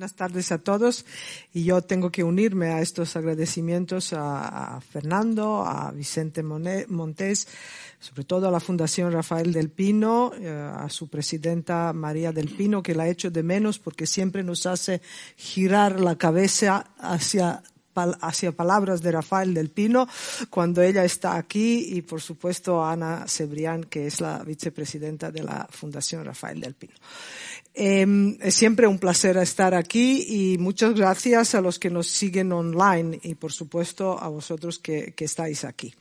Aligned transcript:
Buenas 0.00 0.16
tardes 0.16 0.50
a 0.50 0.56
todos. 0.56 1.04
Y 1.52 1.64
yo 1.64 1.82
tengo 1.82 2.10
que 2.10 2.24
unirme 2.24 2.68
a 2.68 2.80
estos 2.80 3.16
agradecimientos 3.16 4.14
a, 4.14 4.80
Fernando, 4.80 5.62
a 5.62 5.90
Vicente 5.90 6.42
Montés, 6.42 7.46
sobre 7.98 8.24
todo 8.24 8.48
a 8.48 8.50
la 8.50 8.60
Fundación 8.60 9.12
Rafael 9.12 9.52
del 9.52 9.68
Pino, 9.68 10.32
eh, 10.40 10.48
a 10.48 10.88
su 10.88 11.08
presidenta 11.08 11.92
María 11.92 12.32
del 12.32 12.48
Pino, 12.48 12.82
que 12.82 12.94
la 12.94 13.08
hecho 13.08 13.30
de 13.30 13.42
menos 13.42 13.78
porque 13.78 14.06
siempre 14.06 14.42
nos 14.42 14.64
hace 14.64 15.02
girar 15.36 16.00
la 16.00 16.16
cabeza 16.16 16.86
hacia 16.98 17.62
hacia 17.94 18.52
palabras 18.52 19.02
de 19.02 19.12
Rafael 19.12 19.54
del 19.54 19.70
Pino 19.70 20.08
cuando 20.48 20.82
ella 20.82 21.04
está 21.04 21.36
aquí 21.36 21.96
y 21.96 22.02
por 22.02 22.20
supuesto 22.20 22.82
a 22.82 22.92
Ana 22.92 23.26
Cebrián, 23.28 23.84
que 23.84 24.06
es 24.06 24.20
la 24.20 24.42
vicepresidenta 24.42 25.30
de 25.30 25.42
la 25.42 25.66
Fundación 25.70 26.24
Rafael 26.24 26.60
del 26.60 26.74
Pino. 26.74 26.94
Eh, 27.74 28.36
es 28.40 28.54
siempre 28.54 28.86
un 28.86 28.98
placer 28.98 29.36
estar 29.36 29.74
aquí 29.74 30.24
y 30.28 30.58
muchas 30.58 30.94
gracias 30.94 31.54
a 31.54 31.60
los 31.60 31.78
que 31.78 31.90
nos 31.90 32.08
siguen 32.08 32.52
online 32.52 33.18
y 33.22 33.34
por 33.36 33.52
supuesto 33.52 34.20
a 34.20 34.28
vosotros 34.28 34.78
que, 34.78 35.14
estáis 35.18 35.64
aquí. 35.64 35.94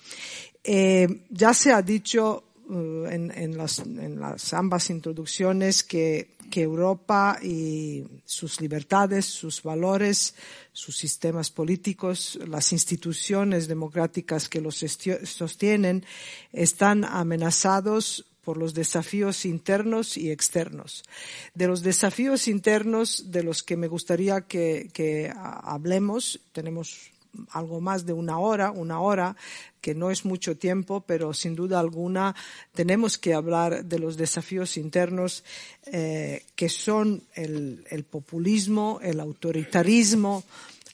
Eh, 0.64 1.26
ya 1.30 1.54
se 1.54 1.72
ha 1.72 1.82
dicho 1.82 2.49
en, 2.70 3.32
en, 3.36 3.58
las, 3.58 3.80
en, 3.80 4.20
las, 4.20 4.54
ambas 4.54 4.90
introducciones 4.90 5.84
que, 5.84 6.36
que 6.50 6.62
Europa 6.62 7.40
y 7.42 8.04
sus 8.26 8.62
libertades, 8.62 9.26
sus 9.26 9.64
valores, 9.64 10.36
sus 10.72 10.98
sistemas 10.98 11.50
políticos, 11.50 12.40
las 12.48 12.72
instituciones 12.72 13.68
democráticas 13.68 14.48
que 14.48 14.62
los 14.62 14.84
sostienen 15.24 16.06
están 16.52 17.04
amenazados 17.06 18.26
por 18.44 18.58
los 18.58 18.74
desafíos 18.74 19.46
internos 19.46 20.18
y 20.18 20.32
externos. 20.32 21.04
De 21.54 21.68
los 21.68 21.84
desafíos 21.84 22.48
internos 22.48 23.32
de 23.32 23.44
los 23.44 23.62
que 23.62 23.78
me 23.78 23.88
gustaría 23.88 24.42
que, 24.42 25.32
hablemos, 25.36 26.40
tenemos 26.52 27.12
algo 27.52 27.82
más 27.82 28.06
de 28.06 28.14
una 28.14 28.40
hora, 28.40 28.72
una 28.72 29.00
hora, 29.00 29.36
que 29.82 29.96
no 29.96 30.12
es 30.12 30.26
mucho 30.26 30.58
tiempo, 30.58 31.02
pero 31.06 31.34
sin 31.34 31.56
duda 31.56 31.80
alguna 31.80 32.36
tenemos 32.74 33.18
que 33.18 33.34
hablar 33.34 33.86
de 33.86 34.00
los 34.00 34.18
desafíos 34.18 34.78
internos 34.78 35.44
eh, 35.86 36.44
que 36.56 36.70
son 36.70 37.24
el, 37.36 37.86
el 37.90 38.04
populismo, 38.04 39.00
el 39.02 39.20
autoritarismo, 39.20 40.44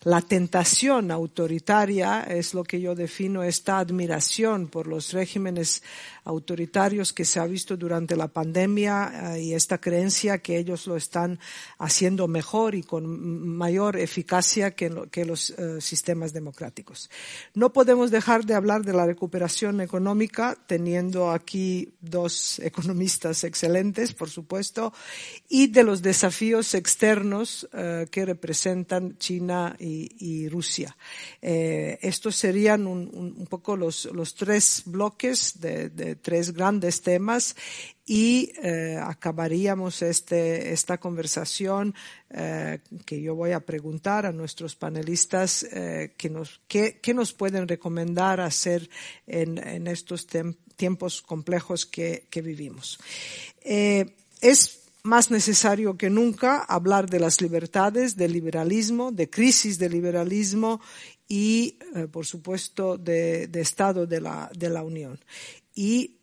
la 0.05 0.21
tentación 0.21 1.09
autoritaria 1.09 2.21
es 2.21 2.53
lo 2.53 2.63
que 2.63 2.79
yo 2.79 2.93
defino 2.93 3.41
esta 3.41 3.79
admiración 3.79 4.67
por 4.67 4.85
los 4.85 5.13
regímenes 5.13 5.81
autoritarios 6.25 7.13
que 7.13 7.23
se 7.23 7.39
ha 7.39 7.45
visto 7.45 7.77
durante 7.77 8.15
la 8.15 8.27
pandemia 8.27 9.35
eh, 9.35 9.43
y 9.43 9.53
esta 9.53 9.77
creencia 9.79 10.39
que 10.39 10.57
ellos 10.57 10.87
lo 10.87 10.97
están 10.97 11.39
haciendo 11.77 12.27
mejor 12.27 12.75
y 12.75 12.83
con 12.83 13.55
mayor 13.55 13.97
eficacia 13.97 14.71
que, 14.71 14.89
los 15.25 15.51
eh, 15.51 15.79
sistemas 15.79 16.33
democráticos. 16.33 17.09
No 17.53 17.71
podemos 17.71 18.11
dejar 18.11 18.45
de 18.45 18.55
hablar 18.55 18.83
de 18.83 18.93
la 18.93 19.05
recuperación 19.05 19.81
económica 19.81 20.57
teniendo 20.67 21.31
aquí 21.31 21.93
dos 22.01 22.59
economistas 22.59 23.43
excelentes, 23.43 24.13
por 24.13 24.29
supuesto, 24.29 24.93
y 25.47 25.67
de 25.67 25.83
los 25.83 26.01
desafíos 26.01 26.73
externos 26.73 27.67
eh, 27.73 28.07
que 28.11 28.25
representan 28.25 29.17
China 29.17 29.75
y 29.79 30.49
Rusia. 30.49 30.95
Estos 31.41 32.35
serían 32.35 32.87
un, 32.87 33.47
poco 33.49 33.75
los, 33.77 34.35
tres 34.35 34.83
bloques 34.85 35.59
de, 35.59 36.14
tres 36.21 36.51
grandes 36.53 37.01
temas 37.01 37.55
y 38.05 38.51
eh, 38.61 38.99
acabaríamos 39.01 40.01
este, 40.01 40.71
esta 40.71 40.99
conversación 40.99 41.95
eh, 42.29 42.79
que 43.05 43.21
yo 43.21 43.35
voy 43.35 43.51
a 43.51 43.65
preguntar 43.65 44.25
a 44.25 44.31
nuestros 44.31 44.75
panelistas 44.75 45.65
que 46.17 46.29
nos, 46.29 46.61
qué, 46.67 46.99
nos 47.13 47.33
pueden 47.33 47.67
recomendar 47.67 48.41
hacer 48.41 48.89
en, 49.27 49.87
estos 49.87 50.27
tiempos 50.75 51.21
complejos 51.21 51.85
que, 51.85 52.27
vivimos. 52.43 52.99
es 53.61 54.85
más 55.05 55.29
necesario 55.29 55.97
que 55.97 56.09
nunca 56.09 56.57
hablar 56.57 57.09
de 57.09 57.19
las 57.19 57.39
libertades, 57.39 58.17
del 58.17 58.33
liberalismo, 58.33 59.11
de 59.11 59.29
crisis 59.29 59.77
del 59.77 59.93
liberalismo 59.93 60.81
y, 61.27 61.77
eh, 61.95 62.07
por 62.11 62.25
supuesto, 62.25 62.97
de, 62.97 63.49
Estado 63.53 64.07
de 64.07 64.19
la, 64.19 64.49
de 64.53 64.69
la 64.69 64.83
Unión. 64.83 65.19
Y 65.75 66.17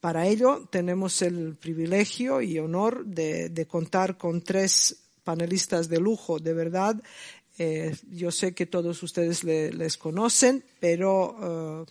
para 0.00 0.26
ello 0.26 0.68
tenemos 0.70 1.22
el 1.22 1.56
privilegio 1.56 2.40
y 2.40 2.58
honor 2.58 3.04
de, 3.04 3.48
de 3.48 3.66
contar 3.66 4.16
con 4.16 4.42
tres 4.42 5.08
panelistas 5.24 5.88
de 5.88 5.98
lujo, 5.98 6.38
de 6.38 6.54
verdad, 6.54 7.02
eh, 7.60 7.92
yo 8.12 8.30
sé 8.30 8.54
que 8.54 8.66
todos 8.66 9.02
ustedes 9.02 9.42
les 9.42 9.96
conocen, 9.96 10.62
pero 10.78 11.84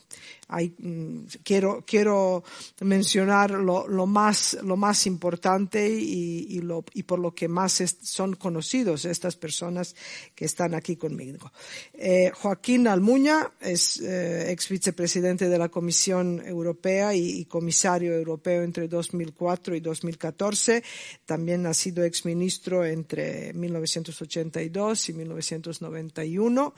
eh, 0.50 0.72
mm, 0.78 1.25
quiero, 1.44 1.83
quiero 1.85 2.41
mencionar 2.79 3.51
lo, 3.51 4.05
más, 4.05 4.57
lo 4.63 4.78
más 4.78 5.05
importante 5.07 5.89
y, 5.89 6.61
por 7.05 7.19
lo 7.19 7.35
que 7.35 7.50
más 7.50 7.83
son 8.01 8.35
conocidos 8.35 9.03
estas 9.03 9.35
personas 9.35 9.94
que 10.33 10.45
están 10.45 10.73
aquí 10.73 10.95
conmigo. 10.95 11.51
Eh, 11.94 12.31
Joaquín 12.34 12.88
Almuña 12.88 13.51
es 13.59 13.99
ex 13.99 14.69
vicepresidente 14.69 15.49
de 15.49 15.57
la 15.57 15.67
Comisión 15.67 16.41
Europea 16.45 17.13
y, 17.13 17.41
y, 17.41 17.45
comisario 17.45 18.13
europeo 18.13 18.63
entre 18.63 18.88
2004 18.88 19.75
y 19.75 19.81
2014. 19.81 20.81
También 21.25 21.66
ha 21.66 21.73
sido 21.73 22.05
ex 22.05 22.23
ministro 22.23 22.85
entre 22.85 23.51
1982 23.53 25.09
y 25.09 25.13
1990 25.13 25.56
1991. 25.57 26.73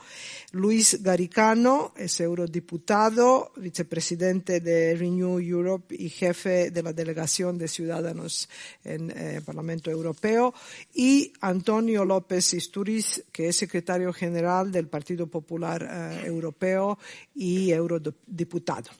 Luis 0.52 1.02
Garicano 1.02 1.92
es 1.96 2.20
eurodiputado, 2.20 3.52
vicepresidente 3.56 4.60
de 4.60 4.94
Renew 4.96 5.38
Europe 5.38 5.94
y 5.96 6.08
jefe 6.08 6.70
de 6.70 6.82
la 6.82 6.92
delegación 6.92 7.58
de 7.58 7.68
ciudadanos 7.68 8.48
en 8.84 9.10
el 9.10 9.36
eh, 9.38 9.40
Parlamento 9.44 9.90
Europeo. 9.90 10.54
Y 10.94 11.32
Antonio 11.40 12.04
López 12.04 12.54
Isturiz, 12.54 13.24
que 13.32 13.48
es 13.48 13.56
secretario 13.56 14.12
general 14.12 14.72
del 14.72 14.88
Partido 14.88 15.26
Popular 15.26 15.82
eh, 15.82 16.26
Europeo 16.26 16.98
y 17.34 17.70
eurodiputado. 17.70 18.90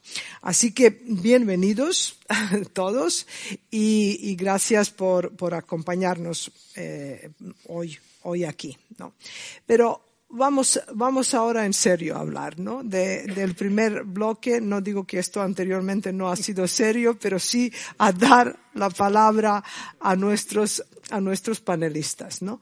Así 0.42 0.72
que 0.72 0.90
bienvenidos 1.04 2.19
todos 2.72 3.26
y, 3.70 4.34
gracias 4.36 4.90
por, 4.90 5.32
acompañarnos 5.54 6.50
eh, 6.76 7.30
hoy 7.66 7.98
hoy 8.22 8.44
aquí, 8.44 8.76
¿no? 8.98 9.14
Pero 9.66 10.04
vamos, 10.31 10.81
vamos 10.94 11.34
ahora 11.34 11.66
en 11.66 11.72
serio 11.72 12.16
a 12.16 12.20
hablar, 12.20 12.58
¿no? 12.58 12.82
del 12.82 13.54
primer 13.54 14.04
bloque, 14.04 14.60
no 14.60 14.81
digo 14.81 15.04
que 15.04 15.19
esto 15.19 15.42
anteriormente 15.42 16.12
no 16.12 16.31
ha 16.31 16.36
sido 16.36 16.66
serio, 16.66 17.19
pero 17.19 17.38
sí 17.38 17.72
a 17.98 18.12
dar 18.12 18.56
la 18.75 18.91
palabra 18.91 19.62
a 19.98 20.16
nuestros, 20.16 20.82
a 21.10 21.20
nuestros 21.20 21.60
panelistas, 21.60 22.42
¿no? 22.42 22.60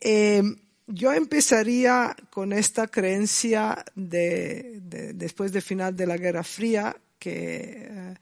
Eh, 0.00 0.42
yo 0.86 1.14
empezaría 1.14 2.14
con 2.28 2.52
esta 2.52 2.88
creencia 2.88 3.84
de, 3.94 4.80
después 5.14 5.50
del 5.50 5.62
final 5.62 5.96
de 5.96 6.06
la 6.06 6.18
Guerra 6.18 6.44
Fría 6.44 6.94
que, 7.18 7.88
eh, 7.90 8.14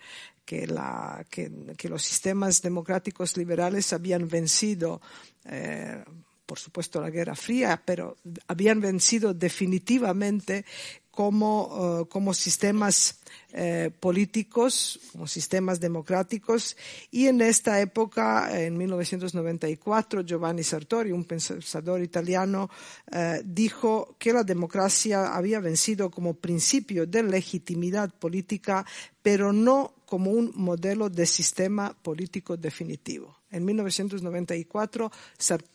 que, 0.44 0.68
la, 0.68 1.26
que, 1.28 1.50
que, 1.76 1.88
los 1.88 2.04
sistemas 2.04 2.62
democráticos 2.62 3.36
liberales 3.36 3.92
habían 3.92 4.28
vencido 4.28 5.00
eh, 5.44 6.04
por 6.52 6.58
supuesto, 6.58 7.00
la 7.00 7.08
Guerra 7.08 7.34
Fría, 7.34 7.80
pero 7.82 8.18
habían 8.46 8.78
vencido 8.78 9.32
definitivamente 9.32 10.66
como, 11.10 12.04
eh, 12.14 12.34
sistemas 12.34 13.20
eh, 13.54 13.90
políticos, 13.98 15.00
como 15.12 15.26
sistemas 15.26 15.80
democráticos. 15.80 16.76
Y 17.10 17.28
en 17.28 17.40
esta 17.40 17.80
época, 17.80 18.50
en 18.52 18.76
1994, 18.76 20.20
Giovanni 20.20 20.62
Sartori, 20.62 21.10
un 21.10 21.24
pensador 21.24 22.02
italiano, 22.02 22.68
eh, 23.10 23.40
dijo 23.46 24.14
que 24.18 24.34
la 24.34 24.44
democracia 24.44 25.34
había 25.34 25.58
vencido 25.58 26.10
como 26.10 26.34
principio 26.34 27.06
de 27.06 27.22
legitimidad 27.22 28.12
política, 28.12 28.84
pero 29.22 29.54
no 29.54 29.94
como 30.04 30.30
un 30.30 30.52
modelo 30.54 31.08
de 31.08 31.24
sistema 31.24 31.96
político 32.02 32.58
definitivo. 32.58 33.38
En 33.50 33.64
1994, 33.64 35.10
Sartori 35.38 35.72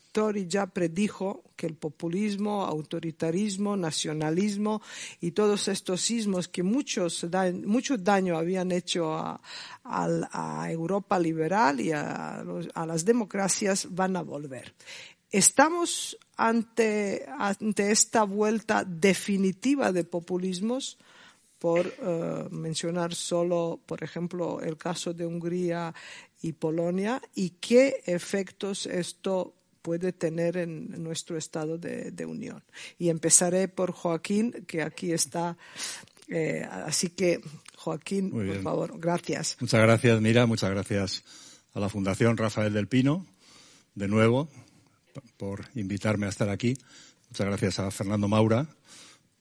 ya 0.48 0.68
predijo 0.68 1.44
que 1.56 1.68
el 1.68 1.76
populismo, 1.76 2.66
autoritarismo, 2.66 3.78
nacionalismo 3.78 4.82
y 5.22 5.32
todos 5.32 5.68
estos 5.68 6.02
sismos 6.02 6.48
que 6.48 6.64
muchos 6.64 7.26
mucho 7.66 7.98
daño 7.98 8.38
habían 8.38 8.72
hecho 8.72 9.14
a, 9.14 9.40
Europa 10.70 11.20
liberal 11.20 11.80
y 11.80 11.92
a, 11.92 12.44
las 12.86 13.06
democracias 13.06 13.88
van 13.90 14.16
a 14.16 14.22
volver. 14.24 14.74
Estamos 15.30 16.18
ante, 16.36 17.26
ante 17.38 17.92
esta 17.92 18.24
vuelta 18.24 18.84
definitiva 18.86 19.92
de 19.92 20.04
populismos, 20.04 20.98
por 21.60 21.88
eh, 21.88 22.48
mencionar 22.52 23.16
solo, 23.16 23.80
por 23.86 24.04
ejemplo, 24.04 24.62
el 24.62 24.78
caso 24.78 25.14
de 25.14 25.26
Hungría 25.26 25.94
y 26.42 26.54
Polonia, 26.54 27.20
y 27.34 27.52
qué 27.52 28.04
efectos 28.06 28.86
esto 28.86 29.57
puede 29.88 30.12
tener 30.12 30.58
en 30.58 31.02
nuestro 31.02 31.38
estado 31.38 31.78
de, 31.78 32.26
unión. 32.26 32.62
Y 33.00 33.08
empezaré 33.08 33.70
por 33.70 33.94
Joaquín, 33.94 34.66
que 34.68 34.82
aquí 34.82 35.14
está. 35.14 35.58
Eh, 36.28 36.68
así 36.70 37.12
que, 37.12 37.40
Joaquín, 37.78 38.32
por 38.32 38.62
favor, 38.62 39.00
gracias. 39.00 39.56
Muchas 39.62 39.82
gracias, 39.82 40.20
Mira, 40.20 40.46
muchas 40.46 40.72
gracias 40.72 41.24
a 41.74 41.80
la 41.80 41.88
Fundación 41.88 42.36
Rafael 42.36 42.74
del 42.74 42.90
Pino, 42.90 43.26
de 43.96 44.10
nuevo, 44.10 44.50
por 45.38 45.70
invitarme 45.74 46.26
a 46.26 46.30
estar 46.32 46.50
aquí. 46.50 46.74
Muchas 47.30 47.48
gracias 47.48 47.80
a 47.80 47.90
Fernando 47.90 48.28
Maura 48.28 48.68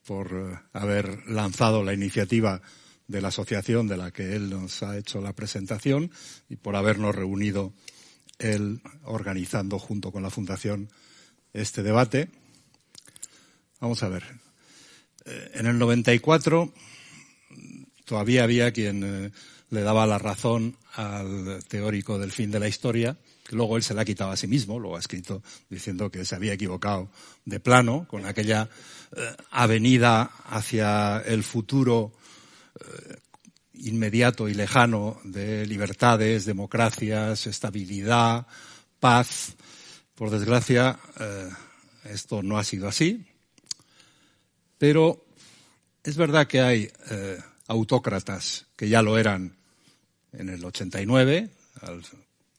por 0.06 0.28
eh, 0.32 0.60
haber 0.75 1.28
lanzado 1.28 1.82
la 1.82 1.92
iniciativa 1.92 2.62
de 3.08 3.20
la 3.20 3.28
asociación 3.28 3.88
de 3.88 3.96
la 3.96 4.12
que 4.12 4.37
él 4.37 4.49
nos 4.49 4.84
ha 4.84 4.96
hecho 4.96 5.20
la 5.20 5.32
presentación 5.32 6.12
y 6.49 6.54
por 6.54 6.76
habernos 6.76 7.16
reunido 7.16 7.72
él 8.38 8.80
organizando 9.04 9.78
junto 9.78 10.12
con 10.12 10.22
la 10.22 10.30
Fundación 10.30 10.90
este 11.52 11.82
debate. 11.82 12.28
Vamos 13.80 14.02
a 14.02 14.08
ver. 14.08 14.24
Eh, 15.24 15.50
en 15.54 15.66
el 15.66 15.78
94 15.78 16.72
todavía 18.04 18.44
había 18.44 18.72
quien 18.72 19.02
eh, 19.04 19.30
le 19.70 19.80
daba 19.82 20.06
la 20.06 20.18
razón 20.18 20.76
al 20.94 21.62
teórico 21.68 22.18
del 22.18 22.32
fin 22.32 22.50
de 22.50 22.60
la 22.60 22.68
historia, 22.68 23.16
que 23.46 23.56
luego 23.56 23.76
él 23.76 23.82
se 23.82 23.94
la 23.94 24.02
ha 24.02 24.04
quitado 24.04 24.30
a 24.30 24.36
sí 24.36 24.46
mismo, 24.46 24.78
lo 24.78 24.96
ha 24.96 24.98
escrito 24.98 25.42
diciendo 25.68 26.10
que 26.10 26.24
se 26.24 26.34
había 26.34 26.52
equivocado 26.52 27.10
de 27.44 27.60
plano 27.60 28.06
con 28.08 28.24
aquella 28.24 28.68
eh, 29.16 29.36
avenida 29.50 30.30
hacia 30.46 31.18
el 31.26 31.42
futuro 31.42 32.12
inmediato 33.78 34.49
y 34.49 34.55
lejano 34.55 35.20
de 35.25 35.67
libertades, 35.67 36.44
democracias, 36.44 37.46
estabilidad, 37.46 38.46
paz. 39.00 39.55
Por 40.14 40.31
desgracia, 40.31 40.99
eh, 41.20 41.50
esto 42.05 42.43
no 42.43 42.58
ha 42.58 42.64
sido 42.64 42.88
así, 42.88 43.26
pero 44.78 45.26
es 46.02 46.17
verdad 46.17 46.46
que 46.46 46.61
hay 46.61 46.90
eh, 47.11 47.38
autócratas 47.67 48.67
que 48.76 48.88
ya 48.88 49.02
lo 49.02 49.19
eran 49.19 49.56
en 50.32 50.49
el 50.49 50.64
89, 50.64 51.50
al 51.82 52.02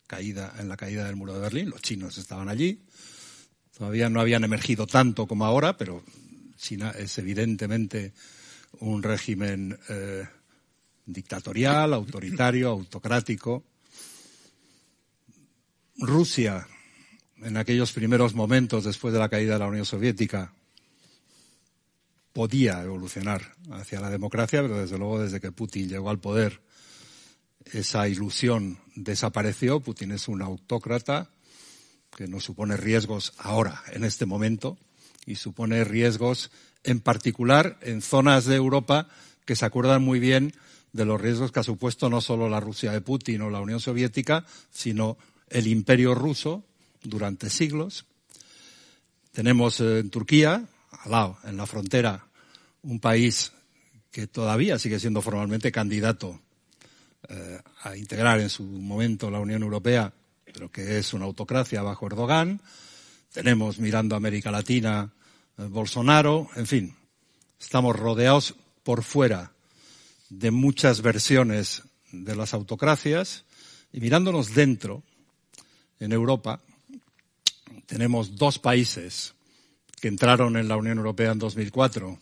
caída, 0.06 0.54
en 0.60 0.69
la 0.69 0.78
caída 0.78 1.06
del 1.06 1.16
muro 1.16 1.34
de 1.34 1.42
Berlín, 1.42 1.69
los 1.69 1.81
chinos 1.81 2.18
estaban 2.18 2.50
allí, 2.50 2.81
todavía 3.78 4.10
no 4.10 4.22
habían 4.22 4.44
emergido 4.44 4.88
tanto 4.88 5.28
como 5.28 5.46
ahora, 5.46 5.78
pero 5.78 6.04
China 6.58 6.94
es 6.98 7.18
evidentemente 7.18 8.14
un 8.80 9.04
régimen 9.04 9.78
eh, 9.90 10.28
dictatorial, 11.07 11.94
autoritario, 11.94 12.69
autocrático. 12.69 13.63
Rusia, 15.98 16.68
en 17.38 17.57
aquellos 17.57 17.92
primeros 17.92 18.36
momentos 18.36 18.83
después 18.83 19.13
de 19.13 19.19
la 19.19 19.30
caída 19.30 19.54
de 19.54 19.59
la 19.59 19.68
Unión 19.68 19.86
Soviética, 19.86 20.54
podía 22.33 22.83
evolucionar 22.83 23.56
hacia 23.71 24.00
la 24.00 24.12
democracia, 24.12 24.62
pero 24.62 24.77
desde 24.80 25.00
luego 25.00 25.19
desde 25.19 25.42
que 25.42 25.51
Putin 25.51 25.89
llegó 25.89 26.12
al 26.12 26.19
poder, 26.19 26.62
esa 27.74 28.07
ilusión 28.07 28.77
desapareció. 28.95 29.80
Putin 29.80 30.12
es 30.12 30.27
un 30.27 30.44
autócrata 30.44 31.31
que 32.15 32.27
nos 32.27 32.44
supone 32.44 32.77
riesgos 32.77 33.33
ahora, 33.38 33.81
en 33.92 34.04
este 34.04 34.25
momento, 34.25 34.77
y 35.25 35.36
supone 35.36 35.83
riesgos 35.83 36.51
en 36.83 37.00
particular 37.00 37.77
en 37.81 38.01
zonas 38.01 38.45
de 38.45 38.56
Europa 38.56 39.09
que 39.47 39.55
se 39.55 39.65
acuerdan 39.65 40.03
muy 40.03 40.19
bien 40.19 40.53
de 40.91 41.05
los 41.05 41.19
riesgos 41.19 41.51
que 41.51 41.61
ha 41.61 41.63
supuesto 41.63 42.09
no 42.09 42.19
solo 42.21 42.49
la 42.49 42.59
Rusia 42.59 42.91
de 42.91 43.01
Putin 43.01 43.41
o 43.41 43.49
la 43.49 43.61
Unión 43.61 43.79
Soviética, 43.79 44.45
sino 44.69 45.17
el 45.49 45.67
imperio 45.67 46.13
ruso 46.13 46.65
durante 47.01 47.49
siglos. 47.49 48.05
Tenemos 49.31 49.79
eh, 49.79 49.99
en 49.99 50.09
Turquía, 50.09 50.65
al 50.91 51.11
lado, 51.11 51.38
en 51.45 51.55
la 51.55 51.65
frontera, 51.65 52.27
un 52.83 52.99
país 52.99 53.53
que 54.11 54.27
todavía 54.27 54.77
sigue 54.77 54.99
siendo 54.99 55.21
formalmente 55.21 55.71
candidato 55.71 56.41
eh, 57.29 57.61
a 57.83 57.95
integrar 57.95 58.41
en 58.41 58.49
su 58.49 58.63
momento 58.63 59.31
la 59.31 59.39
Unión 59.39 59.63
Europea, 59.63 60.11
pero 60.44 60.69
que 60.69 60.97
es 60.97 61.13
una 61.13 61.25
autocracia 61.25 61.81
bajo 61.83 62.05
Erdogan. 62.05 62.61
Tenemos 63.31 63.79
mirando 63.79 64.15
América 64.17 64.51
Latina 64.51 65.13
eh, 65.57 65.63
Bolsonaro, 65.63 66.49
en 66.55 66.67
fin, 66.67 66.95
estamos 67.57 67.95
rodeados 67.95 68.55
por 68.88 69.04
fuera 69.04 69.51
de 70.30 70.50
muchas 70.50 71.01
versiones 71.01 71.84
de 72.13 72.38
las 72.38 72.54
autocracias 72.54 73.44
y 73.92 74.00
mirándonos 74.00 74.56
dentro, 74.56 75.04
en 76.00 76.13
Europa, 76.13 76.62
tenemos 77.86 78.38
dos 78.38 78.60
países 78.60 79.34
que 80.00 80.07
entraron 80.07 80.56
en 80.56 80.69
la 80.69 80.78
Unión 80.78 81.00
Europea 81.00 81.34
en 81.34 81.39
2004, 81.39 82.18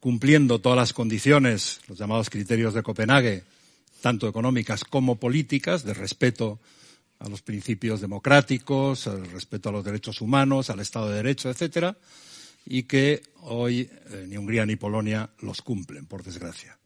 cumpliendo 0.00 0.60
todas 0.60 0.78
las 0.78 0.94
condiciones, 0.94 1.82
los 1.88 1.98
llamados 1.98 2.30
criterios 2.30 2.72
de 2.72 2.82
Copenhague, 2.82 3.44
tanto 4.00 4.28
económicas 4.28 4.82
como 4.82 5.16
políticas, 5.16 5.84
de 5.84 5.92
respeto 5.92 6.58
a 7.18 7.28
los 7.28 7.42
principios 7.42 8.00
democráticos, 8.00 9.06
al 9.06 9.30
respeto 9.30 9.68
a 9.68 9.72
los 9.72 9.84
derechos 9.84 10.22
humanos, 10.22 10.70
al 10.70 10.80
Estado 10.80 11.10
de 11.10 11.16
Derecho, 11.16 11.50
etcétera, 11.50 11.98
y 12.66 12.84
que 12.84 13.22
hoy 13.42 13.90
eh, 14.10 14.26
ni 14.28 14.36
Hungría 14.36 14.66
ni 14.66 14.76
Polonia 14.76 15.30
los 15.40 15.62
cumplen, 15.62 16.06
por 16.06 16.22
desgracia. 16.22 16.78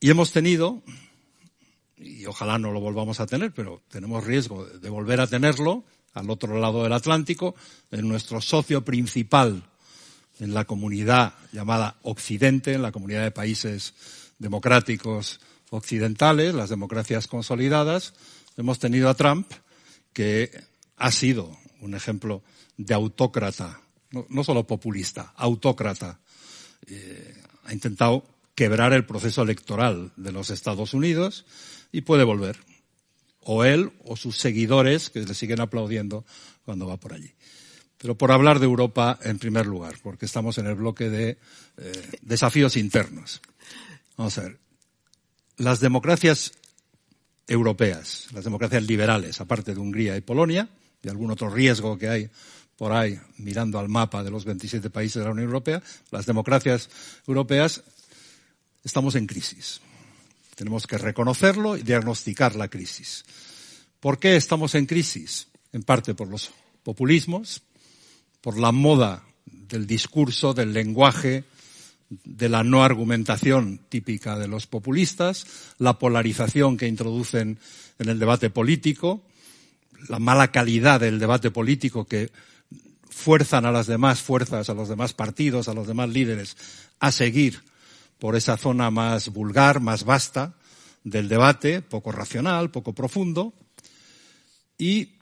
Y 0.00 0.10
hemos 0.10 0.32
tenido, 0.32 0.82
y 1.96 2.26
ojalá 2.26 2.58
no 2.58 2.72
lo 2.72 2.80
volvamos 2.80 3.20
a 3.20 3.26
tener, 3.26 3.52
pero 3.52 3.82
tenemos 3.88 4.24
riesgo 4.24 4.64
de 4.64 4.90
volver 4.90 5.20
a 5.20 5.26
tenerlo 5.26 5.84
al 6.14 6.30
otro 6.30 6.58
lado 6.58 6.82
del 6.82 6.92
Atlántico, 6.92 7.54
en 7.90 8.08
nuestro 8.08 8.40
socio 8.40 8.84
principal 8.84 9.62
en 10.40 10.54
la 10.54 10.64
comunidad 10.64 11.34
llamada 11.52 11.96
Occidente, 12.02 12.74
en 12.74 12.82
la 12.82 12.92
comunidad 12.92 13.24
de 13.24 13.30
países 13.30 13.94
democráticos 14.38 15.40
occidentales, 15.70 16.54
las 16.54 16.70
democracias 16.70 17.26
consolidadas, 17.26 18.14
hemos 18.56 18.78
tenido 18.78 19.08
a 19.08 19.14
Trump, 19.14 19.50
que 20.12 20.50
ha 20.96 21.10
sido 21.10 21.56
un 21.80 21.94
ejemplo 21.94 22.42
de 22.78 22.94
autócrata, 22.94 23.82
no, 24.10 24.44
solo 24.44 24.66
populista, 24.66 25.34
autócrata. 25.36 26.20
Eh, 26.86 27.34
ha 27.64 27.74
intentado 27.74 28.24
quebrar 28.54 28.94
el 28.94 29.04
proceso 29.04 29.42
electoral 29.42 30.12
de 30.16 30.32
los 30.32 30.48
Estados 30.48 30.94
Unidos 30.94 31.44
y 31.92 32.00
puede 32.00 32.24
volver. 32.24 32.58
O 33.42 33.64
él 33.64 33.92
o 34.04 34.16
sus 34.16 34.38
seguidores 34.38 35.10
que 35.10 35.20
le 35.20 35.34
siguen 35.34 35.60
aplaudiendo 35.60 36.24
cuando 36.64 36.86
va 36.86 36.96
por 36.96 37.12
allí. 37.12 37.32
Pero 37.98 38.16
por 38.16 38.30
hablar 38.32 38.60
de 38.60 38.66
Europa 38.66 39.18
en 39.22 39.38
primer 39.38 39.66
lugar, 39.66 39.96
porque 40.02 40.26
estamos 40.26 40.56
en 40.58 40.66
el 40.66 40.76
bloque 40.76 41.10
de 41.10 41.38
eh, 41.76 42.10
desafíos 42.22 42.76
internos. 42.76 43.40
Vamos 44.16 44.38
a 44.38 44.42
ver. 44.42 44.58
Las 45.56 45.80
democracias 45.80 46.52
europeas, 47.48 48.28
las 48.32 48.44
democracias 48.44 48.84
liberales, 48.84 49.40
aparte 49.40 49.74
de 49.74 49.80
Hungría 49.80 50.16
y 50.16 50.20
Polonia, 50.20 50.68
y 51.02 51.08
algún 51.08 51.30
otro 51.30 51.50
riesgo 51.50 51.98
que 51.98 52.08
hay 52.08 52.30
por 52.78 52.92
ahí, 52.92 53.18
mirando 53.38 53.80
al 53.80 53.88
mapa 53.88 54.22
de 54.22 54.30
los 54.30 54.44
27 54.44 54.88
países 54.88 55.16
de 55.16 55.24
la 55.24 55.32
Unión 55.32 55.48
Europea, 55.48 55.82
las 56.12 56.26
democracias 56.26 56.88
europeas 57.26 57.82
estamos 58.84 59.16
en 59.16 59.26
crisis. 59.26 59.80
Tenemos 60.54 60.86
que 60.86 60.96
reconocerlo 60.96 61.76
y 61.76 61.82
diagnosticar 61.82 62.54
la 62.54 62.68
crisis. 62.68 63.24
¿Por 63.98 64.20
qué 64.20 64.36
estamos 64.36 64.76
en 64.76 64.86
crisis? 64.86 65.48
En 65.72 65.82
parte 65.82 66.14
por 66.14 66.28
los 66.28 66.52
populismos, 66.84 67.62
por 68.40 68.56
la 68.56 68.70
moda 68.70 69.24
del 69.44 69.88
discurso, 69.88 70.54
del 70.54 70.72
lenguaje, 70.72 71.42
de 72.10 72.48
la 72.48 72.62
no 72.62 72.84
argumentación 72.84 73.80
típica 73.88 74.38
de 74.38 74.46
los 74.46 74.68
populistas, 74.68 75.46
la 75.78 75.98
polarización 75.98 76.76
que 76.76 76.86
introducen 76.86 77.58
en 77.98 78.08
el 78.08 78.20
debate 78.20 78.50
político, 78.50 79.24
la 80.08 80.20
mala 80.20 80.52
calidad 80.52 81.00
del 81.00 81.18
debate 81.18 81.50
político 81.50 82.06
que 82.06 82.30
fuerzan 83.10 83.64
a 83.64 83.72
las 83.72 83.86
demás 83.86 84.20
fuerzas, 84.22 84.68
a 84.68 84.74
los 84.74 84.88
demás 84.88 85.12
partidos, 85.12 85.68
a 85.68 85.74
los 85.74 85.86
demás 85.86 86.08
líderes 86.08 86.56
a 87.00 87.12
seguir 87.12 87.62
por 88.18 88.36
esa 88.36 88.56
zona 88.56 88.90
más 88.90 89.28
vulgar, 89.28 89.80
más 89.80 90.04
vasta 90.04 90.54
del 91.04 91.28
debate, 91.28 91.82
poco 91.82 92.12
racional, 92.12 92.70
poco 92.70 92.92
profundo. 92.92 93.54
Y 94.76 95.12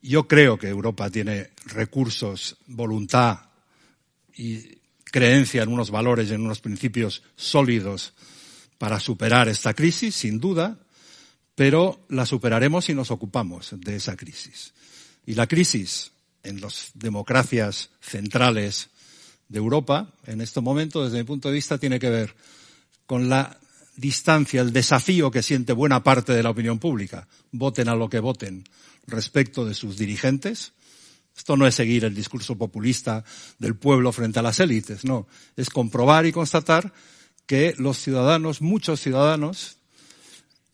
yo 0.00 0.26
creo 0.26 0.58
que 0.58 0.68
Europa 0.68 1.10
tiene 1.10 1.50
recursos, 1.66 2.56
voluntad 2.66 3.40
y 4.34 4.78
creencia 5.04 5.62
en 5.62 5.70
unos 5.70 5.90
valores 5.90 6.30
y 6.30 6.34
en 6.34 6.42
unos 6.42 6.60
principios 6.60 7.22
sólidos 7.36 8.14
para 8.78 9.00
superar 9.00 9.48
esta 9.48 9.74
crisis, 9.74 10.14
sin 10.14 10.38
duda, 10.38 10.78
pero 11.54 12.06
la 12.08 12.24
superaremos 12.24 12.84
si 12.84 12.94
nos 12.94 13.10
ocupamos 13.10 13.74
de 13.76 13.96
esa 13.96 14.16
crisis. 14.16 14.72
Y 15.28 15.34
la 15.34 15.46
crisis 15.46 16.12
en 16.42 16.62
las 16.62 16.90
democracias 16.94 17.90
centrales 18.00 18.88
de 19.50 19.58
Europa, 19.58 20.10
en 20.24 20.40
este 20.40 20.62
momento, 20.62 21.04
desde 21.04 21.18
mi 21.18 21.24
punto 21.24 21.48
de 21.48 21.54
vista, 21.54 21.76
tiene 21.76 21.98
que 21.98 22.08
ver 22.08 22.34
con 23.04 23.28
la 23.28 23.58
distancia 23.94 24.62
el 24.62 24.72
desafío 24.72 25.30
que 25.30 25.42
siente 25.42 25.74
buena 25.74 26.02
parte 26.02 26.32
de 26.32 26.42
la 26.42 26.48
opinión 26.48 26.78
pública, 26.78 27.28
voten 27.52 27.90
a 27.90 27.94
lo 27.94 28.08
que 28.08 28.20
voten, 28.20 28.64
respecto 29.06 29.66
de 29.66 29.74
sus 29.74 29.98
dirigentes. 29.98 30.72
Esto 31.36 31.58
no 31.58 31.66
es 31.66 31.74
seguir 31.74 32.06
el 32.06 32.14
discurso 32.14 32.56
populista 32.56 33.22
del 33.58 33.76
pueblo 33.76 34.12
frente 34.12 34.38
a 34.38 34.42
las 34.42 34.60
élites, 34.60 35.04
no. 35.04 35.28
Es 35.58 35.68
comprobar 35.68 36.24
y 36.24 36.32
constatar 36.32 36.90
que 37.44 37.74
los 37.76 37.98
ciudadanos, 37.98 38.62
muchos 38.62 39.02
ciudadanos, 39.02 39.76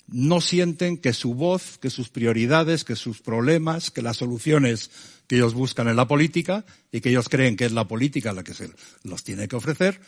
no 0.06 0.40
sienten 0.40 0.99
que 0.99 1.12
su 1.12 1.34
voz, 1.34 1.78
que 1.78 1.90
sus 1.90 2.08
prioridades, 2.08 2.84
que 2.84 2.96
sus 2.96 3.20
problemas, 3.20 3.90
que 3.90 4.02
las 4.02 4.18
soluciones 4.18 4.90
que 5.26 5.37
ellos 5.37 5.54
buscan 5.54 5.88
en 5.88 5.96
la 5.96 6.06
política 6.06 6.64
y 6.92 7.00
que 7.00 7.11
ellos 7.11 7.28
creen 7.28 7.56
que 7.56 7.64
es 7.64 7.73
la 7.73 7.88
política 7.88 8.32
la 8.32 8.44
que 8.44 8.54
se 8.54 8.70
los 9.02 9.25
tiene 9.25 9.49
que 9.49 9.56
ofrecer, 9.56 10.00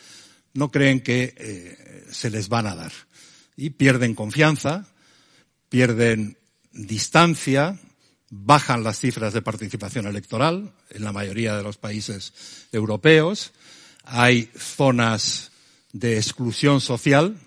no 0.53 0.71
creen 0.71 1.01
que 1.01 1.33
eh, 1.37 2.05
se 2.11 2.29
les 2.29 2.49
van 2.49 2.67
a 2.67 2.75
dar. 2.75 2.91
Y 3.55 3.71
pierden 3.71 4.13
confianza, 4.13 4.87
pierden 5.69 6.37
distancia, 6.71 7.79
bajan 8.29 8.83
las 8.83 8.99
cifras 8.99 9.33
de 9.33 9.41
participación 9.41 10.05
electoral 10.05 10.73
en 10.89 11.03
la 11.03 11.11
mayoría 11.11 11.55
de 11.55 11.63
los 11.63 11.77
países 11.77 12.33
europeos, 12.71 13.53
hay 14.03 14.49
zonas 14.57 15.51
de 15.91 16.17
exclusión 16.17 16.81
social, 16.81 17.37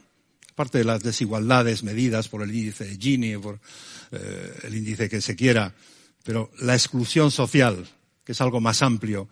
aparte 0.61 0.77
de 0.77 0.85
las 0.85 1.03
desigualdades 1.03 1.83
medidas 1.83 2.29
por 2.29 2.43
el 2.43 2.55
índice 2.55 2.85
de 2.85 2.99
Gini, 2.99 3.39
por 3.39 3.59
eh, 4.13 4.61
el 4.65 4.77
índice 4.77 5.09
que 5.09 5.23
se 5.23 5.35
quiera, 5.35 5.73
pero 6.23 6.51
la 6.59 6.75
exclusión 6.75 7.31
social, 7.31 7.89
que 8.27 8.33
es 8.33 8.41
algo 8.43 8.61
más 8.61 8.83
amplio 8.83 9.27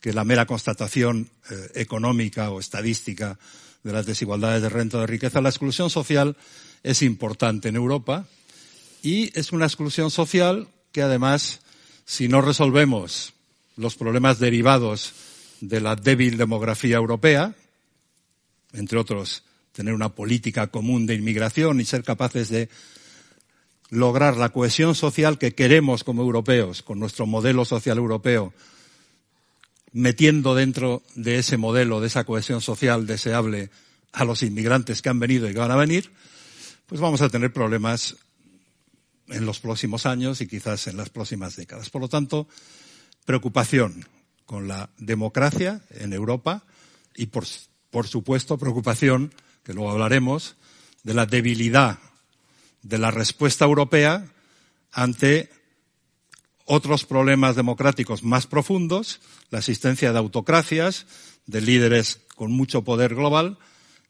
que 0.00 0.12
la 0.12 0.24
mera 0.24 0.44
constatación 0.44 1.30
eh, 1.50 1.70
económica 1.76 2.50
o 2.50 2.58
estadística 2.58 3.38
de 3.84 3.92
las 3.92 4.06
desigualdades 4.06 4.60
de 4.60 4.70
renta 4.70 4.98
de 4.98 5.06
riqueza, 5.06 5.40
la 5.40 5.50
exclusión 5.50 5.88
social 5.88 6.36
es 6.82 7.02
importante 7.02 7.68
en 7.68 7.76
Europa 7.76 8.26
y 9.04 9.30
es 9.38 9.52
una 9.52 9.66
exclusión 9.66 10.10
social 10.10 10.66
que 10.90 11.02
además, 11.02 11.60
si 12.06 12.26
no 12.26 12.42
resolvemos 12.42 13.34
los 13.76 13.94
problemas 13.94 14.40
derivados 14.40 15.12
de 15.60 15.80
la 15.80 15.94
débil 15.94 16.36
demografía 16.36 16.96
europea, 16.96 17.54
entre 18.72 18.98
otros, 18.98 19.44
tener 19.72 19.94
una 19.94 20.14
política 20.14 20.68
común 20.68 21.06
de 21.06 21.14
inmigración 21.14 21.80
y 21.80 21.84
ser 21.84 22.04
capaces 22.04 22.48
de 22.48 22.68
lograr 23.90 24.36
la 24.36 24.50
cohesión 24.50 24.94
social 24.94 25.38
que 25.38 25.54
queremos 25.54 26.04
como 26.04 26.22
europeos, 26.22 26.82
con 26.82 26.98
nuestro 26.98 27.26
modelo 27.26 27.64
social 27.64 27.98
europeo, 27.98 28.54
metiendo 29.92 30.54
dentro 30.54 31.02
de 31.14 31.38
ese 31.38 31.56
modelo, 31.58 32.00
de 32.00 32.06
esa 32.06 32.24
cohesión 32.24 32.60
social 32.60 33.06
deseable 33.06 33.70
a 34.12 34.24
los 34.24 34.42
inmigrantes 34.42 35.02
que 35.02 35.08
han 35.08 35.18
venido 35.18 35.48
y 35.48 35.52
que 35.52 35.58
van 35.58 35.70
a 35.70 35.76
venir, 35.76 36.10
pues 36.86 37.00
vamos 37.00 37.20
a 37.22 37.28
tener 37.28 37.52
problemas 37.52 38.16
en 39.28 39.46
los 39.46 39.60
próximos 39.60 40.06
años 40.06 40.40
y 40.40 40.46
quizás 40.46 40.86
en 40.86 40.96
las 40.96 41.10
próximas 41.10 41.56
décadas. 41.56 41.90
Por 41.90 42.02
lo 42.02 42.08
tanto, 42.08 42.48
preocupación 43.24 44.06
con 44.46 44.68
la 44.68 44.90
democracia 44.98 45.80
en 45.90 46.12
Europa 46.12 46.64
y, 47.14 47.26
por, 47.26 47.46
supuesto, 48.06 48.58
preocupación, 48.58 49.32
que 49.64 49.74
luego 49.74 49.90
hablaremos, 49.90 50.56
de 51.02 51.14
la 51.14 51.26
debilidad 51.26 51.98
de 52.82 52.98
la 52.98 53.10
respuesta 53.10 53.64
europea 53.64 54.26
ante 54.92 55.50
otros 56.64 57.04
problemas 57.04 57.56
democráticos 57.56 58.22
más 58.22 58.46
profundos, 58.46 59.20
la 59.50 59.58
existencia 59.58 60.12
de 60.12 60.18
autocracias, 60.18 61.06
de 61.46 61.60
líderes 61.60 62.20
con 62.36 62.52
mucho 62.52 62.82
poder 62.82 63.14
global, 63.14 63.58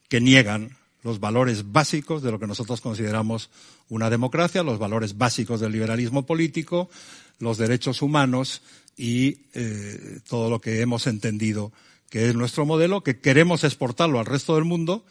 que 0.09 0.21
niegan 0.21 0.77
los 1.03 1.19
valores 1.19 1.73
básicos 1.73 2.23
de 2.23 2.31
lo 2.31 2.39
que 2.39 2.47
nosotros 2.47 2.81
consideramos 2.81 3.51
una 3.89 4.11
democracia, 4.11 4.63
los 4.63 4.79
valores 4.79 5.19
básicos 5.19 5.61
del 5.61 5.73
liberalismo 5.73 6.27
político, 6.27 6.89
los 7.39 7.59
derechos 7.59 8.03
humanos 8.03 8.63
y 8.97 9.47
eh, 9.55 10.21
todo 10.29 10.49
lo 10.49 10.61
que 10.61 10.81
hemos 10.81 11.07
entendido 11.07 11.73
que 12.09 12.29
es 12.29 12.35
nuestro 12.35 12.67
modelo, 12.67 13.03
que 13.03 13.21
queremos 13.21 13.65
exportarlo 13.65 14.21
al 14.21 14.27
resto 14.27 14.55
del 14.55 14.65
mundo, 14.65 15.05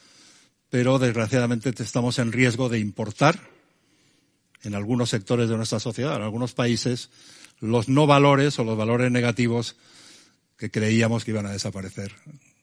pero 0.71 0.99
desgraciadamente 0.99 1.73
estamos 1.83 2.17
en 2.17 2.31
riesgo 2.31 2.69
de 2.69 2.79
importar 2.79 3.37
en 4.63 4.73
algunos 4.73 5.09
sectores 5.09 5.49
de 5.49 5.57
nuestra 5.57 5.81
sociedad, 5.81 6.15
en 6.15 6.21
algunos 6.21 6.53
países, 6.53 7.09
los 7.59 7.89
no 7.89 8.07
valores 8.07 8.57
o 8.57 8.63
los 8.63 8.77
valores 8.77 9.11
negativos 9.11 9.75
que 10.57 10.71
creíamos 10.71 11.25
que 11.25 11.31
iban 11.31 11.45
a 11.45 11.51
desaparecer 11.51 12.13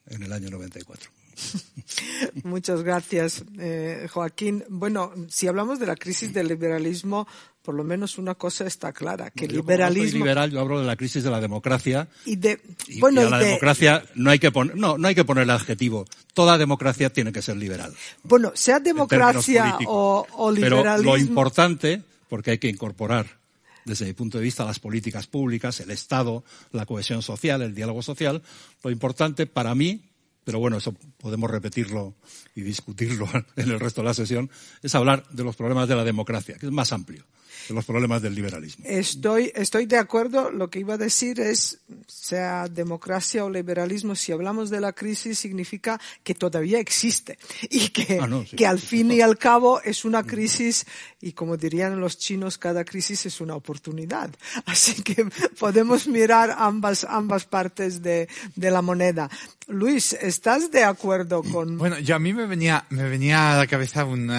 en 0.06 0.22
el 0.22 0.32
año 0.32 0.48
94. 0.48 1.10
Muchas 2.44 2.82
gracias, 2.82 3.44
eh, 3.58 4.08
Joaquín. 4.10 4.64
Bueno, 4.68 5.12
si 5.28 5.46
hablamos 5.46 5.78
de 5.78 5.86
la 5.86 5.96
crisis 5.96 6.32
del 6.32 6.48
liberalismo, 6.48 7.26
por 7.62 7.74
lo 7.74 7.84
menos 7.84 8.18
una 8.18 8.34
cosa 8.34 8.66
está 8.66 8.92
clara, 8.92 9.30
que 9.30 9.46
el 9.46 9.52
liberalismo... 9.52 10.18
Yo 10.18 10.24
liberal, 10.24 10.50
yo 10.50 10.60
hablo 10.60 10.80
de 10.80 10.86
la 10.86 10.96
crisis 10.96 11.22
de 11.22 11.30
la 11.30 11.40
democracia. 11.40 12.08
Y 12.24 12.36
de... 12.36 12.60
bueno, 12.98 13.22
a 13.22 13.30
la 13.30 13.38
democracia 13.38 14.04
no 14.14 14.30
hay 14.30 14.38
que 14.38 14.50
poner, 14.50 14.76
no, 14.76 14.98
no 14.98 15.08
hay 15.08 15.14
que 15.14 15.24
poner 15.24 15.44
el 15.44 15.50
adjetivo. 15.50 16.06
Toda 16.34 16.58
democracia 16.58 17.10
tiene 17.10 17.32
que 17.32 17.42
ser 17.42 17.56
liberal. 17.56 17.94
Bueno, 18.22 18.52
sea 18.54 18.80
democracia 18.80 19.78
o, 19.86 20.26
o 20.32 20.50
liberalismo... 20.50 20.82
Pero 20.82 21.02
lo 21.02 21.18
importante, 21.18 22.02
porque 22.28 22.52
hay 22.52 22.58
que 22.58 22.68
incorporar 22.68 23.38
desde 23.84 24.04
mi 24.04 24.12
punto 24.12 24.38
de 24.38 24.44
vista, 24.44 24.64
las 24.64 24.78
políticas 24.78 25.26
públicas, 25.26 25.80
el 25.80 25.90
Estado, 25.90 26.44
la 26.72 26.84
cohesión 26.84 27.22
social, 27.22 27.62
el 27.62 27.74
diálogo 27.74 28.02
social. 28.02 28.42
Lo 28.84 28.90
importante 28.90 29.46
para 29.46 29.74
mí 29.74 30.02
pero 30.48 30.60
bueno, 30.60 30.78
eso 30.78 30.94
podemos 31.18 31.50
repetirlo 31.50 32.14
y 32.54 32.62
discutirlo 32.62 33.28
en 33.56 33.70
el 33.70 33.78
resto 33.78 34.00
de 34.00 34.06
la 34.06 34.14
sesión, 34.14 34.50
es 34.82 34.94
hablar 34.94 35.28
de 35.28 35.44
los 35.44 35.54
problemas 35.56 35.90
de 35.90 35.94
la 35.94 36.04
democracia, 36.04 36.56
que 36.58 36.64
es 36.64 36.72
más 36.72 36.90
amplio 36.90 37.26
de 37.68 37.74
los 37.74 37.84
problemas 37.84 38.22
del 38.22 38.34
liberalismo. 38.34 38.84
Estoy, 38.86 39.52
estoy 39.54 39.86
de 39.86 39.98
acuerdo. 39.98 40.50
Lo 40.50 40.70
que 40.70 40.80
iba 40.80 40.94
a 40.94 40.98
decir 40.98 41.40
es, 41.40 41.78
sea 42.06 42.66
democracia 42.68 43.44
o 43.44 43.50
liberalismo, 43.50 44.14
si 44.14 44.32
hablamos 44.32 44.70
de 44.70 44.80
la 44.80 44.92
crisis, 44.92 45.38
significa 45.38 46.00
que 46.22 46.34
todavía 46.34 46.80
existe 46.80 47.38
y 47.70 47.88
que, 47.90 48.18
ah, 48.20 48.28
que 48.56 48.66
al 48.66 48.78
fin 48.78 49.12
y 49.12 49.20
al 49.20 49.36
cabo 49.38 49.80
es 49.82 50.04
una 50.04 50.22
crisis 50.22 50.86
y 51.20 51.32
como 51.32 51.56
dirían 51.56 52.00
los 52.00 52.18
chinos, 52.18 52.58
cada 52.58 52.84
crisis 52.84 53.26
es 53.26 53.40
una 53.40 53.54
oportunidad. 53.54 54.30
Así 54.66 55.02
que 55.02 55.26
podemos 55.58 56.06
mirar 56.08 56.54
ambas, 56.58 57.04
ambas 57.04 57.44
partes 57.44 58.02
de, 58.02 58.28
de 58.56 58.70
la 58.70 58.82
moneda. 58.82 59.30
Luis, 59.66 60.14
¿estás 60.14 60.70
de 60.70 60.82
acuerdo 60.82 61.42
con...? 61.42 61.76
Bueno, 61.76 61.98
yo 61.98 62.16
a 62.16 62.18
mí 62.18 62.32
me 62.32 62.46
venía, 62.46 62.86
me 62.88 63.06
venía 63.06 63.52
a 63.52 63.58
la 63.58 63.66
cabeza 63.66 64.06
un 64.06 64.30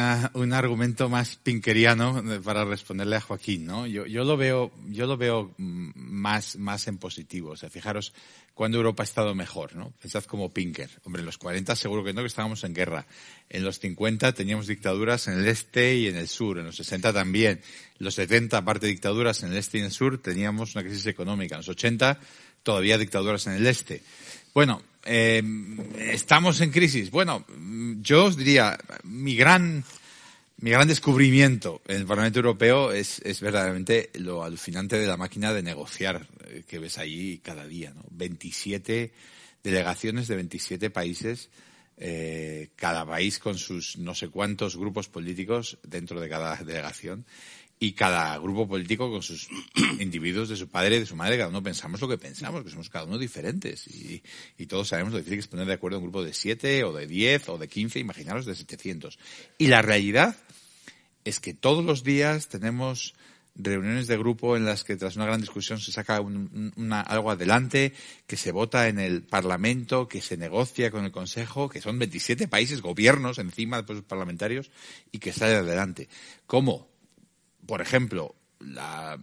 argumento 0.54 1.08
más 1.08 1.36
pinkeriano 1.36 2.24
para 2.44 2.66
responderle 2.66 3.19
Joaquín, 3.22 3.66
¿no? 3.66 3.88
Yo, 3.88 4.06
yo 4.06 4.24
lo 4.24 4.38
veo, 4.38 4.72
yo 4.88 5.06
lo 5.06 5.18
veo 5.18 5.54
más, 5.58 6.58
más 6.58 6.88
en 6.88 6.98
positivo. 6.98 7.52
O 7.52 7.56
sea, 7.56 7.70
fijaros 7.70 8.14
cuando 8.54 8.78
Europa 8.78 9.04
ha 9.04 9.06
estado 9.06 9.34
mejor, 9.36 9.76
¿no? 9.76 9.94
Pensad 10.02 10.24
como 10.26 10.54
Pinker. 10.54 10.90
Hombre, 11.04 11.22
en 11.22 11.26
los 11.26 11.38
40 11.38 11.76
seguro 11.76 12.04
que 12.04 12.14
no, 12.14 12.22
que 12.22 12.28
estábamos 12.28 12.64
en 12.64 12.74
guerra. 12.74 13.06
En 13.50 13.64
los 13.64 13.80
50 13.80 14.34
teníamos 14.34 14.68
dictaduras 14.68 15.28
en 15.28 15.40
el 15.40 15.48
este 15.48 15.96
y 15.96 16.08
en 16.08 16.18
el 16.18 16.28
sur. 16.28 16.58
En 16.58 16.66
los 16.66 16.76
60 16.76 17.14
también. 17.14 17.62
En 18.00 18.06
los 18.06 18.16
70, 18.16 18.58
aparte 18.58 18.86
de 18.86 18.92
dictaduras 18.92 19.44
en 19.44 19.52
el 19.52 19.58
este 19.58 19.78
y 19.78 19.82
en 19.82 19.86
el 19.86 19.92
sur, 19.92 20.22
teníamos 20.22 20.76
una 20.76 20.84
crisis 20.84 21.06
económica. 21.08 21.56
En 21.56 21.60
los 21.60 21.70
80, 21.70 22.20
todavía 22.64 22.98
dictaduras 22.98 23.48
en 23.48 23.54
el 23.54 23.66
este. 23.66 24.04
Bueno, 24.54 24.82
eh, 25.06 25.42
estamos 25.98 26.60
en 26.62 26.72
crisis. 26.72 27.12
Bueno, 27.12 27.46
yo 28.02 28.26
os 28.26 28.36
diría, 28.36 28.78
mi 29.04 29.36
gran, 29.36 29.84
mi 30.62 30.72
gran 30.72 30.88
descubrimiento 30.88 31.82
en 31.88 31.98
el 31.98 32.06
Parlamento 32.06 32.40
Europeo 32.40 32.92
es, 32.92 33.22
es 33.24 33.40
verdaderamente 33.40 34.10
lo 34.16 34.44
alucinante 34.44 35.00
de 35.00 35.08
la 35.08 35.16
máquina 35.16 35.54
de 35.54 35.64
negociar 35.64 36.28
eh, 36.48 36.64
que 36.68 36.80
ves 36.80 36.98
ahí 36.98 37.40
cada 37.40 37.66
día. 37.66 37.94
¿no? 37.96 38.04
27 38.12 39.14
delegaciones 39.64 40.28
de 40.28 40.36
27 40.36 40.90
países, 40.90 41.50
eh, 41.96 42.72
cada 42.76 43.06
país 43.06 43.40
con 43.40 43.58
sus 43.58 43.98
no 43.98 44.14
sé 44.16 44.28
cuántos 44.28 44.76
grupos 44.76 45.08
políticos 45.08 45.78
dentro 45.84 46.20
de 46.20 46.28
cada 46.28 46.56
delegación 46.58 47.26
y 47.80 47.94
cada 47.94 48.38
grupo 48.38 48.68
político 48.68 49.10
con 49.10 49.24
sus 49.24 49.48
individuos 50.00 50.50
de 50.50 50.58
su 50.58 50.68
padre 50.68 51.00
de 51.00 51.06
su 51.06 51.16
madre, 51.16 51.38
cada 51.38 51.50
uno 51.50 51.64
pensamos 51.64 52.02
lo 52.02 52.10
que 52.10 52.18
pensamos, 52.18 52.64
que 52.64 52.70
somos 52.70 52.90
cada 52.90 53.06
uno 53.06 53.18
diferentes 53.18 53.88
y, 53.88 54.22
todos 54.68 54.90
sabemos 54.90 55.14
lo 55.14 55.18
difícil 55.18 55.38
que 55.38 55.42
es 55.42 55.48
poner 55.48 55.66
de 55.66 55.74
acuerdo 55.74 55.98
un 55.98 56.04
grupo 56.04 56.24
de 56.24 56.34
siete 56.34 56.84
o 56.84 56.94
de 56.94 57.08
diez 57.08 57.50
o 57.50 57.58
de 57.58 57.68
quince, 57.68 58.00
imaginaros 58.00 58.46
de 58.46 58.54
setecientos. 58.54 59.18
Y 59.58 59.68
la 59.68 59.82
realidad 59.82 60.36
es 61.24 61.40
que 61.40 61.56
todos 61.56 61.84
los 61.84 62.04
días 62.04 62.50
tenemos 62.50 63.16
reuniones 63.56 64.08
de 64.08 64.18
grupo 64.18 64.56
en 64.56 64.66
las 64.66 64.84
que 64.84 64.96
tras 64.96 65.16
una 65.16 65.26
gran 65.26 65.42
discusión 65.42 65.80
se 65.80 65.92
saca 65.92 66.22
una, 66.22 67.02
algo 67.02 67.32
adelante, 67.32 67.94
que 68.28 68.38
se 68.38 68.52
vota 68.52 68.88
en 68.90 69.00
el 69.00 69.24
Parlamento, 69.24 70.08
que 70.08 70.22
se 70.22 70.38
negocia 70.38 70.92
con 70.92 71.04
el 71.04 71.12
Consejo, 71.12 71.68
que 71.68 71.82
son 71.82 71.98
27 71.98 72.48
países, 72.48 72.82
gobiernos 72.82 73.40
encima 73.40 73.82
de 73.82 73.94
los 73.94 74.04
parlamentarios 74.04 74.70
y 75.12 75.20
que 75.20 75.34
sale 75.34 75.56
adelante. 75.56 76.10
¿Cómo? 76.46 76.99
Por 77.70 77.84
ejemplo, 77.84 78.34
la, 78.62 79.16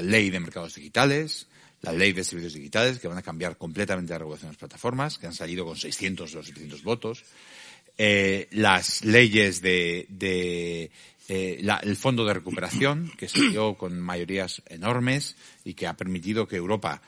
ley 0.00 0.30
de 0.30 0.40
mercados 0.40 0.76
digitales, 0.76 1.46
la 1.82 1.92
ley 1.92 2.14
de 2.14 2.24
servicios 2.24 2.54
digitales, 2.54 2.98
que 2.98 3.06
van 3.06 3.18
a 3.18 3.22
cambiar 3.22 3.58
completamente 3.58 4.14
la 4.14 4.18
regulación 4.20 4.48
de 4.48 4.52
las 4.54 4.60
plataformas, 4.60 5.18
que 5.18 5.26
han 5.26 5.34
salido 5.34 5.66
con 5.66 5.76
600 5.76 6.34
o 6.34 6.42
700 6.42 6.82
votos, 6.82 7.22
eh, 7.98 8.48
las 8.50 9.04
leyes 9.04 9.60
de, 9.60 10.06
de 10.08 10.90
eh, 11.28 11.58
la, 11.60 11.76
el 11.82 11.96
fondo 11.96 12.24
de 12.24 12.32
recuperación, 12.32 13.12
que 13.18 13.26
dio 13.26 13.74
con 13.74 14.00
mayorías 14.00 14.62
enormes 14.70 15.36
y 15.62 15.74
que 15.74 15.86
ha 15.86 15.94
permitido 15.94 16.48
que 16.48 16.56
Europa 16.56 17.02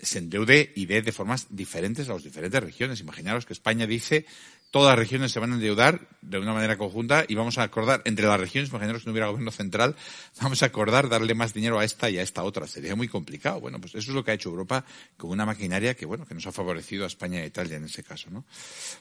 se 0.00 0.20
endeude 0.20 0.72
y 0.76 0.86
dé 0.86 1.02
de 1.02 1.10
formas 1.10 1.48
diferentes 1.50 2.08
a 2.08 2.12
las 2.12 2.22
diferentes 2.22 2.62
regiones. 2.62 3.00
Imaginaros 3.00 3.44
que 3.44 3.54
España 3.54 3.88
dice 3.88 4.24
todas 4.70 4.90
las 4.90 4.98
regiones 4.98 5.32
se 5.32 5.40
van 5.40 5.52
a 5.52 5.54
endeudar 5.54 6.08
de 6.20 6.38
una 6.38 6.52
manera 6.52 6.76
conjunta 6.76 7.24
y 7.26 7.34
vamos 7.34 7.58
a 7.58 7.62
acordar 7.62 8.02
entre 8.04 8.26
las 8.26 8.38
regiones, 8.38 8.70
imaginaros 8.70 9.02
que 9.02 9.06
no 9.06 9.12
hubiera 9.12 9.28
gobierno 9.28 9.50
central, 9.50 9.96
vamos 10.42 10.62
a 10.62 10.66
acordar 10.66 11.08
darle 11.08 11.34
más 11.34 11.54
dinero 11.54 11.78
a 11.78 11.84
esta 11.84 12.10
y 12.10 12.18
a 12.18 12.22
esta 12.22 12.42
otra. 12.42 12.66
Sería 12.66 12.94
muy 12.94 13.08
complicado. 13.08 13.60
Bueno, 13.60 13.80
pues 13.80 13.94
eso 13.94 14.10
es 14.10 14.14
lo 14.14 14.24
que 14.24 14.32
ha 14.32 14.34
hecho 14.34 14.50
Europa 14.50 14.84
con 15.16 15.30
una 15.30 15.46
maquinaria 15.46 15.94
que, 15.94 16.06
bueno, 16.06 16.26
que 16.26 16.34
nos 16.34 16.46
ha 16.46 16.52
favorecido 16.52 17.04
a 17.04 17.06
España 17.06 17.42
e 17.42 17.46
Italia 17.46 17.76
en 17.76 17.84
ese 17.84 18.02
caso, 18.02 18.30
¿no? 18.30 18.40
O 18.40 18.44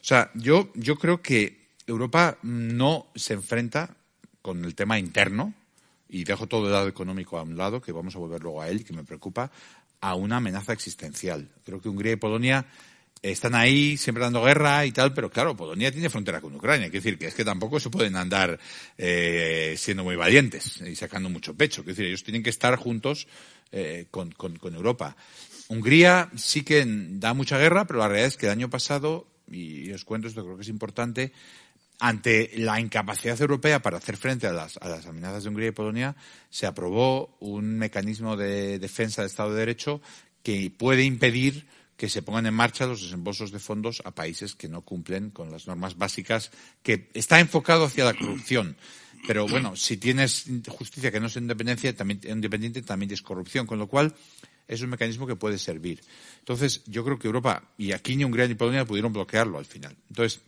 sea, 0.02 0.32
yo, 0.36 0.72
yo 0.76 0.98
creo 0.98 1.22
que 1.22 1.68
Europa 1.86 2.38
no 2.44 3.08
se 3.16 3.34
enfrenta 3.34 3.96
con 4.42 4.64
el 4.64 4.76
tema 4.76 5.00
interno, 5.00 5.54
y 6.10 6.24
dejo 6.24 6.48
todo 6.48 6.68
el 6.68 6.74
lado 6.74 6.88
económico 6.88 7.38
a 7.38 7.44
un 7.44 7.58
lado, 7.58 7.82
que 7.82 7.92
vamos 7.92 8.16
a 8.16 8.20
volver 8.20 8.42
luego 8.42 8.62
a 8.62 8.70
él, 8.70 8.86
que 8.86 8.94
me 8.94 9.04
preocupa, 9.04 9.52
a 10.00 10.16
una 10.16 10.38
amenaza 10.38 10.74
existencial. 10.74 11.50
Creo 11.66 11.82
que 11.82 11.90
Hungría 11.90 12.14
y 12.14 12.18
Polonia 12.18 12.66
están 13.22 13.56
ahí 13.56 13.98
siempre 13.98 14.24
dando 14.24 14.44
guerra 14.44 14.86
y 14.86 14.92
tal, 14.92 15.14
pero 15.14 15.30
claro, 15.30 15.56
Polonia 15.56 15.92
tiene 15.92 16.10
frontera 16.10 16.42
con 16.42 16.56
Ucrania. 16.56 16.90
Quiere 16.90 17.04
decir 17.04 17.18
que 17.18 17.28
es 17.28 17.34
que 17.34 17.46
tampoco 17.46 17.80
se 17.80 17.90
pueden 17.90 18.16
andar 18.16 18.60
eh, 18.98 19.76
siendo 19.78 20.04
muy 20.04 20.16
valientes 20.16 20.82
y 20.82 20.96
sacando 20.96 21.30
mucho 21.30 21.56
pecho. 21.56 21.84
Quiere 21.84 21.94
decir, 21.94 22.06
ellos 22.08 22.24
tienen 22.24 22.44
que 22.44 22.50
estar 22.50 22.76
juntos 22.76 23.28
eh, 23.72 24.08
con, 24.12 24.32
con, 24.32 24.58
con, 24.58 24.76
Europa. 24.76 25.16
Hungría 25.68 26.30
sí 26.36 26.64
que 26.64 26.86
da 26.86 27.34
mucha 27.34 27.58
guerra, 27.58 27.86
pero 27.86 28.00
la 28.00 28.08
realidad 28.08 28.28
es 28.28 28.38
que 28.38 28.46
el 28.46 28.52
año 28.52 28.70
pasado, 28.70 29.28
y 29.52 29.92
os 29.92 30.06
cuento 30.06 30.28
esto, 30.28 30.44
creo 30.44 30.56
que 30.56 30.64
es 30.64 30.70
importante, 30.70 31.34
ante 32.00 32.52
la 32.58 32.80
incapacidad 32.80 33.40
europea 33.42 33.82
para 33.82 33.98
hacer 33.98 34.18
frente 34.18 34.48
a 34.48 34.54
las, 34.54 34.78
a 34.78 34.88
las 34.88 35.06
amenazas 35.08 35.44
de 35.44 35.50
Hungría 35.50 35.70
y 35.70 35.72
Polonia, 35.72 36.16
se 36.50 36.68
aprobó 36.68 37.36
un 37.40 37.78
mecanismo 37.78 38.38
de 38.38 38.80
defensa 38.80 39.22
del 39.22 39.32
Estado 39.32 39.52
de 39.52 39.60
Derecho 39.60 40.02
que 40.44 40.72
puede 40.72 41.04
impedir 41.04 41.66
que 41.98 42.10
se 42.10 42.22
pongan 42.22 42.46
en 42.46 42.54
marcha 42.54 42.86
los 42.86 43.02
desembolsos 43.02 43.52
de 43.52 43.60
fondos 43.60 44.02
a 44.06 44.12
países 44.12 44.56
que 44.56 44.70
no 44.70 44.82
cumplen 44.82 45.32
con 45.32 45.52
las 45.52 45.68
normas 45.68 45.98
básicas, 45.98 46.52
que 46.84 47.10
está 47.14 47.40
enfocado 47.40 47.86
hacia 47.86 48.06
la 48.06 48.14
corrupción. 48.14 48.78
Pero 49.26 49.48
bueno, 49.48 49.76
si 49.76 49.98
tienes 49.98 50.46
justicia 50.70 51.12
que 51.12 51.20
no 51.20 51.26
es 51.26 51.36
independencia, 51.36 51.96
también, 51.96 52.22
independiente, 52.24 52.84
también 52.84 53.12
es 53.12 53.24
corrupción, 53.24 53.66
con 53.66 53.80
lo 53.80 53.88
cual 53.88 54.14
es 54.68 54.82
un 54.82 54.90
mecanismo 54.90 55.26
que 55.26 55.36
puede 55.36 55.58
servir. 55.58 56.02
Entonces, 56.40 56.84
yo 56.86 57.04
creo 57.04 57.18
que 57.18 57.28
Europa, 57.28 57.64
y 57.78 57.92
aquí 57.94 58.16
ni 58.16 58.24
Hungría 58.24 58.48
ni 58.48 58.54
Polonia 58.54 58.86
pudieron 58.86 59.12
bloquearlo 59.12 59.58
al 59.58 59.66
final. 59.66 59.96
Entonces, 60.10 60.42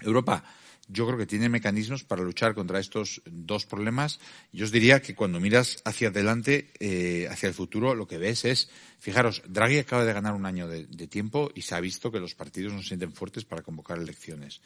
Europa 0.00 0.44
yo 0.88 1.06
creo 1.06 1.18
que 1.18 1.26
tiene 1.26 1.48
mecanismos 1.48 2.04
para 2.04 2.22
luchar 2.22 2.54
contra 2.54 2.80
estos 2.80 3.22
dos 3.26 3.66
problemas. 3.66 4.20
Yo 4.52 4.64
os 4.64 4.72
diría 4.72 5.00
que 5.02 5.14
cuando 5.14 5.38
miras 5.38 5.82
hacia 5.84 6.08
adelante, 6.08 6.70
eh, 6.80 7.28
hacia 7.30 7.48
el 7.48 7.54
futuro, 7.54 7.94
lo 7.94 8.08
que 8.08 8.18
ves 8.18 8.44
es, 8.44 8.70
fijaros, 8.98 9.42
Draghi 9.46 9.78
acaba 9.78 10.04
de 10.04 10.12
ganar 10.12 10.34
un 10.34 10.46
año 10.46 10.66
de, 10.66 10.86
de, 10.86 11.06
tiempo 11.06 11.50
y 11.54 11.62
se 11.62 11.74
ha 11.74 11.80
visto 11.80 12.10
que 12.10 12.20
los 12.20 12.34
partidos 12.34 12.72
no 12.72 12.80
se 12.80 12.88
sienten 12.88 13.12
fuertes 13.12 13.44
para 13.44 13.62
convocar 13.62 13.98
elecciones. 13.98 14.60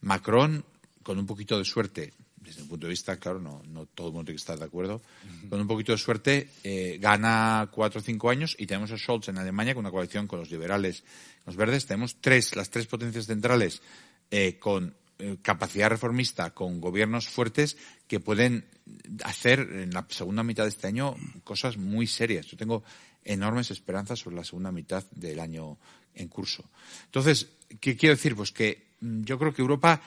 Macron, 0.00 0.64
con 1.02 1.18
un 1.18 1.26
poquito 1.26 1.58
de 1.58 1.64
suerte, 1.64 2.12
desde 2.36 2.62
el 2.62 2.68
punto 2.68 2.86
de 2.86 2.90
vista, 2.90 3.16
claro, 3.16 3.38
no, 3.40 3.62
no 3.68 3.86
todo 3.86 4.08
el 4.08 4.12
mundo 4.12 4.26
tiene 4.26 4.36
que 4.36 4.42
estar 4.42 4.58
de 4.58 4.64
acuerdo, 4.64 4.96
uh 4.96 5.28
-huh. 5.28 5.48
con 5.50 5.60
un 5.60 5.66
poquito 5.66 5.92
de 5.92 5.98
suerte, 5.98 6.48
eh, 6.64 6.98
gana 7.00 7.68
cuatro 7.70 8.00
o 8.00 8.02
cinco 8.02 8.30
años 8.30 8.56
y 8.58 8.66
tenemos 8.66 8.90
a 8.90 8.96
Scholz 8.96 9.28
en 9.28 9.38
Alemania 9.38 9.74
con 9.74 9.84
una 9.84 9.90
coalición 9.90 10.26
con 10.26 10.38
los 10.38 10.50
liberales, 10.50 11.04
los 11.46 11.56
verdes. 11.56 11.86
Tenemos 11.86 12.16
tres, 12.20 12.56
las 12.56 12.70
tres 12.70 12.86
potencias 12.86 13.26
centrales 13.26 13.82
eh, 14.30 14.58
con 14.58 14.94
capacidad 15.42 15.90
reformista 15.90 16.50
con 16.54 16.80
gobiernos 16.80 17.28
fuertes 17.28 17.76
que 18.06 18.20
pueden 18.20 18.64
hacer 19.24 19.60
en 19.60 19.90
la 19.90 20.06
segunda 20.08 20.42
mitad 20.42 20.64
de 20.64 20.70
este 20.70 20.86
año 20.86 21.16
cosas 21.44 21.76
muy 21.76 22.06
serias. 22.06 22.46
Yo 22.46 22.56
tengo 22.56 22.84
enormes 23.24 23.70
esperanzas 23.70 24.18
sobre 24.18 24.36
la 24.36 24.44
segunda 24.44 24.72
mitad 24.72 25.04
del 25.10 25.40
año 25.40 25.78
en 26.14 26.28
curso. 26.28 26.64
Entonces, 27.06 27.48
¿qué 27.80 27.96
quiero 27.96 28.16
decir? 28.16 28.34
Pues 28.34 28.52
que 28.52 28.86
mm, 29.00 29.22
yo 29.22 29.38
creo 29.38 29.54
que 29.54 29.62
Europa, 29.62 30.00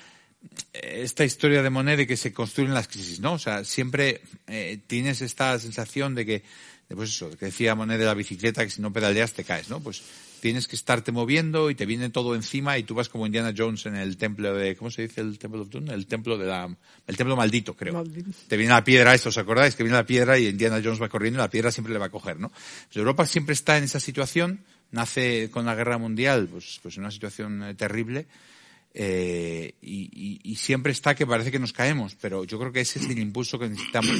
eh, 0.73 1.01
esta 1.03 1.23
historia 1.23 1.61
de 1.61 1.69
moneda 1.69 2.05
que 2.05 2.17
se 2.17 2.33
construyen 2.33 2.73
las 2.73 2.87
crisis, 2.87 3.19
¿no? 3.19 3.33
O 3.33 3.39
sea, 3.39 3.63
siempre 3.63 4.21
eh, 4.47 4.79
tienes 4.87 5.21
esta 5.21 5.57
sensación 5.59 6.15
de 6.15 6.25
que, 6.25 6.43
pues 6.89 7.09
eso, 7.09 7.29
que 7.37 7.45
decía 7.45 7.75
Monet 7.75 7.99
de 7.99 8.05
la 8.05 8.13
bicicleta, 8.13 8.63
que 8.63 8.71
si 8.71 8.81
no 8.81 8.91
pedaleas 8.91 9.33
te 9.33 9.43
caes, 9.43 9.69
¿no? 9.69 9.79
Pues 9.79 10.01
tienes 10.41 10.67
que 10.67 10.75
estarte 10.75 11.11
moviendo 11.11 11.69
y 11.69 11.75
te 11.75 11.85
viene 11.85 12.09
todo 12.09 12.33
encima 12.35 12.77
y 12.77 12.83
tú 12.83 12.95
vas 12.95 13.09
como 13.09 13.27
Indiana 13.27 13.53
Jones 13.55 13.85
en 13.85 13.95
el 13.95 14.17
templo 14.17 14.53
de, 14.55 14.75
¿cómo 14.75 14.89
se 14.89 15.03
dice 15.03 15.21
el 15.21 15.37
Temple 15.37 15.61
of 15.61 15.69
Doom? 15.69 15.91
El 15.91 16.07
templo 16.07 16.37
de 16.37 16.47
la, 16.47 16.75
el 17.07 17.15
templo 17.15 17.35
maldito, 17.35 17.75
creo. 17.75 17.93
Maldito. 17.93 18.31
Te 18.47 18.57
viene 18.57 18.73
la 18.73 18.83
piedra, 18.83 19.13
esto 19.13 19.29
os 19.29 19.37
acordáis, 19.37 19.75
que 19.75 19.83
viene 19.83 19.97
la 19.97 20.05
piedra 20.05 20.39
y 20.39 20.47
Indiana 20.47 20.81
Jones 20.83 21.01
va 21.01 21.09
corriendo 21.09 21.39
y 21.39 21.43
la 21.43 21.49
piedra 21.49 21.71
siempre 21.71 21.93
le 21.93 21.99
va 21.99 22.07
a 22.07 22.09
coger, 22.09 22.39
¿no? 22.39 22.49
Pues 22.49 22.97
Europa 22.97 23.25
siempre 23.27 23.53
está 23.53 23.77
en 23.77 23.83
esa 23.83 23.99
situación, 23.99 24.61
nace 24.89 25.49
con 25.51 25.65
la 25.65 25.75
guerra 25.75 25.99
mundial, 25.99 26.47
pues, 26.51 26.79
pues 26.81 26.97
en 26.97 27.03
una 27.03 27.11
situación 27.11 27.63
eh, 27.63 27.75
terrible, 27.75 28.25
eh, 28.95 29.75
y, 29.79 30.09
y, 30.11 30.39
y 30.43 30.55
siempre 30.55 30.91
está 30.91 31.13
que 31.13 31.27
parece 31.27 31.51
que 31.51 31.59
nos 31.59 31.71
caemos, 31.71 32.15
pero 32.19 32.43
yo 32.45 32.59
creo 32.59 32.71
que 32.71 32.81
ese 32.81 32.97
es 32.97 33.05
el 33.05 33.19
impulso 33.19 33.59
que 33.59 33.69
necesitamos 33.69 34.17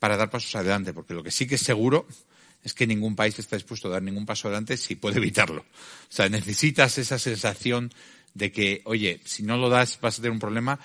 para 0.00 0.16
dar 0.16 0.28
pasos 0.28 0.56
adelante, 0.56 0.92
porque 0.92 1.14
lo 1.14 1.22
que 1.22 1.30
sí 1.30 1.46
que 1.46 1.54
es 1.54 1.62
seguro 1.62 2.08
es 2.62 2.74
que 2.74 2.86
ningún 2.86 3.16
país 3.16 3.38
está 3.38 3.56
dispuesto 3.56 3.88
a 3.88 3.92
dar 3.92 4.02
ningún 4.02 4.26
paso 4.26 4.48
adelante 4.48 4.76
si 4.76 4.94
puede 4.94 5.18
evitarlo. 5.18 5.62
O 5.62 6.12
sea, 6.14 6.28
necesitas 6.28 6.98
esa 6.98 7.18
sensación 7.18 7.92
de 8.34 8.52
que, 8.52 8.82
oye, 8.84 9.20
si 9.24 9.42
no 9.42 9.56
lo 9.56 9.68
das 9.68 10.00
vas 10.00 10.18
a 10.18 10.22
tener 10.22 10.32
un 10.32 10.38
problema 10.38 10.78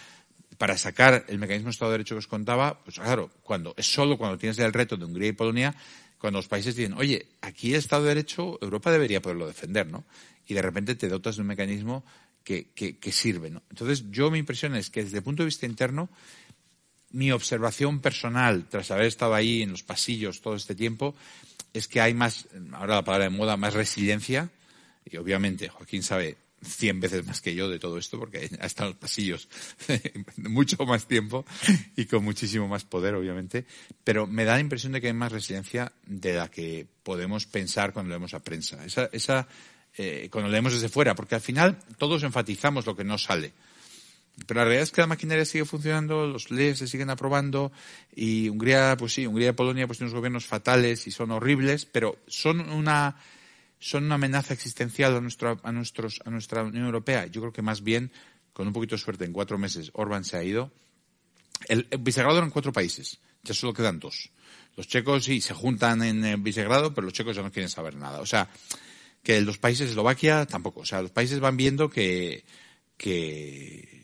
para 0.57 0.77
sacar 0.77 1.25
el 1.27 1.37
mecanismo 1.37 1.67
de 1.67 1.71
Estado 1.71 1.91
de 1.91 1.97
Derecho 1.99 2.15
que 2.15 2.19
os 2.19 2.27
contaba, 2.27 2.83
pues 2.83 2.97
claro, 2.97 3.29
cuando 3.43 3.73
es 3.77 3.85
solo 3.85 4.17
cuando 4.17 4.37
tienes 4.37 4.57
el 4.59 4.73
reto 4.73 4.97
de 4.97 5.05
Hungría 5.05 5.29
y 5.29 5.33
Polonia, 5.33 5.75
cuando 6.17 6.39
los 6.39 6.47
países 6.47 6.75
dicen, 6.75 6.93
oye, 6.93 7.27
aquí 7.41 7.73
el 7.73 7.79
Estado 7.79 8.03
de 8.03 8.09
Derecho, 8.09 8.57
Europa 8.61 8.91
debería 8.91 9.21
poderlo 9.21 9.47
defender, 9.47 9.87
¿no? 9.87 10.03
Y 10.47 10.55
de 10.55 10.61
repente 10.61 10.95
te 10.95 11.09
dotas 11.09 11.35
de 11.35 11.41
un 11.41 11.47
mecanismo 11.47 12.03
que, 12.43 12.69
que, 12.73 13.11
sirve, 13.11 13.49
¿no? 13.49 13.61
Entonces, 13.69 14.05
yo 14.09 14.31
mi 14.31 14.39
impresión 14.39 14.73
es 14.75 14.89
que 14.89 15.03
desde 15.03 15.17
el 15.17 15.23
punto 15.23 15.43
de 15.43 15.47
vista 15.47 15.65
interno, 15.65 16.09
mi 17.11 17.31
observación 17.31 18.01
personal, 18.01 18.65
tras 18.69 18.91
haber 18.91 19.05
estado 19.05 19.33
ahí 19.33 19.61
en 19.61 19.71
los 19.71 19.83
pasillos 19.83 20.41
todo 20.41 20.55
este 20.55 20.75
tiempo, 20.75 21.15
es 21.73 21.87
que 21.87 22.01
hay 22.01 22.13
más, 22.13 22.47
ahora 22.73 22.95
la 22.95 23.03
palabra 23.03 23.25
de 23.25 23.37
moda, 23.37 23.57
más 23.57 23.73
resiliencia. 23.73 24.49
Y 25.05 25.17
obviamente 25.17 25.69
Joaquín 25.69 26.03
sabe 26.03 26.37
cien 26.61 26.99
veces 26.99 27.25
más 27.25 27.39
que 27.39 27.53
yo 27.53 27.69
de 27.69 27.79
todo 27.79 27.97
esto 27.97 28.17
porque 28.17 28.49
ha 28.59 28.65
estado 28.65 28.89
en 28.89 28.93
los 28.93 28.99
pasillos 28.99 29.47
mucho 30.37 30.85
más 30.85 31.07
tiempo 31.07 31.45
y 31.95 32.05
con 32.05 32.23
muchísimo 32.23 32.67
más 32.67 32.83
poder, 32.83 33.15
obviamente. 33.15 33.65
Pero 34.03 34.27
me 34.27 34.45
da 34.45 34.55
la 34.55 34.61
impresión 34.61 34.93
de 34.93 35.01
que 35.01 35.07
hay 35.07 35.13
más 35.13 35.31
resiliencia 35.31 35.91
de 36.05 36.33
la 36.33 36.49
que 36.49 36.87
podemos 37.03 37.45
pensar 37.45 37.93
cuando 37.93 38.09
leemos 38.09 38.33
a 38.33 38.39
prensa. 38.39 38.83
Esa, 38.85 39.09
esa 39.11 39.47
eh, 39.97 40.29
cuando 40.31 40.49
leemos 40.49 40.73
desde 40.73 40.89
fuera, 40.89 41.15
porque 41.15 41.35
al 41.35 41.41
final 41.41 41.79
todos 41.97 42.23
enfatizamos 42.23 42.85
lo 42.85 42.95
que 42.95 43.03
no 43.03 43.17
sale. 43.17 43.53
Pero 44.45 44.59
la 44.59 44.65
realidad 44.65 44.83
es 44.83 44.91
que 44.91 45.01
la 45.01 45.07
maquinaria 45.07 45.45
sigue 45.45 45.65
funcionando, 45.65 46.27
los 46.27 46.51
leyes 46.51 46.77
se 46.77 46.87
siguen 46.87 47.09
aprobando 47.09 47.71
y 48.15 48.49
Hungría, 48.49 48.95
pues 48.97 49.13
sí, 49.13 49.25
Hungría 49.25 49.49
y 49.49 49.53
Polonia 49.53 49.87
pues 49.87 49.97
tienen 49.97 50.11
unos 50.11 50.19
gobiernos 50.19 50.45
fatales 50.45 51.07
y 51.07 51.11
son 51.11 51.31
horribles, 51.31 51.85
pero 51.85 52.19
son 52.27 52.69
una, 52.69 53.17
son 53.79 54.03
una 54.05 54.15
amenaza 54.15 54.53
existencial 54.53 55.15
a, 55.15 55.21
nuestro, 55.21 55.59
a, 55.63 55.71
nuestros, 55.71 56.21
a 56.23 56.29
nuestra 56.29 56.63
Unión 56.63 56.85
Europea. 56.85 57.25
Yo 57.25 57.41
creo 57.41 57.53
que 57.53 57.63
más 57.63 57.81
bien, 57.83 58.11
con 58.53 58.67
un 58.67 58.73
poquito 58.73 58.95
de 58.95 59.01
suerte, 59.01 59.25
en 59.25 59.33
cuatro 59.33 59.57
meses 59.57 59.89
Orban 59.93 60.23
se 60.23 60.37
ha 60.37 60.43
ido. 60.43 60.71
El, 61.67 61.87
el 61.89 61.97
Visegrado 61.97 62.37
eran 62.37 62.51
cuatro 62.51 62.71
países, 62.71 63.19
ya 63.41 63.55
solo 63.55 63.73
quedan 63.73 63.99
dos. 63.99 64.29
Los 64.75 64.87
checos 64.87 65.25
sí 65.25 65.41
se 65.41 65.55
juntan 65.55 66.03
en 66.03 66.23
el 66.23 66.37
Visegrado, 66.37 66.93
pero 66.93 67.05
los 67.05 67.13
checos 67.13 67.35
ya 67.35 67.41
no 67.41 67.51
quieren 67.51 67.69
saber 67.69 67.95
nada. 67.95 68.21
O 68.21 68.27
sea, 68.27 68.47
que 69.23 69.41
los 69.41 69.57
países, 69.57 69.89
Eslovaquia 69.89 70.45
tampoco. 70.45 70.81
O 70.81 70.85
sea, 70.85 71.01
los 71.01 71.09
países 71.09 71.39
van 71.39 71.57
viendo 71.57 71.89
que, 71.89 72.45
que 72.95 73.96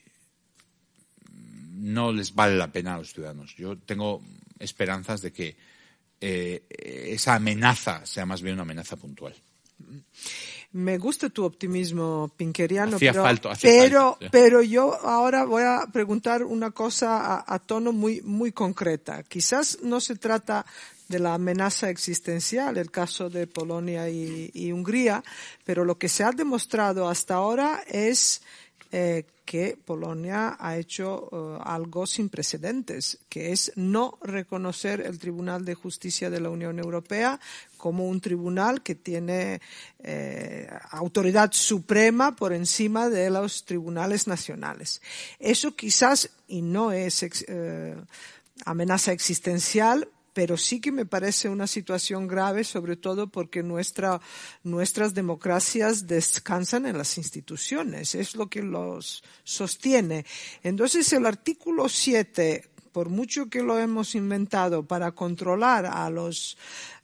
no 1.74 2.12
les 2.12 2.34
vale 2.34 2.56
la 2.56 2.72
pena 2.72 2.96
a 2.96 2.98
los 3.00 3.14
ciudadanos. 3.14 3.56
Yo 3.56 3.78
tengo 3.78 4.22
esperanzas 4.60 5.22
de 5.22 5.32
que 5.32 5.56
eh, 6.22 6.64
esa 7.12 7.36
amenaza 7.36 8.06
sea 8.06 8.26
más 8.26 8.42
bien 8.42 8.54
una 8.54 8.64
amenaza 8.64 8.96
puntual. 8.96 9.36
Me 10.72 10.98
gusta 10.98 11.30
tu 11.30 11.44
optimismo 11.44 12.32
pinkeriano, 12.36 12.96
hacía 12.96 13.12
pero, 13.12 13.54
pero, 13.62 14.18
sí. 14.20 14.28
pero 14.32 14.62
yo 14.62 14.94
ahora 15.06 15.46
voy 15.46 15.64
a 15.64 15.86
preguntar 15.92 16.44
una 16.44 16.72
cosa 16.72 17.36
a, 17.36 17.54
a, 17.54 17.60
tono 17.60 17.92
muy, 17.92 18.22
muy 18.22 18.52
concreta. 18.52 19.24
Quizás 19.24 19.80
no 19.84 20.00
se 20.00 20.16
trata 20.16 20.66
de 21.10 21.20
la 21.20 21.36
amenaza 21.36 21.90
existencial, 21.90 22.78
el 22.78 22.90
caso 22.90 23.30
de 23.30 23.46
Polonia 23.46 24.10
y, 24.10 24.50
y 24.54 24.72
Hungría, 24.72 25.24
pero 25.64 25.86
lo 25.86 25.98
que 25.98 26.10
se 26.10 26.24
ha 26.24 26.32
demostrado 26.32 27.08
hasta 27.08 27.36
ahora 27.36 27.84
es 27.88 28.42
eh, 28.92 29.26
que 29.46 29.78
Polonia 29.84 30.56
ha 30.60 30.78
hecho 30.78 31.30
uh, 31.32 31.62
algo 31.62 32.08
sin 32.08 32.30
precedentes, 32.30 33.20
que 33.30 33.52
es 33.52 33.72
no 33.76 34.18
reconocer 34.22 35.02
el 35.02 35.20
Tribunal 35.20 35.66
de 35.66 35.76
Justicia 35.76 36.30
de 36.30 36.40
la 36.40 36.50
Unión 36.50 36.80
Europea 36.80 37.40
como 37.78 38.08
un 38.08 38.22
tribunal 38.22 38.82
que 38.82 38.96
tiene 38.96 39.62
eh, 40.00 40.70
autoridad 40.92 41.52
suprema 41.52 42.36
por 42.36 42.54
encima 42.54 43.10
de 43.10 43.30
los 43.30 43.66
tribunales 43.66 44.28
nacionales. 44.28 45.02
Eso 45.40 45.76
quizás, 45.76 46.30
y 46.48 46.62
no 46.62 46.92
es 46.94 47.24
eh, 47.48 47.96
amenaza 48.66 49.12
existencial, 49.12 50.08
pero 50.34 50.58
sí 50.58 50.82
que 50.82 50.92
me 50.92 51.06
parece 51.06 51.50
una 51.50 51.68
situación 51.68 52.28
grave, 52.28 52.64
sobre 52.64 52.98
todo 52.98 53.28
porque 53.28 53.64
nuestra, 53.64 54.20
nuestras 54.64 55.14
democracias 55.14 56.08
descansan 56.08 56.86
en 56.86 56.98
las 56.98 57.18
instituciones, 57.18 58.16
es 58.16 58.36
lo 58.36 58.48
que 58.48 58.62
los 58.62 59.24
sostiene. 59.44 60.26
Entonces, 60.64 61.12
el 61.14 61.26
artículo 61.26 61.88
7 61.88 62.70
por 62.94 63.10
mucho 63.10 63.50
que 63.50 63.64
lo 63.64 63.80
hemos 63.80 64.14
inventado 64.14 64.84
para 64.84 65.14
controlar 65.14 65.88
a 65.88 66.10
los, 66.12 66.56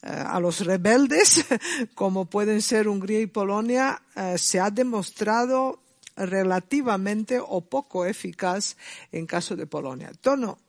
eh, 0.04 0.08
a 0.08 0.40
los 0.40 0.64
rebeldes, 0.64 1.44
como 1.96 2.26
pueden 2.26 2.62
ser 2.62 2.88
Hungría 2.88 3.20
y 3.22 3.26
Polonia, 3.26 4.00
eh, 4.16 4.38
se 4.38 4.60
ha 4.60 4.70
demostrado 4.70 5.80
relativamente 6.16 7.40
o 7.40 7.62
poco 7.62 8.06
eficaz 8.06 8.78
en 9.12 9.26
caso 9.26 9.56
de 9.56 9.66
Polonia. 9.66 10.12
Tono, 10.22 10.60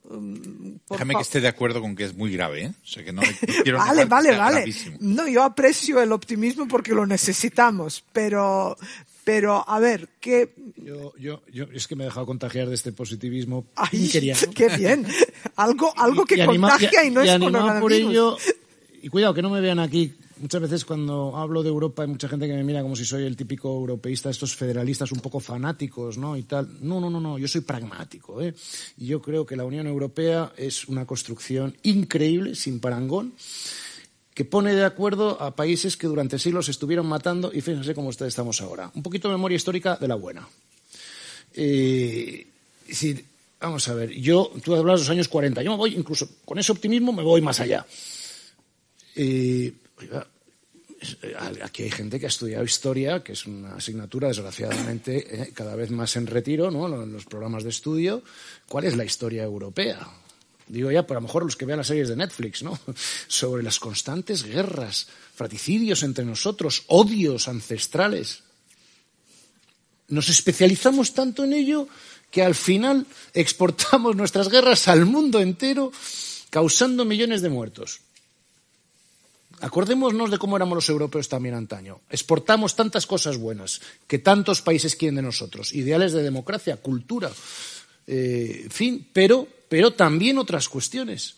Déjame 0.89 1.15
que 1.15 1.23
esté 1.23 1.41
de 1.41 1.49
acuerdo 1.49 1.81
con 1.81 1.95
que 1.95 2.05
es 2.05 2.17
muy 2.17 2.33
grave, 2.33 2.65
¿eh? 2.65 2.73
O 2.83 2.87
sea, 2.87 3.05
que 3.05 3.13
no, 3.13 3.23
quiero 3.63 3.79
vale, 3.79 4.05
vale, 4.07 4.37
vale. 4.37 4.75
No, 4.99 5.29
yo 5.29 5.43
aprecio 5.45 6.03
el 6.03 6.13
optimismo 6.13 6.67
porque 6.67 6.93
lo 6.93 7.07
necesitamos, 7.07 8.05
pero, 8.13 8.77
pero, 9.25 9.65
a 9.69 9.79
ver, 9.79 10.09
¿qué...? 10.21 10.53
Yo, 10.77 11.13
yo, 11.17 11.43
yo 11.53 11.67
es 11.73 11.87
que 11.87 11.95
me 11.95 12.05
he 12.05 12.07
dejado 12.07 12.27
contagiar 12.27 12.69
de 12.69 12.75
este 12.75 12.91
positivismo 12.91 13.67
Ay, 13.77 14.09
¡Qué 14.09 14.77
bien! 14.77 15.07
Algo, 15.57 15.93
algo 15.97 16.25
que 16.25 16.45
contagia 16.45 17.05
y, 17.05 17.11
no 17.11 17.23
es 17.23 17.81
por 17.81 17.93
ello, 17.93 18.37
y 19.03 19.09
cuidado, 19.09 19.35
que 19.35 19.43
no 19.43 19.51
me 19.51 19.61
vean 19.61 19.79
aquí. 19.79 20.15
Muchas 20.39 20.63
veces 20.63 20.85
cuando 20.85 21.37
hablo 21.37 21.63
de 21.63 21.69
Europa 21.69 22.03
hay 22.03 22.09
mucha 22.09 22.29
gente 22.29 22.47
que 22.47 22.55
me 22.55 22.65
mira 22.65 22.83
como 22.83 22.97
si 22.97 23.05
soy 23.05 23.25
el 23.25 23.37
típico 23.37 23.69
europeísta, 23.69 24.31
estos 24.31 24.55
federalistas 24.55 25.13
un 25.13 25.21
poco 25.21 25.41
fanáticos, 25.41 26.17
¿no? 26.19 26.37
Y 26.37 26.45
tal. 26.45 26.69
No, 26.81 27.01
no, 27.01 27.11
no, 27.11 27.21
no. 27.21 27.39
Yo 27.39 27.49
soy 27.49 27.61
pragmático, 27.61 28.41
¿eh? 28.41 28.55
Y 28.99 29.07
yo 29.07 29.21
creo 29.21 29.45
que 29.45 29.57
la 29.57 29.65
Unión 29.65 29.87
Europea 29.87 30.53
es 30.57 30.89
una 30.89 31.07
construcción 31.07 31.77
increíble, 31.83 32.55
sin 32.55 32.81
parangón 32.81 33.35
que 34.35 34.45
pone 34.45 34.75
de 34.75 34.85
acuerdo 34.85 35.41
a 35.43 35.55
países 35.55 35.97
que 35.99 36.07
durante 36.07 36.39
siglos 36.39 36.69
estuvieron 36.69 37.07
matando 37.07 37.51
y 37.53 37.61
fíjense 37.61 37.95
cómo 37.95 38.11
estamos 38.11 38.63
ahora. 38.63 38.91
Un 38.95 39.03
poquito 39.03 39.29
de 39.29 39.35
memoria 39.35 39.57
histórica 39.57 39.97
de 39.97 40.09
la 40.09 40.15
buena. 40.15 40.49
Eh, 41.53 42.47
vamos 43.61 43.87
a 43.89 43.95
ver, 43.95 44.11
yo, 44.13 44.51
tú 44.65 44.75
hablas 44.75 45.01
de 45.01 45.05
los 45.05 45.11
años 45.11 45.29
40, 45.29 45.63
yo 45.63 45.73
me 45.73 45.77
voy, 45.77 45.95
incluso 45.95 46.29
con 46.45 46.59
ese 46.59 46.73
optimismo, 46.73 47.13
me 47.13 47.23
voy 47.23 47.43
más 47.43 47.61
allá. 47.61 47.85
Eh, 49.17 49.73
aquí 51.63 51.83
hay 51.85 51.91
gente 51.91 52.19
que 52.21 52.27
ha 52.27 52.29
estudiado 52.29 52.65
historia, 52.65 53.23
que 53.23 53.33
es 53.33 53.47
una 53.47 53.77
asignatura, 53.77 54.29
desgraciadamente, 54.29 55.43
eh, 55.43 55.53
cada 55.55 55.75
vez 55.75 55.91
más 55.91 56.17
en 56.17 56.27
retiro, 56.27 56.71
¿no? 56.71 57.03
En 57.03 57.13
los 57.13 57.25
programas 57.25 57.65
de 57.65 57.71
estudio. 57.71 58.23
¿Cuál 58.69 58.85
es 58.85 58.97
la 58.97 59.05
historia 59.05 59.43
europea? 59.43 60.09
digo 60.71 60.91
ya, 60.91 61.07
por 61.07 61.17
a 61.17 61.21
lo 61.21 61.27
mejor 61.27 61.45
los 61.45 61.57
que 61.57 61.67
vean 61.67 61.79
las 61.79 61.89
series 61.89 62.09
de 62.09 62.17
Netflix, 62.17 62.63
¿no? 62.63 62.79
Sobre 63.27 63.63
las 63.63 63.79
constantes 63.79 64.45
guerras, 64.45 65.09
fraticidios 65.35 66.03
entre 66.03 66.25
nosotros, 66.25 66.85
odios 66.87 67.49
ancestrales. 67.49 68.45
Nos 70.09 70.29
especializamos 70.29 71.13
tanto 71.13 71.45
en 71.45 71.53
ello 71.53 71.89
que 72.31 72.43
al 72.43 72.55
final 72.55 73.07
exportamos 73.35 74.17
nuestras 74.17 74.49
guerras 74.49 74.89
al 74.89 75.07
mundo 75.07 75.41
entero, 75.41 75.93
causando 76.51 77.05
millones 77.05 77.43
de 77.43 77.49
muertos. 77.49 78.01
Acordémonos 79.61 80.31
de 80.31 80.39
cómo 80.39 80.57
éramos 80.57 80.77
los 80.77 80.89
europeos 80.89 81.29
también 81.29 81.55
antaño. 81.55 82.01
Exportamos 82.11 82.75
tantas 82.75 83.07
cosas 83.07 83.37
buenas 83.37 83.81
que 84.07 84.19
tantos 84.19 84.63
países 84.63 84.97
quieren 84.97 85.17
de 85.17 85.23
nosotros. 85.23 85.73
Ideales 85.73 86.13
de 86.13 86.23
democracia, 86.23 86.79
cultura, 86.79 87.31
eh, 88.07 88.67
fin, 88.71 89.07
pero 89.13 89.61
pero 89.71 89.93
también 89.93 90.37
otras 90.37 90.69
cuestiones. 90.69 91.37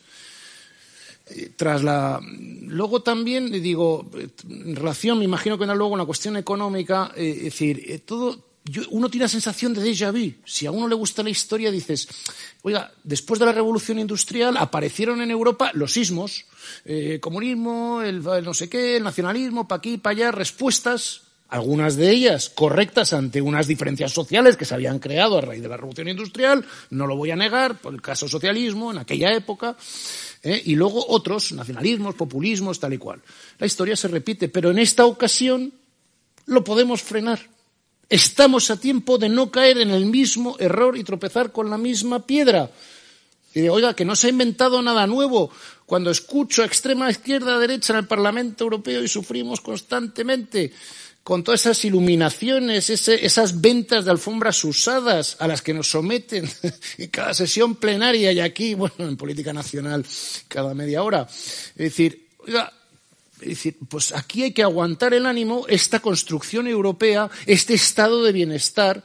Eh, 1.27 1.53
tras 1.55 1.85
la... 1.85 2.19
Luego 2.63 3.03
también, 3.03 3.53
digo, 3.53 4.11
en 4.49 4.75
relación, 4.75 5.19
me 5.19 5.27
imagino 5.27 5.59
que 5.59 5.67
no 5.67 5.75
luego 5.75 5.93
una 5.93 6.07
cuestión 6.07 6.39
económica, 6.39 7.13
eh, 7.15 7.35
es 7.37 7.45
decir, 7.45 7.85
eh, 7.87 7.99
todo, 8.65 8.87
uno 8.91 9.09
tiene 9.09 9.25
la 9.25 9.29
sensación 9.29 9.75
de 9.75 9.83
déjà 9.83 10.13
vu. 10.13 10.35
Si 10.45 10.67
a 10.67 10.71
uno 10.71 10.89
le 10.89 10.95
gusta 10.95 11.23
la 11.23 11.31
historia, 11.31 11.71
dices, 11.71 12.09
oiga, 12.63 12.93
después 13.03 13.41
de 13.41 13.47
la 13.47 13.53
revolución 13.53 13.99
industrial 13.99 14.57
aparecieron 14.57 15.21
en 15.21 15.31
Europa 15.31 15.71
los 15.75 15.93
sismos, 15.93 16.47
eh, 16.85 17.19
comunismo, 17.21 18.03
el, 18.03 18.23
no 18.23 18.55
sé 18.55 18.69
qué, 18.69 18.97
el 18.97 19.03
nacionalismo, 19.03 19.67
pa' 19.67 19.77
aquí, 19.77 19.99
pa' 19.99 20.11
allá, 20.11 20.31
respuestas 20.31 21.23
algunas 21.53 21.97
de 21.97 22.11
ellas 22.11 22.49
correctas 22.49 23.13
ante 23.13 23.43
unas 23.43 23.67
diferencias 23.67 24.11
sociales 24.11 24.57
que 24.57 24.65
se 24.65 24.75
habían 24.75 24.99
creado 24.99 25.37
a 25.37 25.43
raíz 25.43 25.61
de 25.61 25.69
la 25.69 25.77
revolución 25.77 26.09
industrial, 26.09 26.65
no 26.89 27.07
lo 27.07 27.15
voy 27.15 27.31
a 27.31 27.37
negar, 27.37 27.79
por 27.79 27.93
el 27.93 28.01
caso 28.01 28.27
socialismo 28.27 28.91
en 28.91 28.97
aquella 28.97 29.31
época, 29.35 29.77
¿eh? 30.43 30.63
y 30.65 30.75
luego 30.77 31.05
otros, 31.09 31.53
nacionalismos, 31.53 32.15
populismos, 32.15 32.81
tal 32.81 32.95
y 32.95 32.99
cual. 32.99 33.21
La 33.59 33.67
historia 33.67 33.97
se 33.97 34.09
repite, 34.09 34.49
pero 34.49 34.71
en 34.71 34.79
esta 34.79 35.05
ocasión 35.05 35.75
lo 36.47 36.65
podemos 36.65 37.03
frenar. 37.03 37.52
Estamos 38.13 38.71
a 38.71 38.77
tiempo 38.77 39.17
de 39.17 39.31
no 39.31 39.51
caer 39.51 39.79
en 39.79 39.89
el 39.89 40.05
mismo 40.05 40.57
error 40.59 40.99
y 40.99 41.03
tropezar 41.03 41.51
con 41.51 41.71
la 41.71 41.79
misma 41.79 42.27
piedra. 42.27 42.71
Y 43.55 43.67
oiga, 43.69 43.97
que 43.97 44.05
no 44.05 44.15
se 44.15 44.27
ha 44.27 44.31
inventado 44.31 44.83
nada 44.83 45.07
nuevo. 45.07 45.51
Cuando 45.87 46.11
escucho 46.11 46.61
a 46.61 46.67
extrema 46.67 47.11
izquierda, 47.11 47.59
derecha 47.59 47.95
en 47.95 48.01
el 48.01 48.07
Parlamento 48.07 48.65
Europeo 48.65 49.03
y 49.03 49.09
sufrimos 49.09 49.63
constantemente 49.63 50.75
con 51.23 51.43
todas 51.43 51.63
esas 51.63 51.83
iluminaciones, 51.87 52.91
esas 52.91 53.63
ventas 53.63 54.05
de 54.05 54.11
alfombras 54.11 54.63
usadas 54.63 55.39
a 55.39 55.49
las 55.49 55.63
que 55.63 55.73
nos 55.73 55.91
someten 55.91 56.47
en 56.99 57.09
cada 57.09 57.33
sesión 57.33 57.77
plenaria 57.77 58.31
y 58.31 58.41
aquí, 58.41 58.75
bueno, 58.75 59.09
en 59.09 59.17
política 59.17 59.55
nacional 59.55 60.05
cada 60.49 60.75
media 60.75 61.03
hora. 61.03 61.27
Es 61.31 61.77
decir, 61.77 62.29
oiga, 62.47 62.71
es 63.43 63.49
decir, 63.49 63.77
pues 63.89 64.13
aquí 64.15 64.45
hay 64.45 64.53
que 64.53 64.63
aguantar 64.63 65.15
el 65.15 65.27
ánimo, 65.27 65.67
esta 65.69 66.01
construcción 66.01 66.67
europea, 66.69 67.29
este 67.47 67.75
estado 67.75 68.23
de 68.23 68.33
bienestar, 68.33 69.05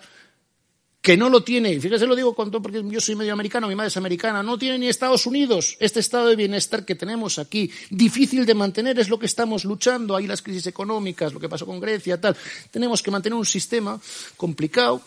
que 1.01 1.15
no 1.15 1.29
lo 1.29 1.41
tiene, 1.43 1.79
fíjese 1.79 2.05
lo 2.05 2.15
digo 2.15 2.35
con 2.35 2.51
todo 2.51 2.61
porque 2.61 2.83
yo 2.85 2.99
soy 2.99 3.15
medio 3.15 3.33
americano, 3.33 3.67
mi 3.67 3.75
madre 3.75 3.87
es 3.87 3.97
americana, 3.97 4.43
no 4.43 4.57
tiene 4.57 4.77
ni 4.77 4.87
Estados 4.87 5.25
Unidos. 5.25 5.77
Este 5.79 5.99
estado 5.99 6.27
de 6.27 6.35
bienestar 6.35 6.85
que 6.85 6.95
tenemos 6.95 7.39
aquí, 7.39 7.71
difícil 7.89 8.45
de 8.45 8.53
mantener, 8.53 8.99
es 8.99 9.09
lo 9.09 9.17
que 9.17 9.25
estamos 9.25 9.63
luchando, 9.63 10.15
hay 10.15 10.27
las 10.27 10.41
crisis 10.41 10.67
económicas, 10.67 11.33
lo 11.33 11.39
que 11.39 11.49
pasó 11.49 11.65
con 11.65 11.79
Grecia, 11.79 12.19
tal, 12.19 12.35
tenemos 12.71 13.01
que 13.01 13.11
mantener 13.11 13.37
un 13.37 13.45
sistema 13.45 13.99
complicado, 14.35 15.01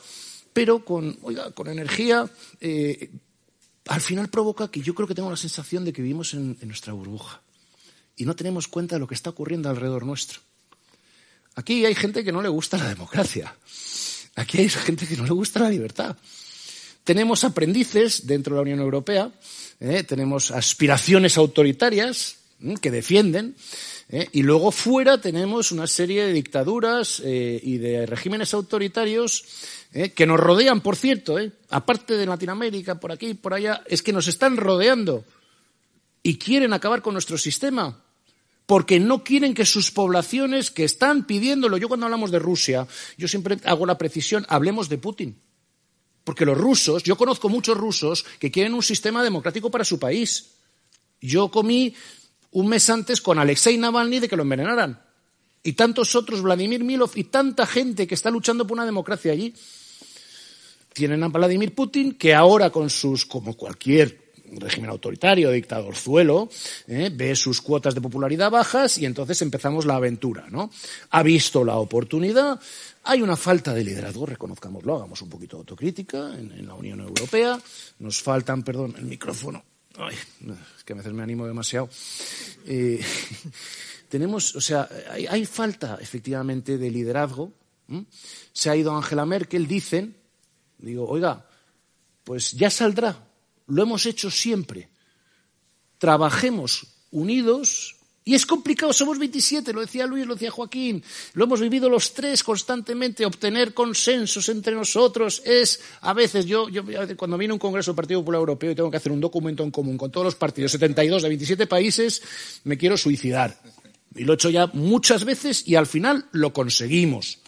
pero 0.52 0.84
con, 0.84 1.18
oiga, 1.22 1.50
con 1.52 1.68
energía, 1.68 2.28
eh, 2.60 3.10
al 3.86 4.00
final 4.00 4.28
provoca 4.28 4.68
que 4.68 4.80
yo 4.80 4.94
creo 4.94 5.06
que 5.06 5.14
tengo 5.14 5.30
la 5.30 5.36
sensación 5.36 5.84
de 5.84 5.92
que 5.92 6.02
vivimos 6.02 6.34
en 6.34 6.56
nuestra 6.62 6.92
burbuja 6.92 7.42
y 8.20 8.26
no 8.26 8.36
tenemos 8.36 8.68
cuenta 8.68 8.96
de 8.96 9.00
lo 9.00 9.06
que 9.06 9.14
está 9.14 9.30
ocurriendo 9.30 9.70
alrededor 9.70 10.04
nuestro. 10.04 10.40
Aquí 11.54 11.86
hay 11.86 11.94
gente 11.94 12.22
que 12.22 12.32
no 12.32 12.42
le 12.42 12.50
gusta 12.50 12.76
la 12.76 12.86
democracia. 12.86 13.56
Aquí 14.34 14.58
hay 14.58 14.68
gente 14.68 15.06
que 15.06 15.16
no 15.16 15.24
le 15.24 15.30
gusta 15.30 15.60
la 15.60 15.70
libertad. 15.70 16.18
Tenemos 17.02 17.44
aprendices 17.44 18.26
dentro 18.26 18.54
de 18.54 18.58
la 18.58 18.62
Unión 18.62 18.80
Europea, 18.80 19.32
¿eh? 19.80 20.04
tenemos 20.04 20.50
aspiraciones 20.50 21.38
autoritarias 21.38 22.36
¿eh? 22.62 22.74
que 22.78 22.90
defienden, 22.90 23.56
¿eh? 24.10 24.28
y 24.32 24.42
luego 24.42 24.70
fuera 24.70 25.18
tenemos 25.18 25.72
una 25.72 25.86
serie 25.86 26.26
de 26.26 26.34
dictaduras 26.34 27.22
y 27.24 27.78
de 27.78 28.04
regímenes 28.04 28.52
autoritarios 28.52 29.44
que 30.14 30.26
nos 30.26 30.38
rodean, 30.38 30.82
por 30.82 30.94
cierto, 30.94 31.38
aparte 31.70 32.18
de 32.18 32.26
Latinoamérica, 32.26 33.00
por 33.00 33.12
aquí 33.12 33.28
y 33.28 33.34
por 33.34 33.54
allá, 33.54 33.82
es 33.86 34.02
que 34.02 34.12
nos 34.12 34.28
están 34.28 34.58
rodeando 34.58 35.24
y 36.22 36.36
quieren 36.36 36.74
acabar 36.74 37.00
con 37.00 37.14
nuestro 37.14 37.38
sistema 37.38 37.98
porque 38.70 39.00
no 39.00 39.24
quieren 39.24 39.52
que 39.52 39.66
sus 39.66 39.90
poblaciones 39.90 40.70
que 40.70 40.84
están 40.84 41.26
pidiéndolo, 41.26 41.76
yo 41.76 41.88
cuando 41.88 42.06
hablamos 42.06 42.30
de 42.30 42.38
Rusia, 42.38 42.86
yo 43.18 43.26
siempre 43.26 43.58
hago 43.64 43.84
la 43.84 43.98
precisión, 43.98 44.46
hablemos 44.48 44.88
de 44.88 44.96
Putin. 44.96 45.40
Porque 46.22 46.44
los 46.44 46.56
rusos, 46.56 47.02
yo 47.02 47.16
conozco 47.16 47.48
muchos 47.48 47.76
rusos 47.76 48.24
que 48.38 48.52
quieren 48.52 48.74
un 48.74 48.84
sistema 48.84 49.24
democrático 49.24 49.72
para 49.72 49.82
su 49.82 49.98
país. 49.98 50.52
Yo 51.20 51.50
comí 51.50 51.96
un 52.52 52.68
mes 52.68 52.88
antes 52.90 53.20
con 53.20 53.40
Alexei 53.40 53.76
Navalny 53.76 54.20
de 54.20 54.28
que 54.28 54.36
lo 54.36 54.44
envenenaran. 54.44 55.02
Y 55.64 55.72
tantos 55.72 56.14
otros, 56.14 56.40
Vladimir 56.40 56.84
Milov 56.84 57.10
y 57.16 57.24
tanta 57.24 57.66
gente 57.66 58.06
que 58.06 58.14
está 58.14 58.30
luchando 58.30 58.68
por 58.68 58.76
una 58.76 58.86
democracia 58.86 59.32
allí. 59.32 59.52
Tienen 60.92 61.24
a 61.24 61.28
Vladimir 61.28 61.74
Putin 61.74 62.12
que 62.14 62.36
ahora 62.36 62.70
con 62.70 62.88
sus, 62.88 63.26
como 63.26 63.56
cualquier 63.56 64.29
régimen 64.58 64.90
autoritario, 64.90 65.50
dictadorzuelo, 65.50 66.48
¿eh? 66.88 67.10
ve 67.12 67.36
sus 67.36 67.60
cuotas 67.60 67.94
de 67.94 68.00
popularidad 68.00 68.50
bajas 68.50 68.98
y 68.98 69.06
entonces 69.06 69.40
empezamos 69.42 69.86
la 69.86 69.96
aventura, 69.96 70.46
¿no? 70.50 70.70
Ha 71.10 71.22
visto 71.22 71.64
la 71.64 71.76
oportunidad, 71.76 72.60
hay 73.04 73.22
una 73.22 73.36
falta 73.36 73.72
de 73.74 73.84
liderazgo, 73.84 74.26
reconozcámoslo, 74.26 74.96
hagamos 74.96 75.22
un 75.22 75.28
poquito 75.28 75.56
de 75.56 75.60
autocrítica 75.60 76.34
en, 76.34 76.66
la 76.66 76.74
Unión 76.74 77.00
Europea, 77.00 77.60
nos 78.00 78.22
faltan, 78.22 78.62
perdón, 78.62 78.94
el 78.98 79.04
micrófono, 79.04 79.62
Ay, 79.96 80.16
es 80.76 80.84
que 80.84 80.92
a 80.92 80.96
veces 80.96 81.12
me 81.12 81.22
animo 81.22 81.46
demasiado. 81.46 81.88
Eh, 82.64 83.00
tenemos, 84.08 84.54
o 84.56 84.60
sea, 84.60 84.88
hay, 85.10 85.44
falta 85.44 85.98
efectivamente 86.00 86.78
de 86.78 86.90
liderazgo. 86.90 87.52
Se 88.52 88.70
ha 88.70 88.76
ido 88.76 88.96
Angela 88.96 89.26
Merkel, 89.26 89.66
dicen, 89.66 90.16
digo, 90.78 91.08
oiga, 91.08 91.44
pues 92.22 92.52
ya 92.52 92.70
saldrá, 92.70 93.29
lo 93.70 93.82
hemos 93.82 94.06
hecho 94.06 94.30
siempre. 94.30 94.90
Trabajemos 95.98 96.86
unidos 97.10 97.96
y 98.22 98.34
es 98.34 98.44
complicado, 98.44 98.92
somos 98.92 99.18
27, 99.18 99.72
lo 99.72 99.80
decía 99.80 100.06
Luis, 100.06 100.26
lo 100.26 100.34
decía 100.34 100.50
Joaquín, 100.50 101.02
lo 101.32 101.44
hemos 101.44 101.60
vivido 101.60 101.88
los 101.88 102.12
tres 102.12 102.44
constantemente, 102.44 103.24
obtener 103.24 103.72
consensos 103.72 104.48
entre 104.50 104.74
nosotros 104.74 105.42
es, 105.44 105.80
a 106.02 106.12
veces, 106.12 106.44
yo, 106.44 106.68
yo 106.68 106.84
cuando 107.16 107.38
viene 107.38 107.54
un 107.54 107.58
Congreso 107.58 107.92
del 107.92 107.96
Partido 107.96 108.20
Popular 108.20 108.40
Europeo 108.40 108.72
y 108.72 108.74
tengo 108.74 108.90
que 108.90 108.98
hacer 108.98 109.10
un 109.10 109.20
documento 109.20 109.62
en 109.62 109.70
común 109.70 109.96
con 109.96 110.10
todos 110.10 110.26
los 110.26 110.34
partidos, 110.34 110.72
72 110.72 111.22
de 111.22 111.28
27 111.28 111.66
países, 111.66 112.22
me 112.64 112.76
quiero 112.76 112.96
suicidar. 112.96 113.58
Y 114.14 114.24
lo 114.24 114.32
he 114.32 114.34
hecho 114.34 114.50
ya 114.50 114.66
muchas 114.74 115.24
veces 115.24 115.66
y 115.66 115.76
al 115.76 115.86
final 115.86 116.26
lo 116.32 116.52
conseguimos. 116.52 117.38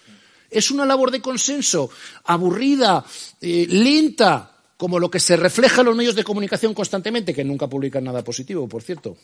Es 0.49 0.71
una 0.71 0.87
labor 0.87 1.11
de 1.11 1.21
consenso 1.21 1.91
aburrida, 2.25 3.05
eh, 3.41 3.67
lenta, 3.69 4.52
como 4.83 4.99
lo 4.99 5.13
que 5.13 5.21
se 5.21 5.37
refleja 5.37 5.83
en 5.83 5.87
los 5.87 5.95
medios 5.95 6.17
de 6.17 6.25
comunicación 6.25 6.75
constantemente, 6.75 7.33
que 7.33 7.45
nunca 7.45 7.69
publican 7.69 8.03
nada 8.03 8.25
positivo, 8.25 8.69
por 8.69 8.83
cierto. 8.83 9.17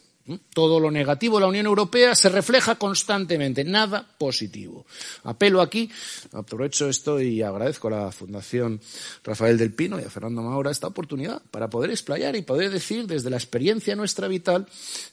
Todo 0.54 0.78
lo 0.78 0.88
negativo 0.88 1.38
de 1.38 1.40
la 1.40 1.48
Unión 1.48 1.66
Europea 1.66 2.14
se 2.14 2.28
refleja 2.28 2.76
constantemente, 2.76 3.64
nada 3.64 4.06
positivo. 4.18 4.86
Apelo 5.24 5.60
aquí, 5.60 5.90
aprovecho 6.30 6.88
esto 6.88 7.20
y 7.20 7.42
agradezco 7.42 7.88
a 7.88 7.90
la 7.90 8.12
Fundación 8.12 8.80
Rafael 9.24 9.58
del 9.58 9.72
Pino 9.72 9.98
y 9.98 10.04
a 10.04 10.10
Fernando 10.10 10.42
Maura 10.42 10.70
esta 10.70 10.86
oportunidad 10.86 11.42
para 11.50 11.68
poder 11.68 11.90
explayar 11.90 12.36
y 12.36 12.42
poder 12.42 12.70
decir 12.70 13.08
desde 13.08 13.28
la 13.28 13.36
experiencia 13.36 13.96
nuestra 13.96 14.28
vital, 14.28 14.64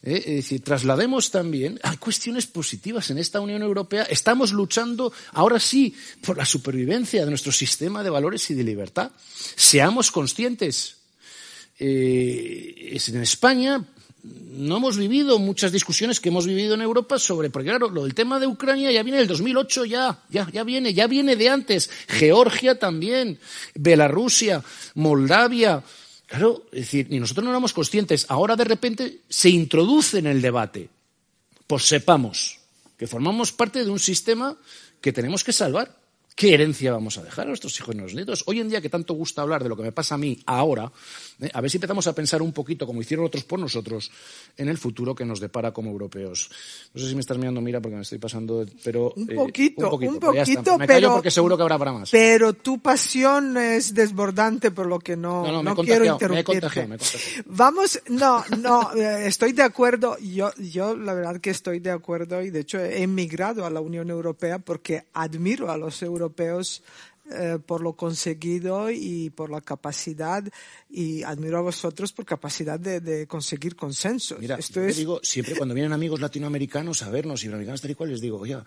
eh, 0.03 0.21
es 0.27 0.35
decir, 0.35 0.61
traslademos 0.61 1.31
también, 1.31 1.79
hay 1.81 1.97
cuestiones 1.97 2.45
positivas 2.45 3.09
en 3.09 3.17
esta 3.17 3.39
Unión 3.39 3.63
Europea, 3.63 4.03
estamos 4.03 4.51
luchando 4.51 5.11
ahora 5.31 5.59
sí 5.59 5.95
por 6.23 6.37
la 6.37 6.45
supervivencia 6.45 7.23
de 7.23 7.31
nuestro 7.31 7.51
sistema 7.51 8.03
de 8.03 8.11
valores 8.11 8.47
y 8.51 8.53
de 8.53 8.63
libertad. 8.63 9.11
Seamos 9.55 10.11
conscientes 10.11 10.34
conscientes. 10.35 10.97
Eh, 11.79 12.97
en 13.07 13.21
España 13.21 13.83
no 14.23 14.77
hemos 14.77 14.97
vivido 14.97 15.39
muchas 15.39 15.71
discusiones 15.71 16.19
que 16.19 16.29
hemos 16.29 16.45
vivido 16.45 16.73
en 16.73 16.81
Europa 16.81 17.19
sobre, 17.19 17.49
porque 17.49 17.69
claro, 17.69 17.89
lo 17.89 18.03
del 18.03 18.13
tema 18.13 18.39
de 18.39 18.47
Ucrania 18.47 18.91
ya 18.91 19.03
viene 19.03 19.19
del 19.19 19.27
2008, 19.27 19.85
ya, 19.85 20.19
ya, 20.29 20.49
ya 20.51 20.63
viene, 20.63 20.93
ya 20.93 21.07
viene 21.07 21.35
de 21.35 21.49
antes. 21.49 21.89
Georgia 22.07 22.77
también, 22.77 23.39
Bielorrusia, 23.75 24.63
Moldavia. 24.95 25.81
Claro, 26.25 26.65
es 26.71 26.81
decir, 26.81 27.07
ni 27.09 27.19
nosotros 27.19 27.45
no 27.45 27.51
éramos 27.51 27.71
conscientes. 27.71 28.25
Ahora 28.27 28.55
de 28.55 28.63
repente 28.65 29.19
se 29.29 29.49
introduce 29.49 30.17
en 30.17 30.27
el 30.27 30.41
debate. 30.41 30.89
Pues 31.67 31.83
sepamos 31.83 32.59
que 32.97 33.07
formamos 33.07 33.51
parte 33.51 33.85
de 33.85 33.89
un 33.91 33.99
sistema 33.99 34.57
que 34.99 35.13
tenemos 35.13 35.43
que 35.43 35.53
salvar. 35.53 36.04
¿Qué 36.35 36.53
herencia 36.53 36.91
vamos 36.91 37.17
a 37.17 37.23
dejar 37.23 37.45
a 37.45 37.47
nuestros 37.47 37.79
hijos 37.79 37.95
y 37.95 37.97
nuestros 37.97 38.15
nietos? 38.15 38.43
Hoy 38.47 38.59
en 38.59 38.67
día 38.67 38.81
que 38.81 38.89
tanto 38.89 39.13
gusta 39.13 39.41
hablar 39.41 39.63
de 39.63 39.69
lo 39.69 39.77
que 39.77 39.83
me 39.83 39.93
pasa 39.93 40.15
a 40.15 40.17
mí 40.17 40.37
ahora, 40.45 40.91
¿eh? 41.41 41.49
a 41.53 41.61
ver 41.61 41.69
si 41.71 41.77
empezamos 41.77 42.07
a 42.07 42.13
pensar 42.13 42.41
un 42.41 42.51
poquito, 42.51 42.85
como 42.85 43.01
hicieron 43.01 43.25
otros 43.25 43.43
por 43.43 43.59
nosotros, 43.59 44.11
en 44.57 44.69
el 44.69 44.77
futuro 44.77 45.15
que 45.15 45.25
nos 45.25 45.39
depara 45.39 45.71
como 45.71 45.91
europeos. 45.91 46.49
No 46.93 47.01
sé 47.01 47.09
si 47.09 47.15
me 47.15 47.21
estás 47.21 47.37
mirando, 47.37 47.61
mira, 47.61 47.81
porque 47.81 47.95
me 47.95 48.01
estoy 48.01 48.17
pasando, 48.17 48.65
pero... 48.83 49.13
Un 49.15 49.27
poquito, 49.27 49.81
eh, 49.81 49.85
un 49.85 49.91
poquito, 49.91 50.11
un 50.11 50.19
pero, 50.19 50.33
poquito, 50.33 50.77
me 50.77 50.87
callo 50.87 51.13
porque 51.13 51.31
seguro 51.31 51.57
que 51.57 51.63
habrá 51.63 51.77
para 51.77 51.93
más. 51.93 52.09
Pero 52.11 52.53
tu 52.53 52.79
pasión 52.79 53.57
es 53.57 53.93
desbordante, 53.93 54.71
por 54.71 54.87
lo 54.87 54.99
que 54.99 55.15
no, 55.15 55.43
no, 55.43 55.51
no, 55.51 55.63
no 55.63 55.75
quiero 55.75 56.05
interrumpirte. 56.05 56.87
Me 56.87 56.97
me. 56.97 56.97
Vamos, 57.45 58.01
no, 58.07 58.43
no, 58.57 58.93
eh, 58.95 59.27
estoy 59.27 59.53
de 59.53 59.63
acuerdo. 59.63 60.17
Yo, 60.19 60.53
yo 60.57 60.95
la 60.95 61.13
verdad 61.13 61.39
que 61.39 61.49
estoy 61.49 61.79
de 61.79 61.91
acuerdo 61.91 62.41
y 62.41 62.49
de 62.49 62.61
hecho 62.61 62.79
he 62.79 63.03
emigrado 63.03 63.65
a 63.65 63.69
la 63.69 63.81
Unión 63.81 64.09
Europea 64.09 64.59
porque 64.59 65.05
admiro 65.13 65.71
a 65.71 65.77
los 65.77 66.01
europeos 66.01 66.83
eh, 67.31 67.57
por 67.65 67.81
lo 67.81 67.93
conseguido 67.93 68.91
y 68.91 69.29
por 69.31 69.49
la 69.49 69.61
capacidad 69.61 70.43
y 70.89 71.23
admiro 71.23 71.57
a 71.57 71.61
vosotros 71.61 72.13
por 72.13 72.25
capacidad 72.25 72.79
de, 72.79 72.99
de 72.99 73.27
conseguir 73.27 73.75
consensos. 73.75 74.39
Mira, 74.39 74.57
Esto 74.57 74.81
yo 74.81 74.87
es 74.87 74.97
digo, 74.97 75.19
siempre 75.23 75.55
cuando 75.55 75.73
vienen 75.73 75.93
amigos 75.93 76.19
latinoamericanos 76.19 77.01
a 77.03 77.09
vernos, 77.09 77.43
iberoamericanos 77.43 77.81
tal 77.81 77.91
y 77.91 77.95
cual, 77.95 78.11
les 78.11 78.21
digo, 78.21 78.39
oye, 78.39 78.57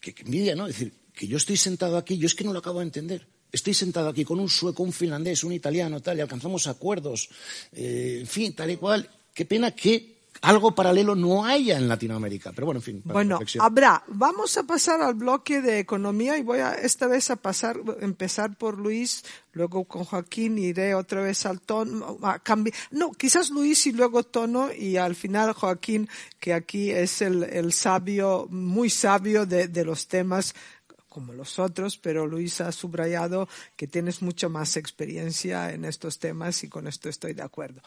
qué, 0.00 0.14
qué 0.14 0.22
envidia, 0.22 0.54
¿no? 0.54 0.66
Es 0.66 0.78
decir, 0.78 0.92
que 1.12 1.26
yo 1.26 1.36
estoy 1.36 1.56
sentado 1.56 1.96
aquí, 1.96 2.18
yo 2.18 2.26
es 2.26 2.34
que 2.34 2.44
no 2.44 2.52
lo 2.52 2.60
acabo 2.60 2.78
de 2.80 2.84
entender. 2.86 3.26
Estoy 3.50 3.74
sentado 3.74 4.08
aquí 4.08 4.24
con 4.24 4.38
un 4.38 4.48
sueco, 4.48 4.82
un 4.82 4.92
finlandés, 4.92 5.42
un 5.44 5.52
italiano, 5.52 6.00
tal, 6.00 6.18
y 6.18 6.20
alcanzamos 6.20 6.66
acuerdos, 6.66 7.30
eh, 7.72 8.18
en 8.20 8.26
fin, 8.26 8.54
tal 8.54 8.70
y 8.70 8.76
cual. 8.76 9.08
Qué 9.32 9.44
pena 9.44 9.70
que 9.70 10.15
algo 10.40 10.74
paralelo 10.74 11.14
no 11.14 11.44
haya 11.44 11.76
en 11.76 11.88
Latinoamérica. 11.88 12.52
Pero 12.52 12.66
bueno, 12.66 12.78
en 12.78 12.82
fin. 12.82 13.02
Bueno, 13.04 13.38
habrá. 13.58 14.04
Vamos 14.08 14.56
a 14.56 14.64
pasar 14.64 15.00
al 15.00 15.14
bloque 15.14 15.60
de 15.60 15.78
economía 15.78 16.38
y 16.38 16.42
voy 16.42 16.60
a 16.60 16.72
esta 16.74 17.06
vez 17.06 17.30
a 17.30 17.36
pasar, 17.36 17.80
empezar 18.00 18.56
por 18.56 18.78
Luis, 18.78 19.24
luego 19.52 19.84
con 19.84 20.04
Joaquín 20.04 20.58
iré 20.58 20.94
otra 20.94 21.22
vez 21.22 21.46
al 21.46 21.60
tono, 21.60 22.18
a 22.22 22.40
no, 22.90 23.12
quizás 23.12 23.50
Luis 23.50 23.86
y 23.86 23.92
luego 23.92 24.22
tono 24.22 24.72
y 24.72 24.96
al 24.96 25.14
final 25.14 25.52
Joaquín, 25.52 26.08
que 26.40 26.54
aquí 26.54 26.90
es 26.90 27.22
el, 27.22 27.42
el 27.44 27.72
sabio, 27.72 28.46
muy 28.50 28.90
sabio 28.90 29.46
de, 29.46 29.68
de 29.68 29.84
los 29.84 30.08
temas 30.08 30.54
como 31.16 31.32
los 31.32 31.58
otros, 31.58 31.96
pero 31.96 32.26
Luis 32.26 32.60
ha 32.60 32.70
subrayado 32.72 33.48
que 33.74 33.86
tienes 33.86 34.20
mucha 34.20 34.50
más 34.50 34.76
experiencia 34.76 35.72
en 35.72 35.86
estos 35.86 36.18
temas 36.18 36.62
y 36.62 36.68
con 36.68 36.86
esto 36.86 37.08
estoy 37.08 37.32
de 37.32 37.42
acuerdo. 37.42 37.80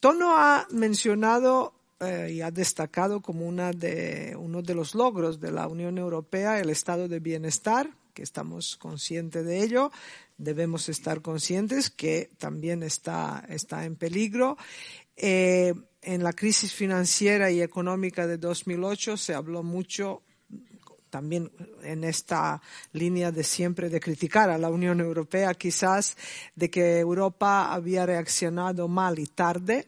Tono 0.00 0.38
ha 0.38 0.66
mencionado 0.70 1.74
eh, 2.00 2.30
y 2.32 2.40
ha 2.40 2.50
destacado 2.50 3.20
como 3.20 3.46
una 3.46 3.72
de, 3.72 4.34
uno 4.38 4.62
de 4.62 4.74
los 4.74 4.94
logros 4.94 5.38
de 5.38 5.52
la 5.52 5.68
Unión 5.68 5.98
Europea 5.98 6.58
el 6.58 6.70
estado 6.70 7.06
de 7.06 7.20
bienestar, 7.20 7.90
que 8.14 8.22
estamos 8.22 8.78
conscientes 8.78 9.44
de 9.44 9.62
ello. 9.62 9.92
Debemos 10.38 10.88
estar 10.88 11.20
conscientes 11.20 11.90
que 11.90 12.30
también 12.38 12.82
está, 12.82 13.44
está 13.50 13.84
en 13.84 13.96
peligro. 13.96 14.56
Eh, 15.16 15.74
en 16.00 16.24
la 16.24 16.32
crisis 16.32 16.72
financiera 16.72 17.50
y 17.50 17.60
económica 17.60 18.26
de 18.26 18.38
2008 18.38 19.18
se 19.18 19.34
habló 19.34 19.62
mucho 19.62 20.22
también 21.10 21.50
en 21.82 22.04
esta 22.04 22.62
línea 22.92 23.32
de 23.32 23.44
siempre 23.44 23.90
de 23.90 24.00
criticar 24.00 24.50
a 24.50 24.58
la 24.58 24.70
Unión 24.70 25.00
Europea, 25.00 25.54
quizás 25.54 26.16
de 26.54 26.70
que 26.70 26.98
Europa 26.98 27.72
había 27.72 28.06
reaccionado 28.06 28.88
mal 28.88 29.18
y 29.18 29.26
tarde. 29.26 29.86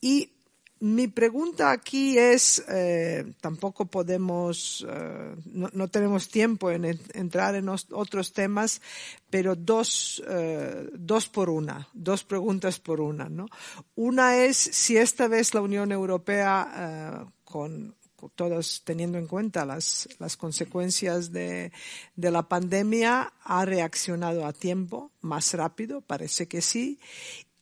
Y 0.00 0.32
mi 0.80 1.08
pregunta 1.08 1.72
aquí 1.72 2.16
es, 2.16 2.64
eh, 2.68 3.34
tampoco 3.42 3.84
podemos, 3.84 4.86
eh, 4.88 5.36
no, 5.52 5.68
no, 5.74 5.88
tenemos 5.88 6.28
tiempo 6.30 6.70
en 6.70 6.86
en 6.86 7.00
entrar 7.12 7.54
en 7.54 7.68
os, 7.68 7.86
otros 7.92 8.32
temas, 8.32 8.80
pero 9.28 9.54
dos, 9.54 10.22
eh, 10.26 10.88
dos 10.94 11.28
por 11.28 11.50
una, 11.50 11.86
dos 11.92 12.24
preguntas 12.24 12.80
por 12.80 13.02
una, 13.02 13.28
¿no? 13.28 13.46
Una 13.94 14.38
es 14.38 14.56
si 14.56 14.96
esta 14.96 15.28
vez 15.28 15.52
la 15.52 15.60
Unión 15.60 15.92
Europea, 15.92 17.28
con, 17.44 17.94
todos 18.28 18.82
teniendo 18.84 19.18
en 19.18 19.26
cuenta 19.26 19.64
las, 19.64 20.08
las 20.18 20.36
consecuencias 20.36 21.32
de, 21.32 21.72
de, 22.16 22.30
la 22.30 22.42
pandemia, 22.42 23.32
ha 23.42 23.64
reaccionado 23.64 24.46
a 24.46 24.52
tiempo, 24.52 25.10
más 25.20 25.54
rápido, 25.54 26.00
parece 26.02 26.46
que 26.46 26.60
sí, 26.60 26.98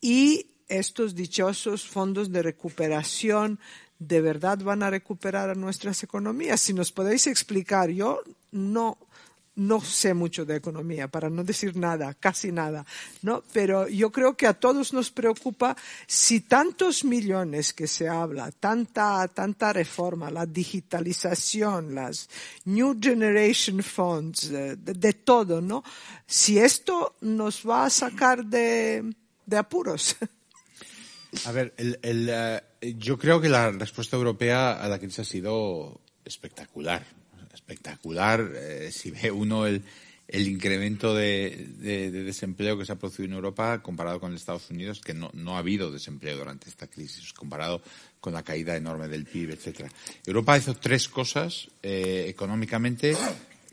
y 0.01 0.47
estos 0.69 1.15
dichosos 1.15 1.87
fondos 1.87 2.31
de 2.31 2.43
recuperación 2.43 3.59
de 3.99 4.21
verdad 4.21 4.59
van 4.59 4.83
a 4.83 4.91
recuperar 4.91 5.51
a 5.51 5.55
nuestras 5.55 6.03
economías. 6.03 6.61
Si 6.61 6.73
nos 6.73 6.93
podéis 6.93 7.27
explicar, 7.27 7.91
yo 7.91 8.21
no 8.53 8.99
no 9.59 9.81
sé 9.81 10.15
mucho 10.15 10.45
de 10.45 10.57
economía, 10.57 11.09
para 11.09 11.29
no 11.29 11.43
decir 11.43 11.77
nada, 11.77 12.15
casi 12.15 12.53
nada, 12.53 12.87
¿no? 13.23 13.43
Pero 13.53 13.89
yo 13.89 14.11
creo 14.11 14.37
que 14.37 14.47
a 14.47 14.55
todos 14.55 14.93
nos 14.93 15.11
preocupa 15.11 15.77
si 16.07 16.41
tantos 16.41 17.05
millones 17.05 17.73
que 17.73 17.89
se 17.89 18.09
habla, 18.09 18.53
tanta, 18.53 19.27
tanta 19.29 19.73
reforma, 19.73 20.31
la 20.31 20.47
digitalización, 20.47 21.95
las 21.95 22.29
New 22.65 22.99
Generation 23.01 23.83
Funds, 23.83 24.49
de, 24.49 24.77
de, 24.77 25.13
todo, 25.13 25.61
¿no? 25.61 25.83
Si 26.27 26.59
esto 26.59 27.17
nos 27.21 27.69
va 27.69 27.87
a 27.87 27.91
sacar 27.91 28.45
de, 28.45 29.13
de 29.45 29.57
apuros. 29.57 30.17
A 31.45 31.53
ver, 31.53 31.75
el, 31.77 31.99
el, 32.03 32.31
uh, 32.31 32.87
yo 32.97 33.19
creo 33.19 33.39
que 33.39 33.51
la 33.51 33.71
respuesta 33.71 34.17
europea 34.17 34.73
a 34.73 34.89
la 34.89 34.99
crisis 34.99 35.19
ha 35.19 35.25
sido 35.25 36.01
espectacular 36.25 37.18
espectacular. 37.69 38.51
Eh, 38.55 38.91
si 38.91 39.11
ve 39.11 39.31
uno 39.31 39.67
el, 39.67 39.83
el 40.27 40.49
incremento 40.49 41.15
de, 41.15 41.69
desempleo 42.11 42.79
que 42.79 42.85
se 42.85 42.93
ha 42.93 42.97
producido 42.97 43.27
en 43.27 43.35
Europa 43.35 43.83
comparado 43.83 44.21
con 44.21 44.35
Estados 44.35 44.71
Unidos, 44.71 45.01
que 45.01 45.15
no, 45.15 45.31
no 45.35 45.57
ha 45.57 45.59
habido 45.59 45.93
desempleo 45.93 46.39
durante 46.39 46.69
esta 46.69 46.87
crisis, 46.87 47.33
comparado 47.33 47.83
con 48.21 48.33
la 48.33 48.43
caída 48.43 48.77
enorme 48.77 49.09
del 49.09 49.25
PIB, 49.25 49.51
etcétera. 49.51 49.91
Europa 50.27 50.59
hizo 50.59 50.75
tres 50.75 51.09
cosas 51.09 51.69
eh, 51.83 52.27
económicamente 52.29 53.17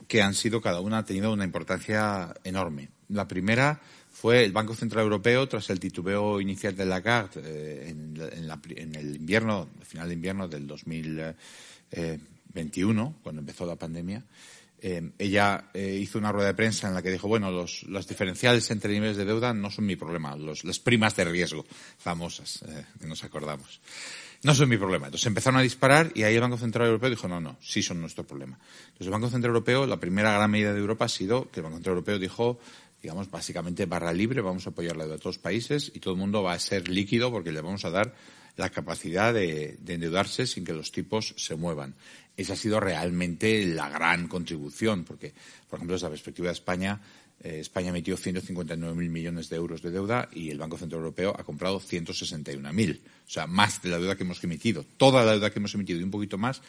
que 0.07 0.21
han 0.21 0.33
sido 0.33 0.61
cada 0.61 0.81
una 0.81 0.99
ha 0.99 1.05
tenido 1.05 1.33
una 1.33 1.45
importancia 1.45 2.33
enorme. 2.43 2.89
La 3.09 3.27
primera 3.27 3.81
fue 4.11 4.45
el 4.45 4.51
Banco 4.51 4.75
Central 4.75 5.03
Europeo 5.03 5.47
tras 5.47 5.69
el 5.71 5.79
titubeo 5.79 6.39
inicial 6.39 6.75
de 6.75 6.85
Lagarde 6.85 7.41
eh, 7.43 7.89
en, 7.89 8.15
en, 8.77 8.95
el 8.95 9.15
invierno, 9.15 9.67
final 9.83 10.07
de 10.07 10.13
invierno 10.13 10.47
del 10.47 10.67
2021, 12.55 13.15
cuando 13.21 13.41
empezó 13.41 13.65
la 13.65 13.75
pandemia 13.75 14.23
eh, 14.87 15.11
ella 15.17 15.69
eh, 15.73 15.97
hizo 15.99 16.19
una 16.19 16.31
rueda 16.31 16.49
de 16.49 16.53
prensa 16.53 16.87
en 16.87 16.93
la 16.93 17.01
que 17.01 17.09
dijo, 17.09 17.27
bueno, 17.27 17.49
los, 17.49 17.83
los 17.83 18.07
diferenciales 18.07 18.69
entre 18.71 18.93
niveles 18.93 19.17
de 19.17 19.25
deuda 19.25 19.53
no 19.53 19.71
son 19.71 19.85
mi 19.85 19.95
problema, 19.95 20.35
los, 20.35 20.63
las 20.63 20.79
primas 20.79 21.15
de 21.15 21.25
riesgo 21.25 21.65
famosas, 21.97 22.61
eh, 22.67 22.85
que 22.99 23.07
nos 23.07 23.23
acordamos. 23.23 23.79
No 24.43 24.53
son 24.53 24.69
mi 24.69 24.77
problema. 24.77 25.07
Entonces 25.07 25.25
empezaron 25.25 25.59
a 25.59 25.63
disparar 25.63 26.11
y 26.13 26.23
ahí 26.23 26.35
el 26.35 26.41
Banco 26.41 26.57
Central 26.57 26.87
Europeo 26.87 27.09
dijo, 27.09 27.27
no, 27.27 27.39
no, 27.39 27.57
sí 27.61 27.81
son 27.81 27.99
nuestro 27.99 28.25
problema. 28.25 28.59
Entonces 28.79 29.07
el 29.07 29.11
Banco 29.11 29.29
Central 29.29 29.49
Europeo, 29.49 29.87
la 29.87 29.99
primera 29.99 30.33
gran 30.33 30.51
medida 30.51 30.71
de 30.71 30.79
Europa 30.79 31.05
ha 31.05 31.09
sido 31.09 31.49
que 31.49 31.61
el 31.61 31.63
Banco 31.63 31.77
Central 31.77 31.93
Europeo 31.93 32.19
dijo, 32.19 32.59
digamos, 33.01 33.31
básicamente 33.31 33.87
barra 33.87 34.13
libre, 34.13 34.41
vamos 34.41 34.67
a 34.67 34.69
apoyar 34.69 34.97
la 34.97 35.05
deuda 35.05 35.15
de 35.15 35.21
todos 35.21 35.37
los 35.37 35.41
países 35.41 35.91
y 35.95 35.99
todo 35.99 36.13
el 36.13 36.19
mundo 36.19 36.43
va 36.43 36.53
a 36.53 36.59
ser 36.59 36.89
líquido 36.89 37.31
porque 37.31 37.51
le 37.51 37.61
vamos 37.61 37.85
a 37.85 37.89
dar 37.89 38.13
la 38.55 38.69
capacidad 38.69 39.33
de, 39.33 39.77
de 39.79 39.93
endeudarse 39.95 40.45
sin 40.45 40.63
que 40.63 40.73
los 40.73 40.91
tipos 40.91 41.33
se 41.37 41.55
muevan 41.55 41.95
esa 42.37 42.53
ha 42.53 42.57
sido 42.57 42.79
realmente 42.79 43.65
la 43.65 43.89
gran 43.89 44.27
contribución, 44.27 45.03
porque, 45.03 45.33
por 45.69 45.77
ejemplo, 45.77 45.95
desde 45.95 46.07
la 46.07 46.11
perspectiva 46.11 46.47
de 46.47 46.53
España, 46.53 46.99
eh, 47.41 47.59
España 47.59 47.89
emitió 47.89 48.17
159.000 48.17 48.95
millones 48.95 49.49
de 49.49 49.55
euros 49.55 49.81
de 49.81 49.91
deuda 49.91 50.29
y 50.33 50.49
el 50.49 50.57
Banco 50.57 50.77
Central 50.77 50.99
Europeo 50.99 51.35
ha 51.37 51.43
comprado 51.43 51.79
161.000. 51.79 52.99
O 52.99 53.29
sea, 53.29 53.47
más 53.47 53.81
de 53.81 53.89
la 53.89 53.99
deuda 53.99 54.15
que 54.15 54.23
hemos 54.23 54.43
emitido. 54.43 54.85
Toda 54.97 55.23
la 55.23 55.33
deuda 55.33 55.51
que 55.51 55.59
hemos 55.59 55.73
emitido 55.75 55.99
y 55.99 56.03
un 56.03 56.11
poquito 56.11 56.37
más 56.37 56.61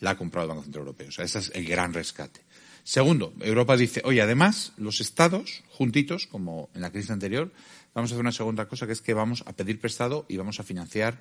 la 0.00 0.10
ha 0.10 0.16
comprado 0.16 0.46
el 0.46 0.48
Banco 0.50 0.62
Central 0.64 0.82
Europeo. 0.82 1.08
O 1.08 1.12
sea, 1.12 1.24
ese 1.24 1.38
es 1.38 1.52
el 1.54 1.66
gran 1.66 1.92
rescate. 1.92 2.40
Segundo, 2.84 3.32
Europa 3.40 3.76
dice, 3.76 4.02
oye, 4.04 4.20
además, 4.20 4.72
los 4.76 5.00
estados, 5.00 5.62
juntitos, 5.70 6.26
como 6.26 6.68
en 6.74 6.80
la 6.80 6.90
crisis 6.90 7.10
anterior, 7.10 7.52
vamos 7.94 8.10
a 8.10 8.14
hacer 8.14 8.20
una 8.20 8.32
segunda 8.32 8.66
cosa, 8.66 8.86
que 8.86 8.92
es 8.92 9.02
que 9.02 9.14
vamos 9.14 9.44
a 9.46 9.52
pedir 9.52 9.80
prestado 9.80 10.26
y 10.28 10.36
vamos 10.36 10.60
a 10.60 10.62
financiar 10.62 11.20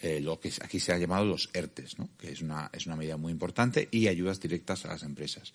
eh, 0.00 0.20
lo 0.20 0.40
que 0.40 0.52
aquí 0.62 0.80
se 0.80 0.92
ha 0.92 0.98
llamado 0.98 1.24
los 1.24 1.50
ERTES, 1.52 1.98
¿no? 1.98 2.08
que 2.18 2.32
es 2.32 2.42
una, 2.42 2.70
es 2.72 2.86
una 2.86 2.96
medida 2.96 3.16
muy 3.16 3.32
importante, 3.32 3.88
y 3.90 4.08
ayudas 4.08 4.40
directas 4.40 4.84
a 4.84 4.88
las 4.88 5.02
empresas. 5.02 5.52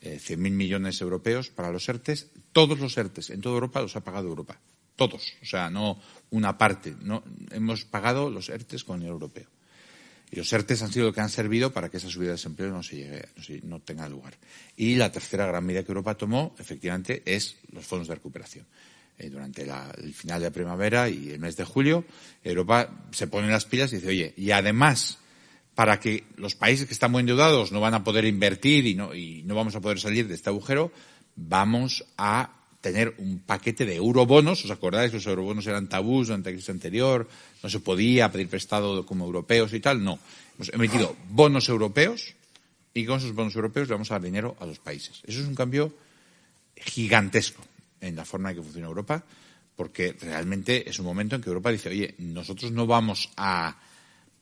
Eh, 0.00 0.20
100.000 0.22 0.36
millones 0.50 1.00
europeos 1.00 1.48
para 1.48 1.70
los 1.70 1.88
ERTES. 1.88 2.28
Todos 2.52 2.78
los 2.78 2.96
ERTES 2.96 3.30
en 3.30 3.40
toda 3.40 3.54
Europa 3.54 3.80
los 3.80 3.96
ha 3.96 4.04
pagado 4.04 4.28
Europa. 4.28 4.58
Todos. 4.94 5.34
O 5.42 5.46
sea, 5.46 5.70
no 5.70 6.00
una 6.30 6.56
parte. 6.56 6.94
No, 7.00 7.22
hemos 7.50 7.84
pagado 7.84 8.30
los 8.30 8.48
ERTES 8.48 8.84
con 8.84 9.02
el 9.02 9.08
europeo. 9.08 9.46
Y 10.30 10.36
los 10.36 10.52
ERTES 10.52 10.82
han 10.82 10.92
sido 10.92 11.06
lo 11.06 11.12
que 11.12 11.20
han 11.20 11.30
servido 11.30 11.72
para 11.72 11.88
que 11.88 11.98
esa 11.98 12.10
subida 12.10 12.28
de 12.28 12.32
desempleo 12.32 12.70
no, 12.70 12.82
se 12.82 12.96
llegue, 12.96 13.28
no, 13.36 13.76
no 13.76 13.80
tenga 13.80 14.08
lugar. 14.08 14.34
Y 14.76 14.96
la 14.96 15.12
tercera 15.12 15.46
gran 15.46 15.64
medida 15.64 15.84
que 15.84 15.92
Europa 15.92 16.16
tomó, 16.16 16.54
efectivamente, 16.58 17.22
es 17.24 17.56
los 17.70 17.86
fondos 17.86 18.08
de 18.08 18.14
recuperación. 18.16 18.66
Eh, 19.18 19.30
durante 19.30 19.62
el 19.62 20.12
final 20.12 20.40
de 20.40 20.46
la 20.48 20.52
primavera 20.52 21.08
y 21.08 21.30
el 21.30 21.38
mes 21.38 21.56
de 21.56 21.64
julio, 21.64 22.04
Europa 22.44 22.90
se 23.12 23.26
pone 23.26 23.48
las 23.48 23.64
pilas 23.64 23.90
y 23.92 23.96
dice, 23.96 24.08
oye, 24.08 24.34
y 24.36 24.50
además, 24.50 25.16
para 25.74 25.98
que 25.98 26.24
los 26.36 26.54
países 26.54 26.86
que 26.86 26.92
están 26.92 27.12
muy 27.12 27.20
endeudados 27.20 27.72
no 27.72 27.80
van 27.80 27.94
a 27.94 28.04
poder 28.04 28.26
invertir 28.26 28.86
y 28.86 28.94
no, 28.94 29.14
y 29.14 29.42
no 29.44 29.54
vamos 29.54 29.74
a 29.74 29.80
poder 29.80 29.98
salir 29.98 30.28
de 30.28 30.34
este 30.34 30.50
agujero, 30.50 30.92
vamos 31.34 32.04
a 32.18 32.52
tener 32.82 33.14
un 33.16 33.38
paquete 33.38 33.86
de 33.86 33.96
eurobonos. 33.96 34.62
¿Os 34.66 34.70
acordáis? 34.70 35.14
Los 35.14 35.26
eurobonos 35.26 35.66
eran 35.66 35.88
tabús 35.88 36.26
durante 36.26 36.50
la 36.50 36.54
crisis 36.54 36.68
anterior, 36.68 37.26
no 37.62 37.70
se 37.70 37.80
podía 37.80 38.30
pedir 38.30 38.48
prestado 38.48 39.06
como 39.06 39.24
europeos 39.24 39.72
y 39.72 39.80
tal. 39.80 40.04
No. 40.04 40.18
Hemos 40.56 40.74
emitido 40.74 41.16
bonos 41.30 41.70
europeos 41.70 42.34
y 42.92 43.06
con 43.06 43.16
esos 43.16 43.34
bonos 43.34 43.56
europeos 43.56 43.88
le 43.88 43.94
vamos 43.94 44.10
a 44.10 44.14
dar 44.14 44.22
dinero 44.22 44.56
a 44.60 44.66
los 44.66 44.78
países. 44.78 45.22
Eso 45.24 45.40
es 45.40 45.46
un 45.46 45.54
cambio 45.54 45.94
gigantesco 46.76 47.64
en 48.00 48.16
la 48.16 48.24
forma 48.24 48.50
en 48.50 48.56
que 48.56 48.62
funciona 48.62 48.86
Europa, 48.88 49.24
porque 49.74 50.16
realmente 50.20 50.88
es 50.88 50.98
un 50.98 51.06
momento 51.06 51.36
en 51.36 51.42
que 51.42 51.48
Europa 51.48 51.70
dice, 51.70 51.90
oye, 51.90 52.14
nosotros 52.18 52.72
no 52.72 52.86
vamos 52.86 53.30
a 53.36 53.76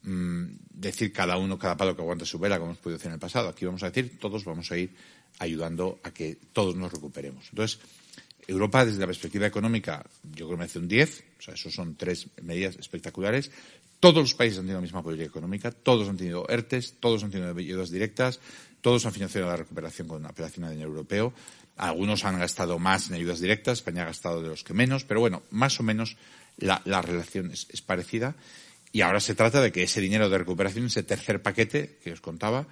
mm, 0.03 0.45
decir 0.71 1.13
cada 1.13 1.37
uno, 1.37 1.59
cada 1.59 1.77
palo 1.77 1.97
que 1.97 2.03
aguante 2.03 2.25
su 2.25 2.39
vela, 2.39 2.59
como 2.59 2.71
hemos 2.71 2.83
podido 2.83 2.99
decir 2.99 3.09
en 3.09 3.15
el 3.15 3.21
pasado. 3.21 3.49
Aquí 3.49 3.65
vamos 3.65 3.83
a 3.83 3.91
decir, 3.91 4.19
todos 4.19 4.45
vamos 4.45 4.71
a 4.71 4.79
ir 4.79 4.95
ayudando 5.39 5.99
a 6.03 6.13
que 6.13 6.37
todos 6.53 6.77
nos 6.77 6.93
recuperemos. 6.93 7.47
Entonces, 7.51 7.81
Europa, 8.47 8.85
desde 8.85 9.01
la 9.01 9.07
perspectiva 9.07 9.47
económica, 9.47 10.05
yo 10.23 10.47
creo 10.47 10.51
que 10.51 10.57
merece 10.57 10.79
un 10.79 10.89
10. 10.89 11.25
O 11.39 11.43
sea, 11.43 11.55
esos 11.55 11.75
son 11.75 11.97
tres 11.97 12.29
medidas 12.43 12.77
espectaculares. 12.77 13.51
Todos 14.01 14.23
los 14.23 14.35
países 14.35 14.59
han 14.59 14.65
tenido 14.65 14.79
la 14.79 14.83
misma 14.83 15.03
política 15.03 15.29
económica, 15.29 15.71
todos 15.71 16.09
han 16.09 16.17
tenido 16.17 16.47
ERTES, 16.49 16.97
todos 17.01 17.25
han 17.25 17.31
tenido 17.31 17.57
ayudas 17.57 17.91
directas, 17.91 18.39
todos 18.83 19.07
han 19.07 19.13
financiado 19.13 19.47
la 19.47 19.57
recuperación 19.57 20.09
con 20.09 20.27
apelación 20.27 20.67
a 20.67 20.71
dinero 20.71 20.91
europeo. 20.91 21.33
Algunos 21.77 22.25
han 22.25 22.39
gastado 22.39 22.79
más 22.79 23.09
en 23.09 23.15
ayudas 23.15 23.41
directas, 23.41 23.79
España 23.79 24.03
ha 24.03 24.07
gastado 24.07 24.43
de 24.43 24.49
los 24.49 24.63
que 24.63 24.75
menos, 24.75 25.05
pero 25.05 25.21
bueno, 25.21 25.43
más 25.51 25.81
o 25.81 25.83
menos 25.83 26.17
la, 26.57 26.81
relación 27.03 27.51
es, 27.51 27.83
parecida. 27.83 28.37
Y 28.93 29.01
ahora 29.01 29.21
se 29.21 29.35
trata 29.35 29.61
de 29.61 29.73
que 29.73 29.83
ese 29.83 30.01
dinero 30.01 30.29
de 30.29 30.39
recuperación, 30.39 30.87
ese 30.87 31.03
tercer 31.03 31.43
paquete 31.43 31.99
que 32.03 32.13
os 32.13 32.21
contaba, 32.21 32.67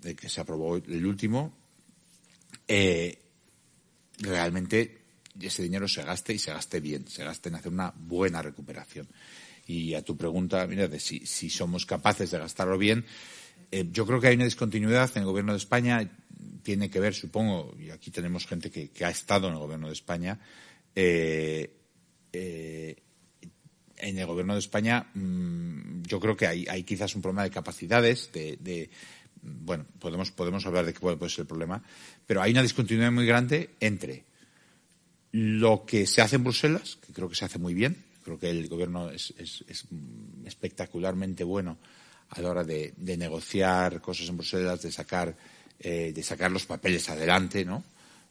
de 0.00 0.16
que 0.16 0.28
se 0.28 0.40
aprobó 0.40 0.76
el 0.76 1.06
último, 1.06 1.56
eh, 2.66 3.18
realmente 4.18 4.98
ese 5.40 5.62
dinero 5.62 5.86
se 5.86 6.02
gaste 6.02 6.34
y 6.34 6.38
se 6.38 6.52
gaste 6.52 6.80
bien, 6.80 7.06
se 7.08 7.24
gaste 7.24 7.48
en 7.48 7.54
hacer 7.54 7.72
una 7.72 7.92
buena 7.96 8.42
recuperación. 8.42 9.08
Y 9.66 9.94
a 9.94 10.02
tu 10.02 10.16
pregunta, 10.16 10.66
mira, 10.66 10.88
de 10.88 10.98
si, 10.98 11.50
somos 11.50 11.86
capaces 11.86 12.30
de 12.30 12.38
gastarlo 12.38 12.78
bien, 12.78 13.04
eh, 13.70 13.86
yo 13.92 14.06
creo 14.06 14.20
que 14.20 14.28
hay 14.28 14.34
una 14.34 14.46
discontinuidad 14.46 15.10
en 15.14 15.22
el 15.22 15.26
gobierno 15.26 15.52
de 15.52 15.58
España 15.58 16.10
tiene 16.62 16.90
que 16.90 17.00
ver, 17.00 17.14
supongo, 17.14 17.74
y 17.78 17.90
aquí 17.90 18.10
tenemos 18.10 18.46
gente 18.46 18.70
que, 18.70 19.04
ha 19.04 19.10
estado 19.10 19.48
en 19.48 19.54
el 19.54 19.58
gobierno 19.58 19.86
de 19.86 19.92
España, 19.92 20.38
eh, 20.94 21.72
eh, 22.32 22.96
en 23.96 24.18
el 24.18 24.26
gobierno 24.26 24.54
de 24.54 24.60
España 24.60 25.08
mm, 25.14 26.02
yo 26.02 26.20
creo 26.20 26.36
que 26.36 26.46
hay, 26.46 26.82
quizás 26.84 27.14
un 27.14 27.22
problema 27.22 27.42
de 27.42 27.50
capacidades, 27.50 28.30
de, 28.32 28.90
bueno, 29.42 29.86
podemos, 29.98 30.30
podemos 30.30 30.64
hablar 30.66 30.86
de 30.86 30.92
qué 30.92 31.00
puede, 31.00 31.16
ser 31.28 31.42
el 31.42 31.46
problema, 31.46 31.82
pero 32.26 32.42
hay 32.42 32.52
una 32.52 32.62
discontinuidad 32.62 33.12
muy 33.12 33.26
grande 33.26 33.70
entre 33.80 34.24
lo 35.32 35.84
que 35.84 36.06
se 36.06 36.22
hace 36.22 36.36
en 36.36 36.44
Bruselas, 36.44 36.96
que 36.96 37.12
creo 37.12 37.28
que 37.28 37.34
se 37.34 37.44
hace 37.44 37.58
muy 37.58 37.74
bien, 37.74 38.04
creo 38.22 38.38
que 38.38 38.50
el 38.50 38.68
gobierno 38.68 39.10
es, 39.10 39.34
espectacularmente 40.44 41.44
bueno 41.44 41.78
a 42.30 42.40
la 42.40 42.50
hora 42.50 42.64
de 42.64 43.16
negociar 43.16 44.00
cosas 44.00 44.28
en 44.28 44.36
Bruselas, 44.36 44.82
de 44.82 44.92
sacar 44.92 45.34
eh, 45.80 46.12
de 46.14 46.22
sacar 46.22 46.50
los 46.50 46.66
papeles 46.66 47.08
adelante, 47.08 47.64
¿no? 47.64 47.84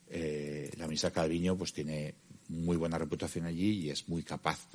Eh, 0.10 0.72
la 0.78 0.86
ministra 0.86 1.12
Calviño 1.12 1.58
pues 1.58 1.74
tiene 1.74 2.14
muy 2.50 2.78
buena 2.78 2.98
reputación 2.98 3.46
allí 3.46 3.86
y 3.86 3.90
es 3.90 4.08
muy 4.08 4.24
capaz 4.24 4.68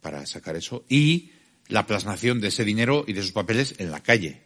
para 0.00 0.24
sacar 0.26 0.56
eso. 0.56 0.84
Y 0.88 1.30
la 1.68 1.86
plasmación 1.86 2.40
de 2.40 2.48
ese 2.48 2.64
dinero 2.64 3.04
y 3.06 3.12
de 3.12 3.20
esos 3.20 3.32
papeles 3.32 3.74
en 3.78 3.90
la 3.90 4.02
calle, 4.02 4.40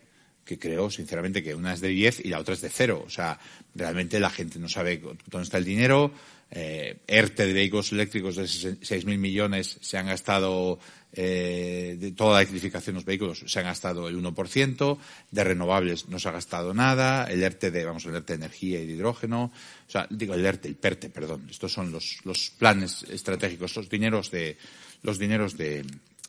que 0.44 0.58
creo 0.58 0.90
sinceramente 0.90 1.42
que 1.42 1.54
una 1.54 1.72
es 1.72 1.80
de 1.80 1.88
10 1.88 2.24
y 2.24 2.28
la 2.28 2.40
otra 2.40 2.54
es 2.54 2.60
de 2.60 2.68
cero. 2.68 3.02
O 3.06 3.10
sea, 3.10 3.38
realmente 3.74 4.18
la 4.18 4.30
gente 4.30 4.58
no 4.58 4.68
sabe 4.68 4.98
dónde 4.98 5.44
está 5.44 5.58
el 5.58 5.64
dinero. 5.64 6.12
Eh, 6.50 6.98
ERTE 7.06 7.46
de 7.46 7.52
vehículos 7.52 7.92
eléctricos 7.92 8.36
de 8.36 8.42
6.000 8.42 9.18
millones 9.18 9.78
se 9.80 9.98
han 9.98 10.06
gastado 10.06 10.78
eh, 11.14 11.96
de 11.98 12.12
toda 12.12 12.34
la 12.34 12.40
electrificación 12.40 12.94
de 12.94 12.98
los 13.00 13.04
vehículos 13.04 13.44
se 13.46 13.58
han 13.58 13.66
gastado 13.66 14.08
el 14.08 14.16
1%, 14.16 14.98
de 15.30 15.44
renovables 15.44 16.08
no 16.08 16.18
se 16.18 16.28
ha 16.28 16.32
gastado 16.32 16.72
nada, 16.72 17.24
el 17.24 17.42
ERTE 17.42 17.70
de, 17.70 17.84
vamos, 17.84 18.04
el 18.06 18.14
ERTE 18.14 18.32
de 18.32 18.44
energía 18.44 18.80
y 18.80 18.86
de 18.86 18.92
hidrógeno, 18.94 19.52
o 19.86 19.90
sea, 19.90 20.06
digo 20.08 20.34
el 20.34 20.44
ERTE, 20.44 20.68
el 20.68 20.76
PERTE, 20.76 21.10
perdón, 21.10 21.46
estos 21.50 21.72
son 21.72 21.92
los, 21.92 22.20
los 22.24 22.50
planes 22.50 23.02
estratégicos, 23.04 23.76
los 23.76 23.88
dineros 23.88 24.30
de, 24.30 24.56
los 25.02 25.18
dineros 25.18 25.56
de, 25.56 25.84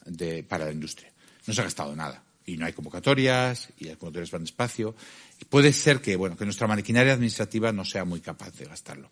de, 0.06 0.44
para 0.44 0.66
la 0.66 0.72
industria. 0.72 1.12
No 1.46 1.54
se 1.54 1.62
ha 1.62 1.66
gastado 1.66 1.96
nada. 1.96 2.24
Y 2.46 2.58
no 2.58 2.66
hay 2.66 2.74
convocatorias, 2.74 3.70
y 3.78 3.86
las 3.86 3.98
convocatorias 3.98 4.32
van 4.32 4.44
despacio. 4.44 4.96
puede 5.50 5.72
ser 5.72 6.02
que, 6.02 6.16
bueno, 6.18 6.36
que 6.36 6.44
nuestra 6.44 6.68
maquinaria 6.68 7.14
administrativa 7.14 7.72
no 7.72 7.86
sea 7.86 8.04
muy 8.04 8.20
capaz 8.20 8.52
de 8.58 8.66
gastarlo. 8.66 9.10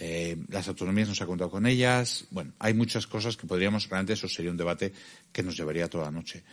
Eh, 0.00 0.36
las 0.48 0.68
autonomías 0.68 1.08
no 1.08 1.14
se 1.16 1.24
ha 1.24 1.26
contado 1.26 1.50
con 1.50 1.66
ellas. 1.66 2.28
Bueno, 2.30 2.52
hay 2.60 2.72
muchas 2.72 3.08
cosas 3.08 3.36
que 3.36 3.48
podríamos, 3.48 3.88
realmente 3.88 4.12
eso 4.12 4.28
sería 4.28 4.52
un 4.52 4.56
debate 4.56 4.92
que 5.32 5.42
nos 5.42 5.56
llevaría 5.56 5.88
toda 5.88 6.04
la 6.04 6.12
noche. 6.12 6.44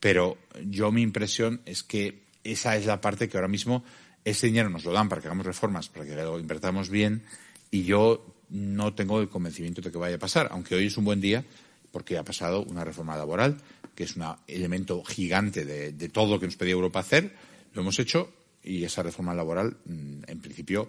Pero 0.00 0.38
yo 0.64 0.90
mi 0.90 1.02
impresión 1.02 1.60
es 1.66 1.82
que 1.82 2.24
esa 2.44 2.76
es 2.76 2.86
la 2.86 3.02
parte 3.02 3.28
que 3.28 3.36
ahora 3.36 3.48
mismo 3.48 3.84
ese 4.24 4.46
dinero 4.46 4.70
nos 4.70 4.86
lo 4.86 4.92
dan 4.92 5.10
para 5.10 5.20
que 5.20 5.28
hagamos 5.28 5.44
reformas, 5.44 5.90
para 5.90 6.06
que 6.06 6.14
lo 6.14 6.40
invertamos 6.40 6.88
bien 6.88 7.22
y 7.70 7.84
yo 7.84 8.24
no 8.48 8.94
tengo 8.94 9.20
el 9.20 9.28
convencimiento 9.28 9.82
de 9.82 9.92
que 9.92 9.98
vaya 9.98 10.16
a 10.16 10.18
pasar, 10.18 10.48
aunque 10.50 10.74
hoy 10.74 10.86
es 10.86 10.96
un 10.96 11.04
buen 11.04 11.20
día 11.20 11.44
porque 11.92 12.16
ha 12.16 12.24
pasado 12.24 12.62
una 12.62 12.84
reforma 12.84 13.18
laboral, 13.18 13.58
que 13.94 14.04
es 14.04 14.16
un 14.16 14.24
elemento 14.46 15.04
gigante 15.04 15.66
de, 15.66 15.92
de 15.92 16.08
todo 16.08 16.34
lo 16.34 16.40
que 16.40 16.46
nos 16.46 16.56
pedía 16.56 16.72
Europa 16.72 17.00
hacer, 17.00 17.34
lo 17.74 17.82
hemos 17.82 17.98
hecho 17.98 18.32
y 18.62 18.82
esa 18.84 19.02
reforma 19.02 19.34
laboral, 19.34 19.76
mm, 19.84 20.22
en 20.26 20.40
principio, 20.40 20.88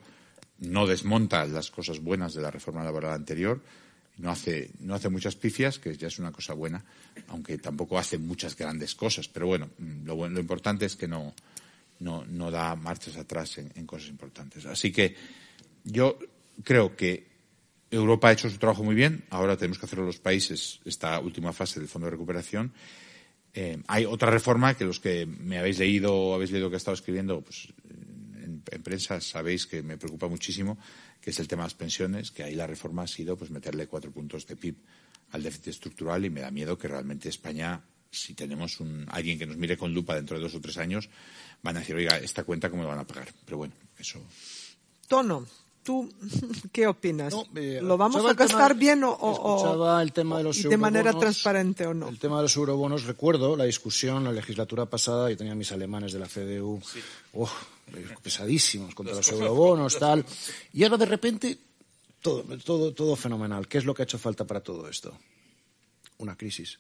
no 0.60 0.88
desmonta 0.88 1.46
las 1.46 1.72
cosas 1.72 2.00
buenas 2.00 2.34
de 2.34 2.42
la 2.42 2.52
reforma 2.52 2.84
laboral 2.84 3.14
anterior, 3.14 3.62
no 4.18 4.32
hace, 4.32 4.72
no 4.80 4.96
hace 4.96 5.10
muchas 5.10 5.36
pifias, 5.36 5.80
que 5.80 5.96
ya 5.98 6.08
es 6.08 6.20
una 6.20 6.32
cosa 6.32 6.54
buena, 6.54 6.84
aunque 7.28 7.58
tampoco 7.58 7.98
hace 7.98 8.18
muchas 8.18 8.56
grandes 8.56 8.96
cosas. 8.96 9.28
Pero 9.28 9.48
bueno, 9.48 9.70
lo, 10.06 10.28
lo 10.30 10.40
importante 10.40 10.86
es 10.86 10.96
que 10.96 11.08
no, 11.08 11.34
no, 12.00 12.24
no 12.26 12.50
da 12.50 12.76
marchas 12.76 13.18
atrás 13.18 13.58
en, 13.58 13.72
en, 13.76 13.86
cosas 13.86 14.10
importantes. 14.10 14.66
Así 14.66 14.92
que 14.92 15.16
yo 15.84 16.18
creo 16.64 16.96
que 16.96 17.28
Europa 17.92 18.30
ha 18.30 18.34
hecho 18.34 18.50
su 18.50 18.58
trabajo 18.58 18.84
muy 18.84 18.96
bien. 18.96 19.26
Ahora 19.30 19.58
tenemos 19.58 19.80
que 19.80 19.86
hacerlo 19.86 20.06
los 20.06 20.20
países, 20.20 20.80
esta 20.86 21.20
última 21.20 21.52
fase 21.52 21.80
del 21.80 21.90
Fondo 21.90 22.06
de 22.06 22.12
Recuperación. 22.12 22.72
Eh, 23.54 23.82
hay 23.88 24.06
otra 24.06 24.30
reforma 24.30 24.74
que 24.74 24.84
los 24.84 25.00
que 25.00 25.26
me 25.26 25.58
habéis 25.58 25.80
leído 25.80 26.14
o 26.14 26.36
habéis 26.36 26.52
leído 26.52 26.70
que 26.70 26.76
he 26.76 26.78
estado 26.78 26.96
escribiendo, 26.96 27.42
pues 27.42 27.70
en, 28.72 28.76
en 28.76 28.84
prensa 28.84 29.22
sabéis 29.22 29.66
que 29.66 29.84
me 29.84 29.98
preocupa 29.98 30.28
muchísimo 30.28 30.78
que 31.26 31.32
es 31.32 31.40
el 31.40 31.48
tema 31.48 31.64
de 31.64 31.70
las 31.70 31.74
pensiones, 31.74 32.30
que 32.30 32.44
ahí 32.44 32.54
la 32.54 32.68
reforma 32.68 33.02
ha 33.02 33.08
sido 33.08 33.36
pues 33.36 33.50
meterle 33.50 33.88
cuatro 33.88 34.12
puntos 34.12 34.46
de 34.46 34.56
PIB 34.56 34.76
al 35.32 35.42
déficit 35.42 35.70
estructural 35.70 36.24
y 36.24 36.30
me 36.30 36.42
da 36.42 36.52
miedo 36.52 36.78
que 36.78 36.88
realmente 36.88 37.30
España, 37.30 37.82
si 38.12 38.36
tenemos 38.36 38.80
un, 38.80 39.08
alguien 39.10 39.40
que 39.40 39.48
nos 39.48 39.58
mire 39.58 39.76
con 39.76 39.92
lupa 39.92 40.14
dentro 40.14 40.38
de 40.38 40.44
dos 40.44 40.54
o 40.54 40.62
tres 40.62 40.78
años, 40.78 41.10
van 41.64 41.78
a 41.78 41.80
decir, 41.80 41.96
oiga, 41.96 42.18
esta 42.20 42.44
cuenta 42.44 42.70
cómo 42.70 42.84
la 42.84 42.90
van 42.90 43.00
a 43.00 43.08
pagar. 43.08 43.34
Pero 43.44 43.58
bueno, 43.58 43.74
eso. 43.98 44.22
Tono. 45.08 45.48
¿Tú 45.82 46.14
qué 46.72 46.86
opinas? 46.86 47.34
No, 47.34 47.46
eh, 47.56 47.80
¿Lo 47.82 47.98
vamos 47.98 48.24
a 48.24 48.34
gastar 48.34 48.70
tema, 48.70 48.80
bien 48.80 49.04
o, 49.04 49.12
o, 49.12 50.00
el 50.00 50.14
tema 50.14 50.38
de, 50.38 50.44
los 50.44 50.62
de 50.62 50.78
manera 50.78 51.12
transparente 51.14 51.88
o 51.88 51.94
no? 51.96 52.08
El 52.08 52.20
tema 52.20 52.38
de 52.38 52.44
los 52.44 52.56
eurobonos, 52.56 53.06
recuerdo 53.06 53.56
la 53.56 53.66
discusión 53.66 54.24
la 54.24 54.32
legislatura 54.32 54.86
pasada, 54.86 55.32
yo 55.32 55.38
tenía 55.38 55.56
mis 55.56 55.72
alemanes 55.72 56.14
de 56.14 56.20
la 56.20 56.28
CDU, 56.28 56.82
sí. 56.84 57.00
oh, 57.34 57.50
pesadísimos 58.22 58.96
contra 58.96 59.16
los, 59.16 59.28
eurobonos, 59.30 59.98
tal. 60.00 60.26
Y 60.74 60.84
ahora 60.84 60.98
de 60.98 61.06
repente, 61.06 61.58
todo, 62.22 62.44
todo, 62.58 62.94
todo 62.94 63.16
fenomenal. 63.16 63.68
¿Qué 63.68 63.78
es 63.78 63.86
lo 63.86 63.94
que 63.94 64.02
ha 64.02 64.06
hecho 64.06 64.20
falta 64.20 64.46
para 64.46 64.62
todo 64.62 64.88
esto? 64.90 65.18
Una 66.18 66.36
crisis. 66.36 66.80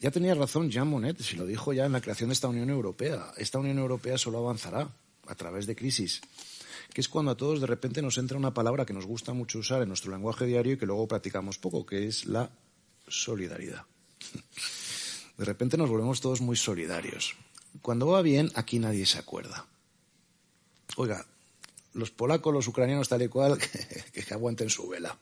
Ya 0.00 0.10
tenía 0.10 0.34
razón 0.34 0.70
Jean 0.70 0.88
Monnet, 0.88 1.20
si 1.20 1.36
lo 1.36 1.44
dijo 1.44 1.72
ya 1.72 1.86
en 1.86 1.92
la 1.92 2.00
creación 2.00 2.28
de 2.28 2.34
esta 2.34 2.48
Unión 2.48 2.70
Europea. 2.70 3.32
Esta 3.36 3.58
Unión 3.58 3.78
Europea 3.78 4.16
solo 4.16 4.38
avanzará 4.38 4.88
a 5.26 5.34
través 5.34 5.66
de 5.66 5.74
crisis 5.74 6.20
que 6.92 7.00
es 7.00 7.08
cuando 7.08 7.32
a 7.32 7.36
todos 7.36 7.60
de 7.60 7.66
repente 7.66 8.02
nos 8.02 8.18
entra 8.18 8.36
una 8.36 8.54
palabra 8.54 8.86
que 8.86 8.92
nos 8.92 9.06
gusta 9.06 9.32
mucho 9.32 9.58
usar 9.58 9.82
en 9.82 9.88
nuestro 9.88 10.10
lenguaje 10.10 10.46
diario 10.46 10.72
y 10.72 10.78
que 10.78 10.86
luego 10.86 11.06
practicamos 11.06 11.58
poco, 11.58 11.84
que 11.84 12.06
es 12.06 12.26
la 12.26 12.50
solidaridad. 13.06 13.84
De 15.38 15.44
repente 15.44 15.76
nos 15.76 15.88
volvemos 15.88 16.20
todos 16.20 16.40
muy 16.40 16.56
solidarios. 16.56 17.36
Cuando 17.82 18.06
va 18.06 18.22
bien, 18.22 18.50
aquí 18.54 18.78
nadie 18.78 19.06
se 19.06 19.18
acuerda. 19.18 19.66
Oiga, 20.96 21.24
los 21.94 22.10
polacos, 22.10 22.52
los 22.52 22.66
ucranianos, 22.66 23.08
tal 23.08 23.22
y 23.22 23.28
cual, 23.28 23.58
que, 24.12 24.34
aguanten 24.34 24.70
su 24.70 24.88
vela. 24.88 25.16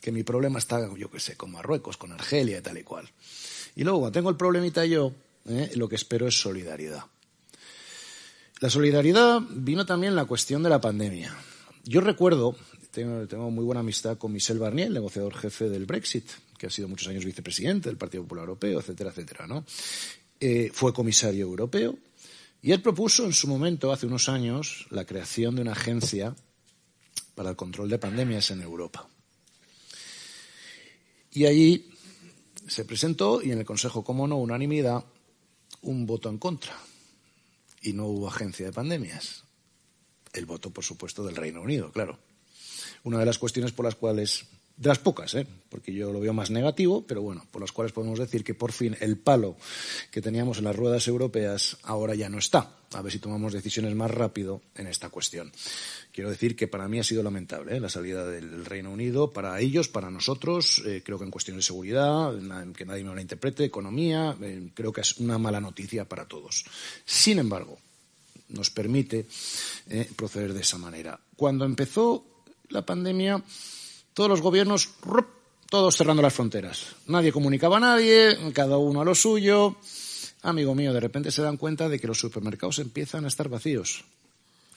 Que 0.00 0.12
mi 0.12 0.22
problema 0.22 0.58
está, 0.58 0.88
yo 0.96 1.10
qué 1.10 1.20
sé, 1.20 1.36
con 1.36 1.50
Marruecos, 1.50 1.96
con 1.96 2.12
Argelia 2.12 2.62
tal 2.62 2.78
y 2.78 2.82
cual. 2.82 3.08
Y 3.76 3.84
luego, 3.84 4.00
cuando 4.00 4.18
tengo 4.18 4.30
el 4.30 4.36
problemita 4.36 4.84
yo, 4.84 5.12
eh, 5.46 5.72
lo 5.74 5.88
que 5.88 5.96
espero 5.96 6.26
es 6.26 6.40
solidaridad. 6.40 7.04
La 8.60 8.70
solidaridad 8.70 9.40
vino 9.50 9.86
también 9.86 10.16
la 10.16 10.24
cuestión 10.24 10.62
de 10.62 10.68
la 10.68 10.80
pandemia. 10.80 11.36
Yo 11.84 12.00
recuerdo, 12.00 12.56
tengo, 12.90 13.26
tengo, 13.28 13.50
muy 13.50 13.64
buena 13.64 13.80
amistad 13.80 14.18
con 14.18 14.32
Michel 14.32 14.58
Barnier, 14.58 14.88
el 14.88 14.94
negociador 14.94 15.34
jefe 15.34 15.68
del 15.68 15.86
Brexit, 15.86 16.28
que 16.58 16.66
ha 16.66 16.70
sido 16.70 16.88
muchos 16.88 17.08
años 17.08 17.24
vicepresidente 17.24 17.88
del 17.88 17.96
Partido 17.96 18.24
Popular 18.24 18.42
Europeo, 18.42 18.80
etcétera, 18.80 19.10
etcétera, 19.10 19.46
¿no? 19.46 19.64
Eh, 20.40 20.70
fue 20.72 20.92
comisario 20.92 21.44
europeo 21.44 21.98
y 22.62 22.72
él 22.72 22.80
propuso 22.80 23.24
en 23.24 23.32
su 23.32 23.48
momento, 23.48 23.92
hace 23.92 24.06
unos 24.06 24.28
años, 24.28 24.86
la 24.90 25.04
creación 25.04 25.56
de 25.56 25.62
una 25.62 25.72
agencia 25.72 26.34
para 27.34 27.50
el 27.50 27.56
control 27.56 27.88
de 27.88 27.98
pandemias 27.98 28.50
en 28.50 28.62
Europa. 28.62 29.08
Y 31.32 31.46
allí 31.46 31.90
se 32.66 32.84
presentó 32.84 33.42
y 33.42 33.52
en 33.52 33.58
el 33.58 33.64
Consejo, 33.64 34.02
como 34.02 34.26
no, 34.26 34.36
unanimidad, 34.38 35.04
un 35.82 36.06
voto 36.06 36.28
en 36.28 36.38
contra 36.38 36.76
y 37.82 37.92
no 37.92 38.06
hubo 38.06 38.28
agencia 38.28 38.66
de 38.66 38.72
pandemias. 38.72 39.44
El 40.32 40.46
voto, 40.46 40.70
por 40.70 40.84
supuesto, 40.84 41.24
del 41.24 41.36
Reino 41.36 41.62
Unido, 41.62 41.92
claro. 41.92 42.18
Una 43.04 43.18
de 43.18 43.26
las 43.26 43.38
cuestiones 43.38 43.72
por 43.72 43.84
las 43.84 43.94
cuales, 43.94 44.46
de 44.78 44.88
las 44.88 44.98
pocas, 45.00 45.34
¿eh? 45.34 45.46
porque 45.68 45.92
yo 45.92 46.12
lo 46.12 46.20
veo 46.20 46.32
más 46.32 46.50
negativo, 46.50 47.04
pero 47.06 47.20
bueno, 47.20 47.44
por 47.50 47.60
las 47.60 47.72
cuales 47.72 47.92
podemos 47.92 48.18
decir 48.18 48.44
que 48.44 48.54
por 48.54 48.70
fin 48.70 48.96
el 49.00 49.18
palo 49.18 49.56
que 50.10 50.22
teníamos 50.22 50.58
en 50.58 50.64
las 50.64 50.76
ruedas 50.76 51.08
europeas 51.08 51.76
ahora 51.82 52.14
ya 52.14 52.28
no 52.28 52.38
está. 52.38 52.70
A 52.94 53.02
ver 53.02 53.12
si 53.12 53.18
tomamos 53.18 53.52
decisiones 53.52 53.94
más 53.94 54.10
rápido 54.10 54.62
en 54.76 54.86
esta 54.86 55.10
cuestión. 55.10 55.52
Quiero 56.12 56.30
decir 56.30 56.56
que 56.56 56.68
para 56.68 56.88
mí 56.88 57.00
ha 57.00 57.04
sido 57.04 57.22
lamentable 57.22 57.76
¿eh? 57.76 57.80
la 57.80 57.90
salida 57.90 58.24
del 58.24 58.64
Reino 58.64 58.90
Unido, 58.90 59.32
para 59.32 59.60
ellos, 59.60 59.88
para 59.88 60.10
nosotros, 60.10 60.82
eh, 60.86 61.02
creo 61.04 61.18
que 61.18 61.24
en 61.24 61.30
cuestiones 61.30 61.64
de 61.64 61.66
seguridad, 61.66 62.32
que 62.74 62.86
nadie 62.86 63.04
me 63.04 63.14
lo 63.14 63.20
interprete, 63.20 63.64
economía, 63.64 64.36
creo 64.74 64.92
que 64.92 65.00
es 65.00 65.18
una 65.18 65.38
mala 65.38 65.60
noticia 65.60 66.06
para 66.06 66.26
todos. 66.26 66.64
Sin 67.04 67.38
embargo, 67.40 67.78
nos 68.50 68.70
permite 68.70 69.26
proceder 70.16 70.54
de 70.54 70.62
esa 70.62 70.78
manera. 70.78 71.20
Cuando 71.36 71.66
empezó 71.66 72.24
la 72.70 72.86
pandemia, 72.86 73.42
todos 74.18 74.30
los 74.30 74.40
gobiernos, 74.40 74.90
todos 75.70 75.96
cerrando 75.96 76.22
las 76.22 76.34
fronteras. 76.34 76.96
Nadie 77.06 77.30
comunicaba 77.30 77.76
a 77.76 77.80
nadie, 77.80 78.36
cada 78.52 78.76
uno 78.76 79.00
a 79.00 79.04
lo 79.04 79.14
suyo. 79.14 79.76
Amigo 80.42 80.74
mío, 80.74 80.92
de 80.92 80.98
repente 80.98 81.30
se 81.30 81.40
dan 81.40 81.56
cuenta 81.56 81.88
de 81.88 82.00
que 82.00 82.08
los 82.08 82.18
supermercados 82.18 82.80
empiezan 82.80 83.26
a 83.26 83.28
estar 83.28 83.48
vacíos. 83.48 84.04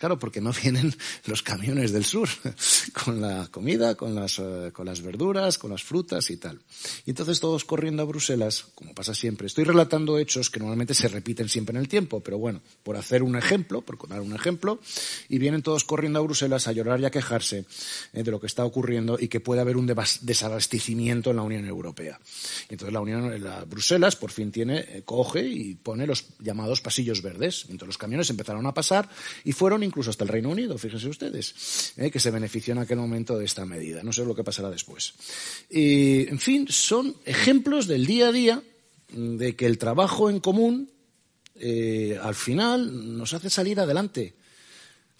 Claro, 0.01 0.17
porque 0.17 0.41
no 0.41 0.51
vienen 0.63 0.91
los 1.27 1.43
camiones 1.43 1.91
del 1.91 2.05
sur 2.05 2.27
con 3.05 3.21
la 3.21 3.47
comida, 3.51 3.93
con 3.93 4.15
las, 4.15 4.39
uh, 4.39 4.71
con 4.73 4.87
las 4.87 5.03
verduras, 5.03 5.59
con 5.59 5.69
las 5.69 5.83
frutas 5.83 6.31
y 6.31 6.37
tal. 6.37 6.59
Y 7.05 7.11
entonces 7.11 7.39
todos 7.39 7.65
corriendo 7.65 8.01
a 8.01 8.05
Bruselas, 8.05 8.65
como 8.73 8.95
pasa 8.95 9.13
siempre. 9.13 9.45
Estoy 9.45 9.63
relatando 9.63 10.17
hechos 10.17 10.49
que 10.49 10.59
normalmente 10.59 10.95
se 10.95 11.07
repiten 11.07 11.49
siempre 11.49 11.75
en 11.75 11.81
el 11.81 11.87
tiempo, 11.87 12.19
pero 12.19 12.39
bueno, 12.39 12.63
por 12.81 12.97
hacer 12.97 13.21
un 13.21 13.35
ejemplo, 13.35 13.81
por 13.81 14.07
dar 14.09 14.21
un 14.21 14.33
ejemplo, 14.33 14.79
y 15.29 15.37
vienen 15.37 15.61
todos 15.61 15.83
corriendo 15.83 16.17
a 16.17 16.23
Bruselas 16.23 16.67
a 16.67 16.71
llorar 16.71 16.99
y 16.99 17.05
a 17.05 17.11
quejarse 17.11 17.65
eh, 18.13 18.23
de 18.23 18.31
lo 18.31 18.39
que 18.39 18.47
está 18.47 18.65
ocurriendo 18.65 19.19
y 19.19 19.27
que 19.27 19.39
puede 19.39 19.61
haber 19.61 19.77
un 19.77 19.85
desabastecimiento 19.85 21.29
en 21.29 21.35
la 21.35 21.43
Unión 21.43 21.67
Europea. 21.67 22.19
Y 22.69 22.73
entonces 22.73 22.91
la 22.91 23.01
Unión, 23.01 23.43
la 23.43 23.65
Bruselas 23.65 24.15
por 24.15 24.31
fin 24.31 24.51
tiene, 24.51 24.79
eh, 24.79 25.03
coge 25.05 25.45
y 25.45 25.75
pone 25.75 26.07
los 26.07 26.25
llamados 26.39 26.81
pasillos 26.81 27.21
verdes. 27.21 27.65
Entonces 27.65 27.89
los 27.89 27.97
camiones 27.99 28.31
empezaron 28.31 28.65
a 28.65 28.73
pasar 28.73 29.07
y 29.43 29.51
fueron 29.51 29.90
incluso 29.91 30.09
hasta 30.09 30.23
el 30.23 30.29
Reino 30.29 30.49
Unido, 30.49 30.77
fíjense 30.77 31.09
ustedes, 31.09 31.93
¿eh? 31.97 32.09
que 32.09 32.19
se 32.19 32.31
benefició 32.31 32.71
en 32.71 32.79
aquel 32.79 32.97
momento 32.97 33.37
de 33.37 33.43
esta 33.43 33.65
medida. 33.65 34.01
No 34.03 34.13
sé 34.13 34.23
lo 34.23 34.33
que 34.33 34.43
pasará 34.43 34.69
después. 34.69 35.13
Y, 35.69 36.29
en 36.29 36.39
fin, 36.39 36.65
son 36.69 37.13
ejemplos 37.25 37.87
del 37.87 38.05
día 38.05 38.29
a 38.29 38.31
día 38.31 38.63
de 39.11 39.55
que 39.57 39.65
el 39.65 39.77
trabajo 39.77 40.29
en 40.29 40.39
común 40.39 40.89
eh, 41.55 42.17
al 42.21 42.35
final 42.35 43.17
nos 43.17 43.33
hace 43.33 43.49
salir 43.49 43.81
adelante. 43.81 44.33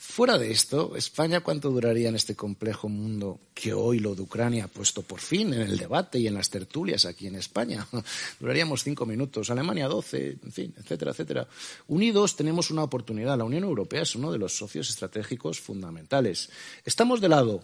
Fuera 0.04 0.40
de 0.40 0.50
esto, 0.50 0.96
España, 0.96 1.42
¿cuánto 1.42 1.70
duraría 1.70 2.10
en 2.10 2.16
este 2.16 2.36
complejo 2.36 2.90
mundo 2.90 3.40
que 3.54 3.72
hoy 3.72 4.00
lo 4.00 4.16
de 4.16 4.24
Ucrania 4.24 4.66
ha 4.66 4.68
puesto 4.68 5.04
por 5.04 5.20
fin 5.20 5.54
en 5.54 5.62
el 5.62 5.78
debate 5.78 6.18
y 6.18 6.26
en 6.26 6.34
las 6.34 6.50
tertulias 6.50 7.06
aquí 7.06 7.28
en 7.28 7.36
España? 7.36 7.88
Duraríamos 8.40 8.84
cinco 8.84 9.06
minutos, 9.06 9.52
Alemania 9.52 9.88
doce, 9.88 10.40
en 10.44 10.52
fin, 10.52 10.74
etcétera, 10.76 11.12
etcétera. 11.12 11.48
Unidos 11.88 12.36
tenemos 12.36 12.72
una 12.72 12.84
oportunidad. 12.84 13.38
La 13.38 13.44
Unión 13.44 13.64
Europea 13.64 14.02
es 14.02 14.16
uno 14.16 14.32
de 14.32 14.40
los 14.40 14.58
socios 14.58 14.90
estratégicos 14.90 15.60
fundamentales. 15.60 16.50
Estamos 16.84 17.22
de 17.22 17.30
lado 17.30 17.64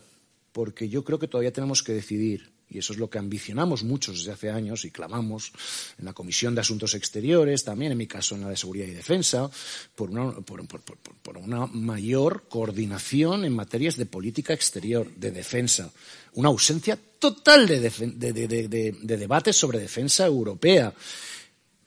porque 0.51 0.89
yo 0.89 1.03
creo 1.03 1.17
que 1.17 1.27
todavía 1.27 1.51
tenemos 1.51 1.81
que 1.81 1.93
decidir 1.93 2.51
y 2.69 2.79
eso 2.79 2.93
es 2.93 2.99
lo 2.99 3.09
que 3.09 3.17
ambicionamos 3.17 3.83
muchos 3.83 4.17
desde 4.17 4.31
hace 4.31 4.49
años 4.49 4.85
y 4.85 4.91
clamamos 4.91 5.51
en 5.97 6.05
la 6.05 6.13
Comisión 6.13 6.53
de 6.53 6.61
Asuntos 6.61 6.93
Exteriores, 6.95 7.63
también 7.63 7.91
en 7.91 7.97
mi 7.97 8.07
caso 8.07 8.35
en 8.35 8.41
la 8.41 8.49
de 8.49 8.57
Seguridad 8.57 8.87
y 8.87 8.91
Defensa, 8.91 9.49
por 9.95 10.09
una, 10.09 11.65
mayor 11.67 12.47
coordinación 12.49 13.45
en 13.45 13.55
materias 13.55 13.95
de 13.95 14.05
política 14.05 14.53
exterior, 14.53 15.09
de 15.15 15.31
defensa, 15.31 15.91
una 16.33 16.49
ausencia 16.49 16.97
total 17.19 17.67
de, 17.67 17.79
de 17.79 19.17
debates 19.17 19.55
sobre 19.55 19.79
defensa 19.79 20.25
europea. 20.25 20.93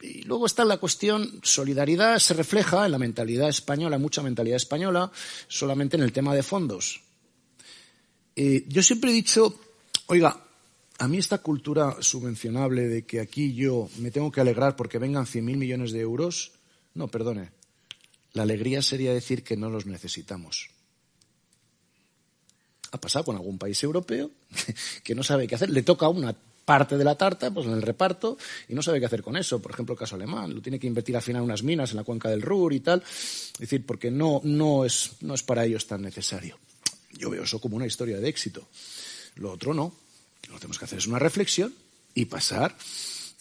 Y 0.03 0.22
luego 0.22 0.47
está 0.47 0.64
la 0.64 0.78
cuestión, 0.78 1.41
solidaridad 1.43 2.18
se 2.18 2.33
refleja 2.33 2.87
en 2.87 2.93
la 2.93 2.99
mentalidad 2.99 3.51
española, 3.51 3.99
mucha 3.99 4.22
mentalidad 4.22 4.57
española, 4.57 5.12
solamente 5.47 5.97
en 5.97 6.03
el 6.03 6.12
tema 6.12 6.35
de 6.35 6.43
fondos. 6.43 7.03
Eh, 8.35 8.64
yo 8.68 8.83
siempre 8.83 9.11
he 9.11 9.14
dicho, 9.14 9.61
oiga, 10.07 10.43
a 11.01 11.09
mí 11.09 11.17
esta 11.17 11.39
cultura 11.39 11.97
subvencionable 12.01 12.87
de 12.87 13.07
que 13.07 13.21
aquí 13.21 13.55
yo 13.55 13.89
me 13.97 14.11
tengo 14.11 14.31
que 14.31 14.43
alegrar 14.43 14.77
porque 14.77 14.99
vengan 14.99 15.25
100.000 15.25 15.57
millones 15.57 15.93
de 15.93 16.01
euros, 16.01 16.53
no, 16.93 17.09
perdone. 17.09 17.53
La 18.35 18.43
alegría 18.43 18.83
sería 18.83 19.15
decir 19.15 19.43
que 19.43 19.57
no 19.57 19.71
los 19.71 19.87
necesitamos. 19.87 20.69
Ha 22.93 23.01
pasado 23.01 23.25
con 23.25 23.37
algún 23.37 23.57
país 23.57 23.83
europeo 23.83 24.31
que 25.03 25.15
no 25.15 25.23
sabe 25.23 25.49
qué 25.49 25.55
hacer. 25.55 25.71
Le 25.71 25.83
toca 25.83 26.07
una 26.11 26.37
parte 26.67 26.99
de 26.99 27.05
la 27.05 27.17
tarta, 27.17 27.51
pues 27.51 27.67
en 27.67 27.73
el 27.73 27.81
reparto, 27.81 28.37
y 28.69 28.75
no 28.75 28.83
sabe 28.83 29.01
qué 29.01 29.07
hacer 29.07 29.23
con 29.23 29.39
eso. 29.39 29.63
Por 29.63 29.73
ejemplo, 29.73 29.95
el 29.95 29.99
caso 29.99 30.17
alemán, 30.17 30.55
lo 30.55 30.61
tiene 30.61 30.79
que 30.79 30.87
invertir 30.87 31.17
al 31.17 31.23
final 31.23 31.41
unas 31.41 31.63
minas 31.63 31.93
en 31.93 31.97
la 31.97 32.05
cuenca 32.05 32.29
del 32.29 32.43
Ruhr 32.43 32.75
y 32.75 32.81
tal. 32.81 33.03
Es 33.03 33.59
decir, 33.59 33.87
porque 33.87 34.11
no, 34.11 34.43
no, 34.45 34.85
es, 34.85 35.13
no 35.23 35.33
es 35.33 35.43
para 35.43 35.65
ellos 35.65 35.87
tan 35.87 36.03
necesario. 36.03 36.59
Yo 37.13 37.31
veo 37.31 37.45
eso 37.45 37.59
como 37.59 37.77
una 37.77 37.87
historia 37.87 38.21
de 38.21 38.29
éxito. 38.29 38.69
Lo 39.37 39.53
otro 39.53 39.73
no. 39.73 40.10
Lo 40.49 40.55
que 40.55 40.61
tenemos 40.61 40.78
que 40.78 40.84
hacer 40.84 40.99
es 40.99 41.07
una 41.07 41.18
reflexión 41.18 41.74
y 42.14 42.26
pasar 42.26 42.76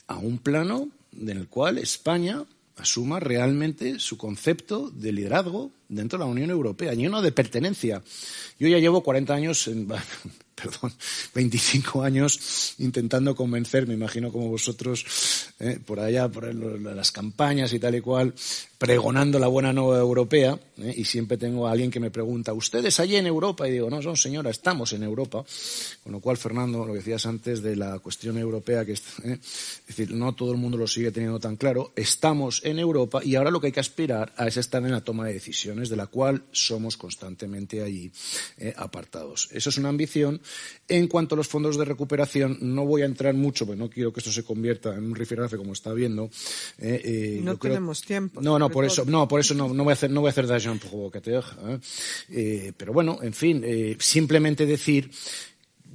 a 0.08 0.18
un 0.18 0.38
plano 0.38 0.90
en 1.18 1.30
el 1.30 1.48
cual 1.48 1.78
España 1.78 2.44
asuma 2.78 3.20
realmente 3.20 4.00
su 4.00 4.18
concepto 4.18 4.90
de 4.90 5.12
liderazgo 5.12 5.72
dentro 5.90 6.18
de 6.18 6.26
la 6.26 6.32
Unión 6.32 6.50
Europea, 6.50 6.94
y 6.94 7.04
no 7.04 7.22
de 7.22 7.32
pertenencia. 7.32 8.02
Yo 8.58 8.68
ya 8.68 8.80
llevo 8.80 9.04
40 9.04 9.34
años, 9.34 9.68
en, 9.68 9.88
perdón, 10.62 10.94
25 11.34 12.04
años 12.04 12.76
intentando 12.80 13.36
convencer, 13.36 13.88
me 13.88 13.94
imagino 13.94 14.32
como 14.32 14.50
vosotros, 14.50 15.06
eh, 15.60 15.80
por 15.86 16.00
allá, 16.00 16.28
por 16.28 16.54
las 16.54 17.12
campañas 17.12 17.74
y 17.74 17.80
tal 17.80 17.96
y 17.96 18.02
cual, 18.02 18.34
pregonando 18.78 19.40
la 19.40 19.48
buena 19.48 19.74
nueva 19.74 20.00
europea, 20.00 20.58
¿eh? 20.78 20.94
y 20.96 21.06
siempre 21.06 21.38
tengo 21.38 21.68
a 21.68 21.72
alguien 21.72 21.92
que 21.92 22.00
me 22.00 22.12
pregunta, 22.12 22.54
¿ustedes 22.54 23.00
allí 23.00 23.18
en 23.18 23.28
Europa? 23.28 23.68
Y 23.68 23.74
digo, 23.74 23.90
no, 23.90 24.02
son 24.02 24.16
señora, 24.16 24.50
estamos 24.50 24.94
en 24.94 25.04
Europa. 25.04 25.44
Con 26.04 26.14
lo 26.14 26.20
cual, 26.20 26.38
Fernando, 26.38 26.86
lo 26.86 26.94
que 26.94 27.00
decías 27.00 27.26
antes 27.26 27.62
de 27.62 27.76
la 27.76 28.00
cuestión 28.00 28.38
europea, 28.38 28.86
que 28.86 28.94
¿eh? 28.94 28.96
es 28.96 29.86
decir, 29.88 30.12
no 30.12 30.34
todo 30.34 30.52
el 30.52 30.58
mundo 30.58 30.78
lo 30.78 30.88
sigue 30.88 31.12
teniendo 31.12 31.40
tan 31.40 31.58
claro, 31.58 31.92
estamos 31.96 32.62
en 32.64 32.80
Europa 32.80 33.20
y 33.24 33.36
ahora 33.36 33.52
lo 33.52 33.60
que 33.60 33.68
hay 33.68 33.74
que 33.74 33.80
aspirar 33.80 34.34
a 34.38 34.48
es 34.48 34.58
estar 34.58 34.82
en 34.84 34.92
la 34.92 35.02
toma 35.02 35.28
de 35.28 35.34
decisiones, 35.34 35.90
de 35.90 35.96
la 35.96 36.08
cual 36.08 36.44
somos 36.52 36.96
constantemente 36.96 37.84
allí 37.84 38.12
apartados. 38.78 39.50
Eso 39.52 39.70
es 39.70 39.78
una 39.78 39.90
ambición. 39.90 40.42
En 40.88 41.08
cuanto 41.08 41.36
a 41.36 41.38
los 41.38 41.48
fondos 41.48 41.78
de 41.78 41.86
recuperación, 41.86 42.58
no 42.62 42.86
voy 42.86 43.04
a 43.04 43.06
entrar 43.06 43.34
mucho, 43.36 43.66
porque 43.66 43.80
no 43.80 43.90
quiero 43.90 44.12
que 44.12 44.22
esto 44.22 44.32
se 44.32 44.44
convierta 44.44 44.96
en 44.96 45.04
un 45.04 45.16
rifirrafe 45.16 45.58
como 45.58 45.74
está 45.74 45.94
viendo. 45.94 46.30
no 46.80 47.58
tenemos 47.58 48.02
tiempo. 48.02 48.42
No, 48.42 48.58
no, 48.58 48.70
por 48.70 48.86
eso, 48.86 49.06
no, 49.06 49.28
por 49.28 49.40
eso 49.40 49.54
no, 49.54 49.74
no 49.74 49.84
voy 49.84 49.92
a 49.92 49.94
hacer, 49.94 50.10
no 50.10 50.22
voy 50.22 50.30
a 50.30 50.32
hacer 50.32 50.48
provocateur. 50.80 51.44
¿eh? 51.68 51.80
Eh, 52.30 52.74
pero 52.76 52.94
bueno, 52.94 53.20
en 53.22 53.34
fin, 53.34 53.62
eh, 53.66 53.96
simplemente 54.00 54.66
decir 54.66 55.10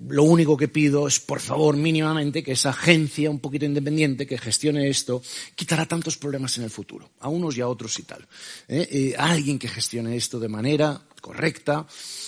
lo 0.08 0.24
único 0.24 0.56
que 0.56 0.66
pido 0.66 1.06
es, 1.06 1.20
por 1.20 1.38
favor, 1.38 1.76
mínimamente, 1.76 2.42
que 2.42 2.52
esa 2.52 2.70
agencia 2.70 3.30
un 3.30 3.38
poquito 3.38 3.64
independiente 3.64 4.26
que 4.26 4.38
gestione 4.38 4.88
esto 4.88 5.22
quitará 5.54 5.86
tantos 5.86 6.16
problemas 6.16 6.58
en 6.58 6.64
el 6.64 6.70
futuro, 6.70 7.10
a 7.20 7.28
unos 7.28 7.56
y 7.56 7.60
a 7.60 7.68
otros 7.68 7.96
y 8.00 8.02
tal. 8.02 8.26
alguien 9.18 9.58
que 9.58 9.68
gestione 9.68 10.16
esto 10.16 10.40
de 10.40 10.48
manera 10.48 11.00
correcta, 11.24 11.86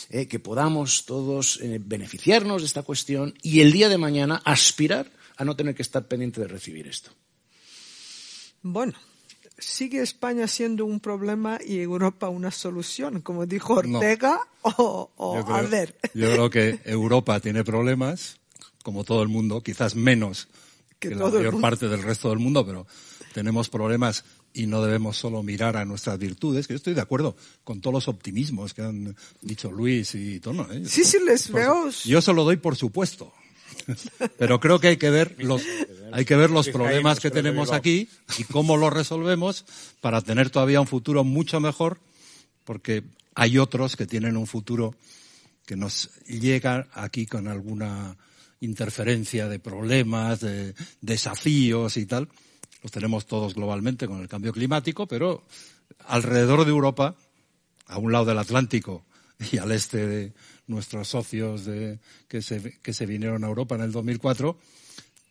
que 0.08 0.38
podamos 0.38 1.04
todos 1.04 1.60
beneficiarnos 1.80 2.62
de 2.62 2.66
esta 2.66 2.82
cuestión 2.82 3.34
y 3.42 3.60
el 3.60 3.70
día 3.70 3.90
de 3.90 3.98
mañana 3.98 4.40
aspirar 4.42 5.12
a 5.36 5.44
no 5.44 5.54
tener 5.54 5.74
que 5.74 5.82
estar 5.82 6.08
pendiente 6.08 6.40
de 6.40 6.48
recibir 6.48 6.86
esto. 6.86 7.10
Bueno, 8.62 8.94
¿sigue 9.58 10.00
España 10.00 10.48
siendo 10.48 10.86
un 10.86 11.00
problema 11.00 11.58
y 11.62 11.78
Europa 11.80 12.30
una 12.30 12.50
solución, 12.50 13.20
como 13.20 13.44
dijo 13.44 13.74
Ortega 13.74 14.40
o, 14.62 15.12
o 15.14 15.36
yo 15.36 15.44
creo, 15.44 15.86
Yo 16.14 16.32
creo 16.32 16.50
que 16.50 16.80
Europa 16.86 17.38
tiene 17.40 17.64
problemas, 17.64 18.38
como 18.82 19.04
todo 19.04 19.22
el 19.22 19.28
mundo, 19.28 19.62
quizás 19.62 19.94
menos 19.94 20.48
que, 20.98 21.10
la 21.10 21.28
mayor 21.28 21.60
parte 21.60 21.86
del 21.86 22.02
resto 22.02 22.30
del 22.30 22.38
mundo, 22.38 22.64
pero 22.64 22.86
tenemos 23.34 23.68
problemas 23.68 24.24
y 24.56 24.66
no 24.66 24.82
debemos 24.82 25.18
solo 25.18 25.42
mirar 25.42 25.76
a 25.76 25.84
nuestras 25.84 26.18
virtudes, 26.18 26.66
que 26.66 26.72
yo 26.72 26.78
estoy 26.78 26.94
de 26.94 27.02
acuerdo 27.02 27.36
con 27.62 27.82
todos 27.82 27.92
los 27.92 28.08
optimismos 28.08 28.72
que 28.72 28.80
han 28.80 29.14
dicho 29.42 29.70
Luis 29.70 30.14
y 30.14 30.40
Tono. 30.40 30.66
¿eh? 30.72 30.82
Sí, 30.86 31.04
sí, 31.04 31.18
les 31.24 31.52
veo. 31.52 31.90
Yo 32.04 32.22
se 32.22 32.32
lo 32.32 32.42
doy 32.42 32.56
por 32.56 32.74
supuesto. 32.74 33.34
Pero 34.38 34.58
creo 34.58 34.80
que 34.80 34.88
hay 34.88 34.96
que 34.96 35.10
ver 35.10 35.36
los, 35.38 35.62
hay 36.10 36.24
que 36.24 36.36
ver 36.36 36.50
los 36.50 36.70
problemas 36.70 37.20
que 37.20 37.30
tenemos 37.30 37.70
aquí 37.70 38.08
y 38.38 38.44
cómo 38.44 38.78
los 38.78 38.92
resolvemos 38.92 39.66
para 40.00 40.22
tener 40.22 40.48
todavía 40.48 40.80
un 40.80 40.86
futuro 40.86 41.22
mucho 41.22 41.60
mejor, 41.60 42.00
porque 42.64 43.04
hay 43.34 43.58
otros 43.58 43.94
que 43.94 44.06
tienen 44.06 44.38
un 44.38 44.46
futuro 44.46 44.94
que 45.66 45.76
nos 45.76 46.08
llega 46.26 46.88
aquí 46.94 47.26
con 47.26 47.46
alguna 47.46 48.16
interferencia 48.60 49.48
de 49.48 49.58
problemas, 49.58 50.40
de 50.40 50.74
desafíos 51.02 51.98
y 51.98 52.06
tal. 52.06 52.28
Los 52.86 52.92
tenemos 52.92 53.26
todos 53.26 53.56
globalmente 53.56 54.06
con 54.06 54.20
el 54.20 54.28
cambio 54.28 54.52
climático, 54.52 55.08
pero 55.08 55.42
alrededor 56.06 56.64
de 56.64 56.70
Europa, 56.70 57.16
a 57.88 57.98
un 57.98 58.12
lado 58.12 58.26
del 58.26 58.38
Atlántico 58.38 59.04
y 59.50 59.58
al 59.58 59.72
este 59.72 60.06
de, 60.06 60.32
nuestros 60.68 61.08
socios 61.08 61.64
de, 61.64 61.98
que, 62.28 62.42
se, 62.42 62.78
que 62.78 62.92
se 62.92 63.06
vinieron 63.06 63.42
a 63.42 63.48
Europa 63.48 63.74
en 63.74 63.80
el 63.80 63.90
2004, 63.90 64.56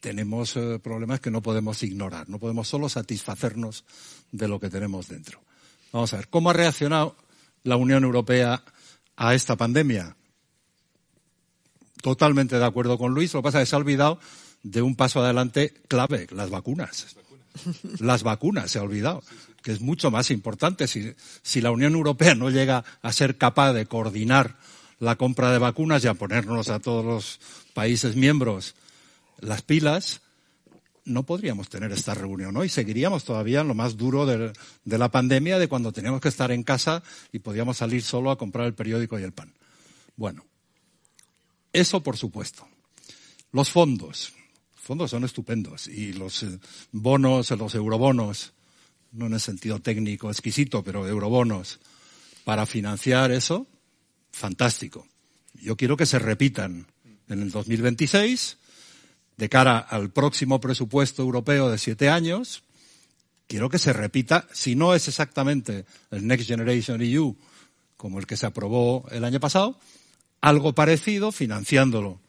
tenemos 0.01 0.57
eh, 0.57 0.79
problemas 0.83 1.21
que 1.21 1.31
no 1.31 1.41
podemos 1.41 1.81
ignorar, 1.81 2.27
no 2.27 2.39
podemos 2.39 2.67
solo 2.67 2.89
satisfacernos 2.89 3.85
de 4.33 4.49
lo 4.49 4.59
que 4.59 4.69
tenemos 4.69 5.07
dentro. 5.07 5.39
Vamos 5.93 6.11
a 6.11 6.17
ver, 6.17 6.27
¿cómo 6.27 6.49
ha 6.49 6.53
reaccionado 6.53 7.15
la 7.63 7.77
Unión 7.77 8.03
Europea 8.03 8.65
a 9.15 9.33
esta 9.33 9.55
pandemia? 9.55 10.17
Totalmente 12.01 12.59
de 12.59 12.65
acuerdo 12.65 12.97
con 12.97 13.13
Luis, 13.13 13.33
lo 13.33 13.39
que 13.39 13.43
pasa 13.45 13.61
es 13.61 13.67
que 13.67 13.69
se 13.69 13.75
ha 13.77 13.79
olvidado 13.79 14.19
de 14.61 14.81
un 14.81 14.97
paso 14.97 15.23
adelante 15.23 15.73
clave, 15.87 16.27
las 16.31 16.49
vacunas. 16.49 17.15
Las 17.99 18.23
vacunas 18.23 18.71
se 18.71 18.79
ha 18.79 18.83
olvidado, 18.83 19.23
que 19.63 19.71
es 19.71 19.81
mucho 19.81 20.11
más 20.11 20.31
importante. 20.31 20.87
Si, 20.87 21.13
si 21.41 21.61
la 21.61 21.71
Unión 21.71 21.93
Europea 21.93 22.35
no 22.35 22.49
llega 22.49 22.83
a 23.01 23.13
ser 23.13 23.37
capaz 23.37 23.73
de 23.73 23.85
coordinar 23.85 24.57
la 24.99 25.15
compra 25.15 25.51
de 25.51 25.57
vacunas 25.57 26.03
y 26.03 26.07
a 26.07 26.13
ponernos 26.13 26.69
a 26.69 26.79
todos 26.79 27.05
los 27.05 27.39
países 27.73 28.15
miembros 28.15 28.75
las 29.39 29.61
pilas, 29.61 30.21
no 31.05 31.23
podríamos 31.23 31.69
tener 31.69 31.91
esta 31.91 32.13
reunión 32.13 32.57
hoy. 32.57 32.67
Seguiríamos 32.69 33.23
todavía 33.23 33.61
en 33.61 33.67
lo 33.67 33.75
más 33.75 33.95
duro 33.95 34.25
de, 34.25 34.53
la 34.85 35.09
pandemia, 35.09 35.59
de 35.59 35.67
cuando 35.67 35.91
teníamos 35.91 36.19
que 36.19 36.29
estar 36.29 36.51
en 36.51 36.63
casa 36.63 37.03
y 37.31 37.39
podíamos 37.39 37.77
salir 37.77 38.01
solo 38.01 38.31
a 38.31 38.37
comprar 38.37 38.65
el 38.65 38.73
periódico 38.73 39.19
y 39.19 39.23
el 39.23 39.31
pan. 39.31 39.53
Bueno, 40.15 40.45
eso 41.71 42.01
por 42.01 42.17
supuesto. 42.17 42.67
Los 43.51 43.69
fondos. 43.69 44.33
Fondos 44.85 45.09
son 45.09 45.23
estupendos 45.23 45.87
y 45.87 46.13
los 46.13 46.43
eh, 46.43 46.59
bonos, 46.91 47.49
los 47.49 47.73
eurobonos, 47.73 48.53
no 49.13 49.25
en 49.25 49.33
el 49.33 49.39
sentido 49.39 49.79
técnico 49.79 50.29
exquisito, 50.29 50.83
pero 50.83 51.07
eurobonos, 51.07 51.79
para 52.43 52.67
financiar 52.67 53.31
eso, 53.31 53.65
fantástico. 54.31 55.07
Yo 55.55 55.75
quiero 55.75 55.97
que 55.97 56.05
se 56.05 56.19
repitan 56.19 56.85
en 57.27 57.41
el 57.41 57.49
2026, 57.49 58.59
de 59.37 59.49
cara 59.49 59.79
al 59.79 60.11
próximo 60.11 60.59
presupuesto 60.59 61.23
europeo 61.23 61.71
de 61.71 61.79
siete 61.79 62.09
años. 62.09 62.61
Quiero 63.47 63.69
que 63.69 63.79
se 63.79 63.91
repita, 63.91 64.47
si 64.53 64.75
no 64.75 64.93
es 64.93 65.07
exactamente 65.07 65.85
el 66.11 66.27
Next 66.27 66.47
Generation 66.47 67.01
EU 67.01 67.35
como 67.97 68.19
el 68.19 68.27
que 68.27 68.37
se 68.37 68.45
aprobó 68.45 69.07
el 69.09 69.23
año 69.23 69.39
pasado, 69.39 69.79
algo 70.41 70.75
parecido, 70.75 71.31
financiándolo 71.31 72.19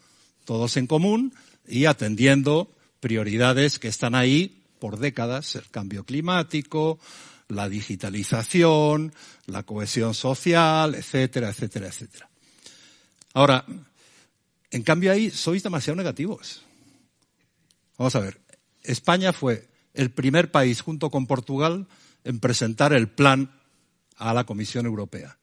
todos 0.46 0.78
en 0.78 0.86
común 0.86 1.34
y 1.68 1.86
atendiendo 1.86 2.70
prioridades 3.00 3.78
que 3.78 3.88
están 3.88 4.14
ahí 4.14 4.62
por 4.78 4.98
décadas, 4.98 5.56
el 5.56 5.68
cambio 5.70 6.04
climático, 6.04 6.98
la 7.48 7.68
digitalización, 7.68 9.12
la 9.46 9.62
cohesión 9.62 10.14
social, 10.14 10.94
etcétera, 10.94 11.50
etcétera, 11.50 11.88
etcétera. 11.88 12.28
Ahora, 13.34 13.64
en 14.70 14.82
cambio 14.82 15.12
ahí 15.12 15.30
sois 15.30 15.62
demasiado 15.62 15.96
negativos. 15.96 16.62
Vamos 17.98 18.14
a 18.16 18.20
ver, 18.20 18.40
España 18.82 19.32
fue 19.32 19.68
el 19.94 20.10
primer 20.10 20.50
país 20.50 20.80
junto 20.80 21.10
con 21.10 21.26
Portugal 21.26 21.86
en 22.24 22.40
presentar 22.40 22.92
el 22.92 23.08
plan 23.08 23.50
a 24.16 24.34
la 24.34 24.44
Comisión 24.44 24.86
Europea. 24.86 25.38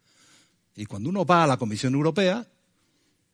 Y 0.75 0.85
cuando 0.85 1.09
uno 1.09 1.25
va 1.25 1.43
a 1.43 1.47
la 1.47 1.57
Comisión 1.57 1.93
Europea 1.93 2.47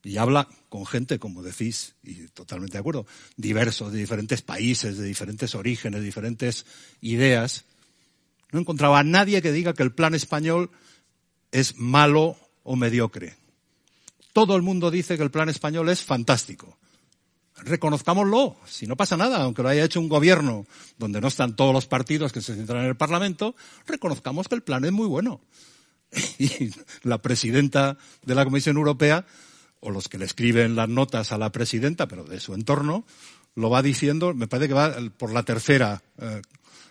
y 0.02 0.16
habla 0.16 0.48
con 0.68 0.86
gente, 0.86 1.18
como 1.18 1.42
decís, 1.42 1.94
y 2.02 2.26
totalmente 2.28 2.74
de 2.74 2.78
acuerdo, 2.80 3.06
diversos, 3.36 3.92
de 3.92 3.98
diferentes 3.98 4.42
países, 4.42 4.96
de 4.96 5.04
diferentes 5.04 5.54
orígenes, 5.54 6.00
de 6.00 6.06
diferentes 6.06 6.66
ideas, 7.00 7.64
no 8.52 8.60
encontraba 8.60 8.98
a 8.98 9.04
nadie 9.04 9.42
que 9.42 9.52
diga 9.52 9.74
que 9.74 9.82
el 9.82 9.92
plan 9.92 10.14
español 10.14 10.70
es 11.52 11.76
malo 11.76 12.36
o 12.62 12.76
mediocre. 12.76 13.36
Todo 14.32 14.56
el 14.56 14.62
mundo 14.62 14.90
dice 14.90 15.16
que 15.16 15.22
el 15.22 15.30
plan 15.30 15.48
español 15.48 15.88
es 15.88 16.02
fantástico. 16.02 16.78
Reconozcámoslo, 17.56 18.56
si 18.66 18.86
no 18.86 18.96
pasa 18.96 19.16
nada, 19.16 19.42
aunque 19.42 19.62
lo 19.62 19.68
haya 19.68 19.84
hecho 19.84 20.00
un 20.00 20.08
gobierno 20.08 20.66
donde 20.98 21.20
no 21.20 21.28
están 21.28 21.56
todos 21.56 21.74
los 21.74 21.86
partidos 21.86 22.32
que 22.32 22.40
se 22.40 22.54
centran 22.54 22.82
en 22.82 22.88
el 22.88 22.96
Parlamento, 22.96 23.54
reconozcamos 23.86 24.48
que 24.48 24.54
el 24.54 24.62
plan 24.62 24.84
es 24.84 24.92
muy 24.92 25.06
bueno. 25.06 25.40
Y 26.38 26.70
la 27.02 27.18
presidenta 27.18 27.98
de 28.24 28.34
la 28.34 28.44
Comisión 28.44 28.76
Europea, 28.76 29.26
o 29.80 29.90
los 29.90 30.08
que 30.08 30.18
le 30.18 30.26
escriben 30.26 30.76
las 30.76 30.88
notas 30.88 31.32
a 31.32 31.38
la 31.38 31.50
presidenta, 31.50 32.06
pero 32.06 32.24
de 32.24 32.40
su 32.40 32.54
entorno, 32.54 33.04
lo 33.54 33.70
va 33.70 33.82
diciendo, 33.82 34.34
me 34.34 34.46
parece 34.46 34.68
que 34.68 34.74
va 34.74 34.94
por 35.16 35.32
la 35.32 35.42
tercera 35.42 36.02
eh, 36.18 36.42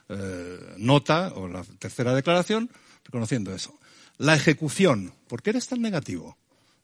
eh, 0.10 0.60
nota 0.78 1.32
o 1.36 1.48
la 1.48 1.64
tercera 1.64 2.14
declaración 2.14 2.70
reconociendo 3.06 3.54
eso. 3.54 3.80
La 4.18 4.36
ejecución. 4.36 5.14
¿Por 5.28 5.42
qué 5.42 5.52
eres 5.52 5.68
tan 5.68 5.82
negativo? 5.82 6.38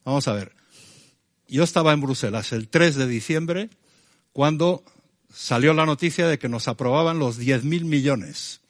Vamos 0.05 0.27
a 0.27 0.33
ver. 0.33 0.53
Yo 1.47 1.63
estaba 1.63 1.93
en 1.93 2.01
Bruselas 2.01 2.51
el 2.53 2.69
3 2.69 2.95
de 2.95 3.07
diciembre 3.07 3.69
cuando 4.31 4.83
salió 5.33 5.73
la 5.73 5.85
noticia 5.85 6.27
de 6.27 6.39
que 6.39 6.49
nos 6.49 6.67
aprobaban 6.67 7.19
los 7.19 7.39
10.000 7.39 7.83
millones. 7.83 8.61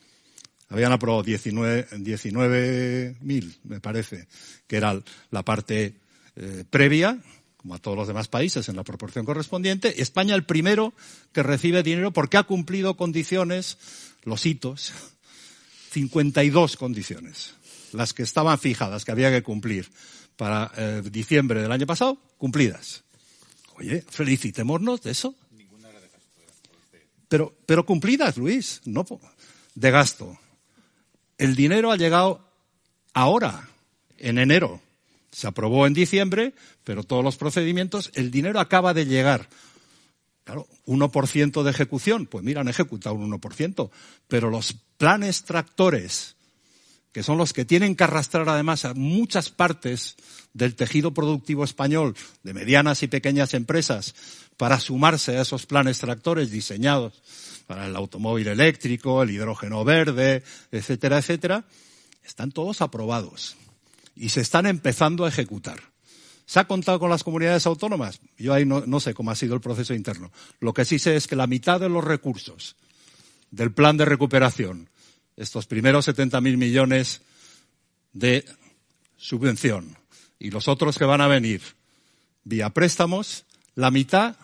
Habían 0.67 0.91
aprobado 0.91 1.23
19.000, 1.23 3.57
me 3.63 3.79
parece, 3.79 4.27
que 4.67 4.77
era 4.77 4.99
la 5.29 5.43
parte 5.43 5.95
eh, 6.36 6.65
previa, 6.69 7.19
como 7.57 7.75
a 7.75 7.79
todos 7.79 7.97
los 7.97 8.07
demás 8.07 8.27
países 8.27 8.69
en 8.69 8.75
la 8.75 8.83
proporción 8.83 9.25
correspondiente. 9.25 10.01
España 10.01 10.36
el 10.36 10.45
primero 10.45 10.93
que 11.31 11.43
recibe 11.43 11.83
dinero 11.83 12.11
porque 12.11 12.38
ha 12.38 12.43
cumplido 12.43 12.95
condiciones, 12.95 13.77
los 14.23 14.45
hitos, 14.45 14.93
52 15.91 16.77
condiciones, 16.77 17.55
las 17.93 18.13
que 18.13 18.23
estaban 18.23 18.59
fijadas, 18.59 19.05
que 19.05 19.11
había 19.11 19.31
que 19.31 19.43
cumplir 19.43 19.89
para 20.36 20.71
eh, 20.77 21.01
diciembre 21.09 21.61
del 21.61 21.71
año 21.71 21.86
pasado, 21.86 22.17
cumplidas. 22.38 23.03
Oye, 23.77 24.03
felicitémonos 24.07 25.01
de 25.01 25.11
eso. 25.11 25.36
Pero, 27.27 27.55
pero 27.65 27.86
cumplidas, 27.86 28.38
Luis, 28.38 28.81
no 28.86 29.05
de 29.73 29.91
gasto. 29.91 30.38
El 31.38 31.55
dinero 31.55 31.91
ha 31.91 31.97
llegado 31.97 32.47
ahora, 33.13 33.67
en 34.17 34.38
enero. 34.38 34.81
Se 35.36 35.47
aprobó 35.47 35.86
en 35.86 35.93
diciembre, 35.93 36.53
pero 36.86 37.03
todos 37.03 37.21
los 37.21 37.36
procedimientos, 37.36 38.09
el 38.13 38.31
dinero 38.31 38.57
acaba 38.61 38.93
de 38.93 39.05
llegar. 39.05 39.49
Claro, 40.45 40.65
1% 40.86 41.61
de 41.61 41.71
ejecución, 41.71 42.25
pues 42.25 42.41
mira, 42.45 42.61
han 42.61 42.69
ejecutado 42.69 43.15
un 43.15 43.29
1%, 43.29 43.89
pero 44.29 44.49
los 44.49 44.77
planes 44.97 45.43
tractores, 45.43 46.38
que 47.11 47.21
son 47.21 47.38
los 47.38 47.51
que 47.51 47.65
tienen 47.65 47.97
que 47.97 48.05
arrastrar 48.05 48.47
además 48.47 48.86
a 48.86 48.93
muchas 48.93 49.49
partes 49.49 50.15
del 50.53 50.73
tejido 50.75 51.13
productivo 51.13 51.65
español, 51.65 52.15
de 52.43 52.53
medianas 52.53 53.03
y 53.03 53.07
pequeñas 53.07 53.53
empresas, 53.53 54.15
para 54.55 54.79
sumarse 54.79 55.38
a 55.38 55.41
esos 55.41 55.65
planes 55.65 55.99
tractores 55.99 56.49
diseñados 56.49 57.21
para 57.67 57.88
el 57.88 57.95
automóvil 57.97 58.47
eléctrico, 58.47 59.21
el 59.21 59.31
hidrógeno 59.31 59.83
verde, 59.83 60.43
etcétera, 60.71 61.17
etcétera, 61.17 61.65
están 62.23 62.53
todos 62.53 62.79
aprobados 62.79 63.57
y 64.16 64.30
se 64.30 64.41
están 64.41 64.66
empezando 64.66 65.26
a 65.26 65.30
ejecutar. 65.30 65.80
¿Se 66.45 66.59
ha 66.59 66.68
contado 66.68 66.99
con 66.99 67.09
las 67.09 67.24
comunidades 67.24 67.66
autónomas? 67.66 68.20
Yo 68.38 68.53
ahí 68.53 68.66
no, 68.66 68.99
sé 68.99 69.13
cómo 69.13 69.32
ha 69.32 69.36
sido 69.36 69.55
el 69.55 69.61
proceso 69.61 69.93
interno. 69.93 70.32
Lo 70.59 70.74
que 70.74 70.86
sí 70.86 70.99
sé 70.99 71.16
es 71.16 71.28
que 71.28 71.36
la 71.36 71.47
mitad 71.47 71.80
de 71.80 71.89
los 71.89 72.03
recursos 72.03 72.76
del 73.49 73.74
plan 73.74 73.97
de 73.97 74.05
recuperación, 74.05 74.89
estos 75.36 75.66
primeros 75.66 76.07
70.000 76.07 76.57
millones 76.57 77.22
de 78.13 78.45
subvención 79.18 79.97
y 80.38 80.51
los 80.51 80.68
otros 80.68 80.97
que 80.97 81.05
van 81.05 81.22
a 81.22 81.28
venir 81.28 81.61
vía 82.43 82.70
préstamos, 82.70 83.45
la 83.74 83.89
mitad 83.89 84.36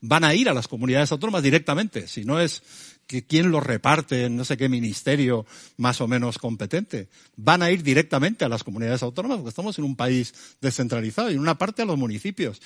van 0.00 0.24
a 0.24 0.34
ir 0.34 0.48
a 0.48 0.54
las 0.54 0.68
comunidades 0.68 1.12
autónomas 1.12 1.42
directamente. 1.42 2.08
Si 2.08 2.24
no 2.24 2.40
es 2.40 2.62
que 3.08 3.24
quién 3.24 3.50
los 3.50 3.64
reparte 3.64 4.26
en 4.26 4.36
no 4.36 4.44
sé 4.44 4.56
qué 4.56 4.68
ministerio 4.68 5.46
más 5.78 6.00
o 6.02 6.06
menos 6.06 6.38
competente. 6.38 7.08
Van 7.36 7.62
a 7.62 7.70
ir 7.70 7.82
directamente 7.82 8.44
a 8.44 8.50
las 8.50 8.62
comunidades 8.62 9.02
autónomas 9.02 9.38
porque 9.38 9.48
estamos 9.48 9.78
en 9.78 9.84
un 9.84 9.96
país 9.96 10.34
descentralizado 10.60 11.30
y 11.30 11.34
en 11.34 11.40
una 11.40 11.56
parte 11.56 11.82
a 11.82 11.86
los 11.86 11.96
municipios. 11.96 12.60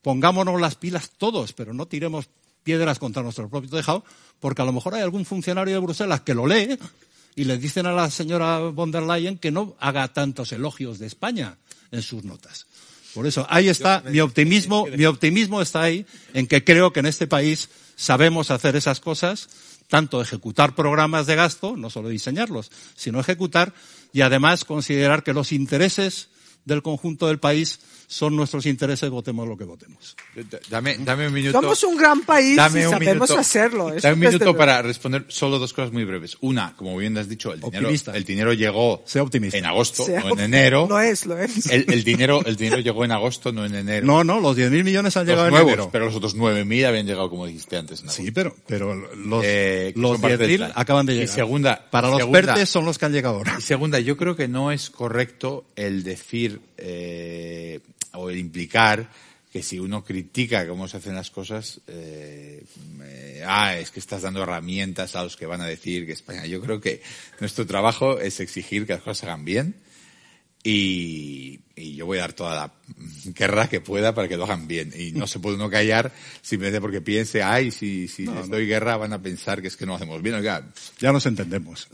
Pongámonos 0.00 0.58
las 0.60 0.76
pilas 0.76 1.10
todos, 1.18 1.52
pero 1.52 1.74
no 1.74 1.86
tiremos 1.86 2.28
piedras 2.62 2.98
contra 2.98 3.22
nuestro 3.22 3.50
propio 3.50 3.70
tejado 3.70 4.02
porque 4.40 4.62
a 4.62 4.64
lo 4.64 4.72
mejor 4.72 4.94
hay 4.94 5.02
algún 5.02 5.26
funcionario 5.26 5.74
de 5.74 5.80
Bruselas 5.80 6.22
que 6.22 6.34
lo 6.34 6.46
lee 6.46 6.78
y 7.36 7.44
le 7.44 7.58
dicen 7.58 7.84
a 7.84 7.92
la 7.92 8.10
señora 8.10 8.58
von 8.58 8.90
der 8.90 9.02
Leyen 9.02 9.36
que 9.36 9.50
no 9.50 9.76
haga 9.78 10.08
tantos 10.08 10.52
elogios 10.52 10.98
de 10.98 11.06
España 11.06 11.58
en 11.90 12.00
sus 12.00 12.24
notas. 12.24 12.66
Por 13.14 13.26
eso, 13.26 13.46
ahí 13.50 13.68
está 13.68 14.02
mi 14.08 14.20
optimismo, 14.20 14.86
mi 14.96 15.04
optimismo 15.04 15.60
está 15.60 15.82
ahí 15.82 16.06
en 16.32 16.46
que 16.46 16.64
creo 16.64 16.92
que 16.92 17.00
en 17.00 17.06
este 17.06 17.26
país 17.26 17.68
sabemos 17.96 18.50
hacer 18.50 18.76
esas 18.76 19.00
cosas, 19.00 19.48
tanto 19.88 20.20
ejecutar 20.20 20.74
programas 20.74 21.26
de 21.26 21.34
gasto, 21.34 21.76
no 21.76 21.90
solo 21.90 22.08
diseñarlos, 22.08 22.70
sino 22.94 23.18
ejecutar 23.18 23.74
y 24.12 24.20
además 24.20 24.64
considerar 24.64 25.22
que 25.22 25.32
los 25.32 25.52
intereses 25.52 26.28
del 26.64 26.82
conjunto 26.82 27.28
del 27.28 27.38
país 27.38 27.80
son 28.06 28.36
nuestros 28.36 28.66
intereses, 28.66 29.10
votemos 29.10 29.48
lo 29.48 29.56
que 29.56 29.64
votemos. 29.64 30.16
Dame, 30.70 30.96
dame 30.98 31.28
un 31.28 31.32
minuto. 31.32 31.60
Somos 31.60 31.82
un 31.84 31.96
gran 31.96 32.22
país 32.22 32.52
y 32.52 32.82
sabemos 32.82 33.30
hacerlo. 33.30 33.92
Dame 34.00 34.14
un 34.14 34.20
minuto 34.20 34.56
para 34.56 34.82
responder 34.82 35.24
solo 35.28 35.58
dos 35.58 35.72
cosas 35.72 35.92
muy 35.92 36.04
breves. 36.04 36.36
Una, 36.40 36.74
como 36.76 36.96
bien 36.96 37.16
has 37.18 37.28
dicho, 37.28 37.52
el 37.52 37.60
dinero, 37.60 37.90
el 38.14 38.24
dinero 38.24 38.52
llegó 38.52 39.02
en 39.10 39.66
agosto, 39.66 40.06
no 40.08 40.30
en 40.30 40.40
enero. 40.40 40.86
Lo 40.88 41.00
es, 41.00 41.26
lo 41.26 41.38
es. 41.38 41.66
El, 41.66 42.04
dinero, 42.04 42.40
el 42.44 42.56
dinero 42.56 42.80
llegó 42.80 43.04
en 43.04 43.12
agosto, 43.12 43.52
no 43.52 43.64
en 43.64 43.74
enero. 43.74 44.06
No, 44.06 44.24
no, 44.24 44.40
los 44.40 44.56
10.000 44.56 44.84
millones 44.84 45.16
han 45.16 45.26
llegado 45.26 45.48
en 45.48 45.54
enero. 45.54 45.88
Pero 45.92 46.06
los 46.06 46.14
otros 46.14 46.36
9.000 46.36 46.86
habían 46.86 47.06
llegado, 47.06 47.28
como 47.30 47.46
dijiste 47.46 47.76
antes. 47.76 48.02
sí, 48.08 48.30
pero, 48.30 48.54
pero 48.66 48.94
los, 48.94 49.42
eh, 49.44 49.92
los 49.96 50.20
10.000 50.20 50.72
acaban 50.74 51.06
de 51.06 51.14
llegar. 51.14 51.28
Y 51.28 51.32
segunda, 51.32 51.86
para 51.90 52.08
los 52.08 52.24
PERTES 52.24 52.68
son 52.68 52.84
los 52.84 52.98
que 52.98 53.06
han 53.06 53.12
llegado 53.12 53.36
ahora. 53.36 53.56
Y 53.58 53.62
segunda, 53.62 53.98
yo 54.00 54.16
creo 54.16 54.36
que 54.36 54.48
no 54.48 54.72
es 54.72 54.90
correcto 54.90 55.64
el 55.76 56.02
decir, 56.02 56.60
eh, 56.76 57.80
o 58.16 58.30
el 58.30 58.38
implicar 58.38 59.08
que 59.52 59.62
si 59.62 59.78
uno 59.78 60.04
critica 60.04 60.66
cómo 60.66 60.88
se 60.88 60.98
hacen 60.98 61.14
las 61.14 61.30
cosas, 61.30 61.80
eh, 61.86 62.62
ah, 63.46 63.76
es 63.76 63.90
que 63.90 64.00
estás 64.00 64.22
dando 64.22 64.42
herramientas 64.42 65.16
a 65.16 65.22
los 65.22 65.36
que 65.36 65.46
van 65.46 65.60
a 65.60 65.66
decir 65.66 66.04
que 66.04 66.12
España. 66.12 66.44
Yo 66.46 66.60
creo 66.60 66.80
que 66.80 67.00
nuestro 67.40 67.66
trabajo 67.66 68.20
es 68.20 68.40
exigir 68.40 68.86
que 68.86 68.94
las 68.94 69.02
cosas 69.02 69.18
se 69.18 69.26
hagan 69.26 69.44
bien 69.44 69.74
y, 70.66 71.60
y, 71.76 71.94
yo 71.94 72.06
voy 72.06 72.18
a 72.18 72.22
dar 72.22 72.32
toda 72.32 72.56
la 72.56 72.72
guerra 73.26 73.68
que 73.68 73.80
pueda 73.80 74.12
para 74.16 74.26
que 74.26 74.36
lo 74.36 74.44
hagan 74.44 74.66
bien. 74.66 74.92
Y 74.98 75.12
no 75.12 75.28
se 75.28 75.38
puede 75.38 75.54
uno 75.54 75.70
callar 75.70 76.10
simplemente 76.42 76.80
porque 76.80 77.00
piense, 77.00 77.40
ay, 77.40 77.70
si, 77.70 78.08
si 78.08 78.26
les 78.26 78.48
doy 78.48 78.66
guerra 78.66 78.96
van 78.96 79.12
a 79.12 79.22
pensar 79.22 79.62
que 79.62 79.68
es 79.68 79.76
que 79.76 79.86
no 79.86 79.94
hacemos 79.94 80.20
bien. 80.22 80.34
Oiga, 80.34 80.66
ya 80.98 81.12
nos 81.12 81.24
entendemos. 81.26 81.86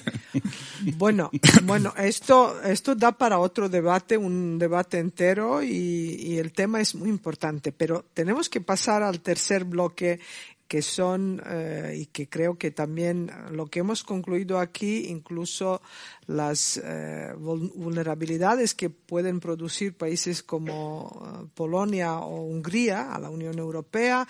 bueno, 0.96 1.30
bueno, 1.62 1.94
esto, 1.96 2.60
esto 2.64 2.96
da 2.96 3.12
para 3.12 3.38
otro 3.38 3.68
debate, 3.68 4.16
un 4.16 4.58
debate 4.58 4.98
entero 4.98 5.62
y, 5.62 6.16
y 6.18 6.38
el 6.38 6.52
tema 6.52 6.80
es 6.80 6.96
muy 6.96 7.10
importante. 7.10 7.70
Pero 7.70 8.04
tenemos 8.12 8.48
que 8.48 8.60
pasar 8.60 9.04
al 9.04 9.20
tercer 9.20 9.64
bloque 9.64 10.18
que 10.74 10.82
son 10.82 11.40
eh, 11.46 11.98
y 12.00 12.06
que 12.06 12.28
creo 12.28 12.58
que 12.58 12.72
también 12.72 13.30
lo 13.52 13.66
que 13.66 13.78
hemos 13.78 14.02
concluido 14.02 14.58
aquí, 14.58 15.06
incluso 15.06 15.80
las 16.26 16.80
eh, 16.82 17.32
vulnerabilidades 17.36 18.74
que 18.74 18.90
pueden 18.90 19.38
producir 19.38 19.96
países 19.96 20.42
como 20.42 21.44
eh, 21.44 21.46
Polonia 21.54 22.18
o 22.18 22.42
Hungría 22.42 23.14
a 23.14 23.20
la 23.20 23.30
Unión 23.30 23.56
Europea, 23.56 24.26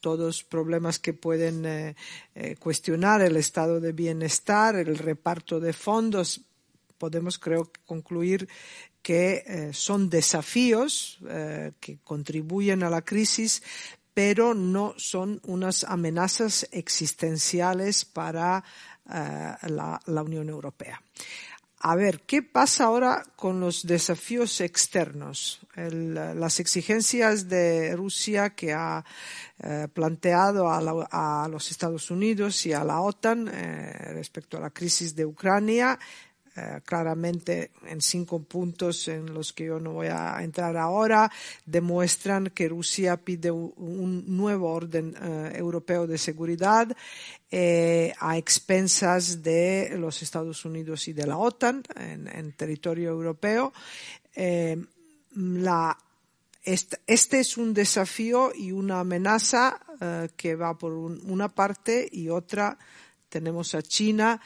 todos 0.00 0.44
problemas 0.44 0.98
que 0.98 1.14
pueden 1.14 1.96
cuestionar 2.60 3.22
el 3.22 3.38
estado 3.38 3.80
de 3.80 3.92
bienestar, 3.92 4.76
el 4.76 4.98
reparto 4.98 5.60
de 5.60 5.72
fondos, 5.72 6.42
podemos 6.98 7.38
creo 7.38 7.72
concluir 7.86 8.46
que 9.02 9.70
son 9.72 10.10
desafíos 10.10 11.18
que 11.80 11.98
contribuyen 12.04 12.84
a 12.84 12.90
la 12.90 13.02
crisis, 13.02 13.62
pero 14.16 14.54
no 14.54 14.94
son 14.96 15.42
unas 15.44 15.84
amenazas 15.84 16.66
existenciales 16.72 18.06
para 18.06 18.64
eh, 19.12 19.54
la, 19.68 20.22
Unión 20.22 20.48
Europea. 20.48 21.02
A 21.80 21.94
ver, 21.96 22.22
¿qué 22.22 22.40
pasa 22.40 22.84
ahora 22.84 23.22
con 23.36 23.60
los 23.60 23.86
desafíos 23.86 24.62
externos? 24.62 25.60
las 25.74 26.58
exigencias 26.58 27.50
de 27.50 27.94
Rusia 27.94 28.54
que 28.54 28.72
ha 28.72 29.04
eh, 29.62 29.86
planteado 29.92 30.70
a, 30.70 31.46
los 31.50 31.70
Estados 31.70 32.10
Unidos 32.10 32.64
y 32.64 32.72
a 32.72 32.82
la 32.84 33.02
OTAN 33.02 33.50
eh, 33.52 34.12
respecto 34.14 34.56
a 34.56 34.60
la 34.60 34.70
crisis 34.70 35.14
de 35.14 35.26
Ucrania 35.26 35.98
eh, 36.56 36.80
claramente 36.86 37.72
en 37.86 38.00
cinco 38.00 38.42
puntos 38.42 39.08
en 39.08 39.34
los 39.34 39.52
que 39.52 39.66
yo 39.66 39.78
no 39.78 39.92
voy 39.92 40.06
a 40.06 40.42
entrar 40.42 40.74
ahora, 40.78 41.30
demuestran 41.66 42.48
que 42.54 42.66
Rusia 42.66 43.18
pide 43.18 43.50
un 43.50 44.24
nuevo 44.26 44.72
orden 44.72 45.14
eh, 45.20 45.52
europeo 45.56 46.06
de 46.06 46.16
seguridad 46.16 46.96
eh, 47.50 48.14
a 48.20 48.38
expensas 48.38 49.42
de 49.42 49.96
los 49.98 50.22
Estados 50.22 50.64
Unidos 50.64 51.08
y 51.08 51.12
de 51.12 51.26
la 51.26 51.36
OTAN 51.36 51.82
en, 51.94 52.52
territorio 52.52 53.10
europeo. 53.10 53.74
Este, 56.64 56.98
es 57.38 57.58
un 57.58 57.74
desafío 57.74 58.52
y 58.54 58.72
una 58.72 59.00
amenaza 59.00 59.78
que 60.36 60.56
va 60.56 60.76
por 60.78 60.92
una 60.92 61.48
parte 61.48 62.08
y 62.10 62.30
otra 62.30 62.78
tenemos 63.28 63.74
a 63.74 63.82
China 63.82 64.40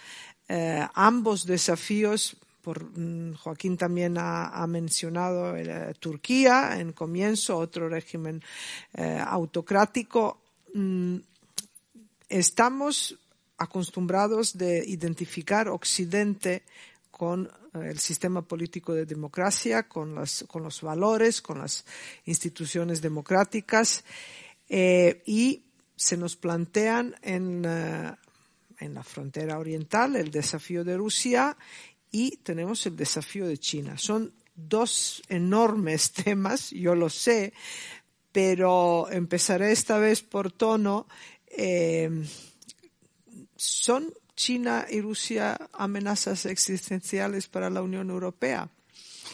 eh, 0.52 0.84
ambos 0.94 1.46
desafíos, 1.46 2.36
por, 2.60 2.82
mm, 2.82 3.34
Joaquín 3.34 3.76
también 3.76 4.16
ha, 4.18 4.66
mencionado 4.66 5.56
eh, 5.56 5.94
Turquía 6.00 6.80
en 6.80 6.92
comienzo, 6.92 7.56
otro 7.56 7.88
régimen 7.88 8.42
eh, 8.94 9.22
autocrático. 9.24 10.40
Mm, 10.74 11.18
estamos 12.28 13.16
acostumbrados 13.58 14.58
de 14.58 14.82
identificar 14.84 15.68
Occidente 15.68 16.64
con 17.12 17.48
el 17.74 18.00
sistema 18.00 18.42
político 18.42 18.92
de 18.92 19.06
democracia, 19.06 19.84
con, 19.84 20.16
con 20.48 20.64
los 20.64 20.82
valores, 20.82 21.40
con 21.40 21.60
las 21.60 21.84
instituciones 22.24 23.00
democráticas 23.00 24.02
y 24.68 25.62
se 25.94 26.16
nos 26.16 26.34
plantean 26.34 27.14
en 27.22 27.64
en 28.80 28.94
la 28.94 29.02
frontera 29.02 29.58
oriental, 29.58 30.16
el 30.16 30.30
desafío 30.30 30.84
de 30.84 30.96
Rusia 30.96 31.56
y 32.10 32.38
tenemos 32.38 32.84
el 32.86 32.96
desafío 32.96 33.46
de 33.46 33.58
China. 33.58 33.96
Son 33.98 34.32
dos 34.54 35.22
enormes 35.28 36.12
temas, 36.24 36.70
yo 36.70 36.94
lo 36.94 37.08
sé, 37.08 37.52
pero 38.32 39.08
empezaré 39.10 39.72
esta 39.72 39.98
vez 39.98 40.22
por 40.22 40.50
tono. 40.52 41.06
Eh, 41.46 42.24
¿Son 43.56 44.12
China 44.34 44.86
y 44.88 45.00
Rusia 45.00 45.68
amenazas 45.72 46.46
existenciales 46.46 47.46
para 47.46 47.70
la 47.70 47.82
Unión 47.82 48.10
Europea? 48.10 48.70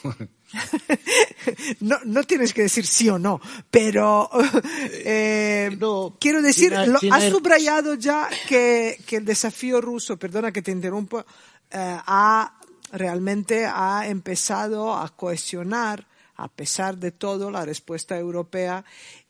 no, 1.81 1.97
no 2.05 2.23
tienes 2.25 2.53
que 2.55 2.63
decir 2.63 2.87
sí 2.87 3.09
o 3.09 3.19
no, 3.19 3.41
pero 3.71 4.31
eh, 4.93 5.77
quiero 6.21 6.43
decir, 6.43 6.73
lo, 6.73 6.99
has 7.13 7.25
subrayado 7.31 7.95
ya 7.95 8.29
que, 8.49 8.99
que, 9.07 9.17
el 9.17 9.25
desafío 9.25 9.81
ruso, 9.81 10.17
perdona 10.17 10.53
que 10.53 10.63
te 10.63 10.71
interrumpa, 10.71 11.25
eh, 11.71 11.99
ha 12.07 12.59
realmente 12.93 13.67
ha 13.67 14.07
empezado 14.07 14.95
a 14.95 15.09
cohesionar, 15.09 16.07
a 16.37 16.49
pesar 16.49 16.99
de 16.99 17.13
todo, 17.13 17.51
la 17.51 17.65
respuesta 17.65 18.17
europea 18.19 18.85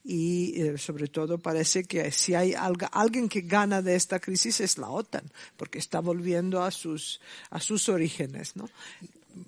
y 0.04 0.60
eh, 0.60 0.78
sobre 0.78 1.08
todo 1.08 1.38
parece 1.38 1.84
que 1.84 2.10
si 2.12 2.34
hay 2.34 2.54
alguien 2.54 3.28
que 3.28 3.40
gana 3.40 3.82
de 3.82 3.96
esta 3.96 4.20
crisis 4.20 4.60
es 4.60 4.78
la 4.78 4.88
OTAN, 4.88 5.24
porque 5.56 5.78
está 5.78 6.00
volviendo 6.00 6.62
a 6.62 6.70
sus, 6.70 7.20
a 7.50 7.60
sus 7.60 7.88
orígenes, 7.88 8.56
¿no? 8.56 8.68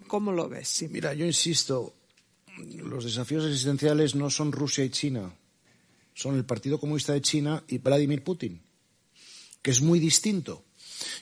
¿Cómo 0.06 0.32
lo 0.32 0.48
ves? 0.48 0.84
Mira, 0.90 1.14
yo 1.14 1.24
insisto, 1.24 1.94
los 2.76 3.04
desafíos 3.04 3.44
existenciales 3.44 4.14
no 4.14 4.30
son 4.30 4.52
Rusia 4.52 4.84
y 4.84 4.90
China, 4.90 5.32
son 6.14 6.36
el 6.36 6.44
Partido 6.44 6.78
Comunista 6.78 7.12
de 7.12 7.22
China 7.22 7.62
y 7.68 7.78
Vladimir 7.78 8.22
Putin, 8.22 8.60
que 9.62 9.70
es 9.70 9.80
muy 9.80 9.98
distinto. 9.98 10.64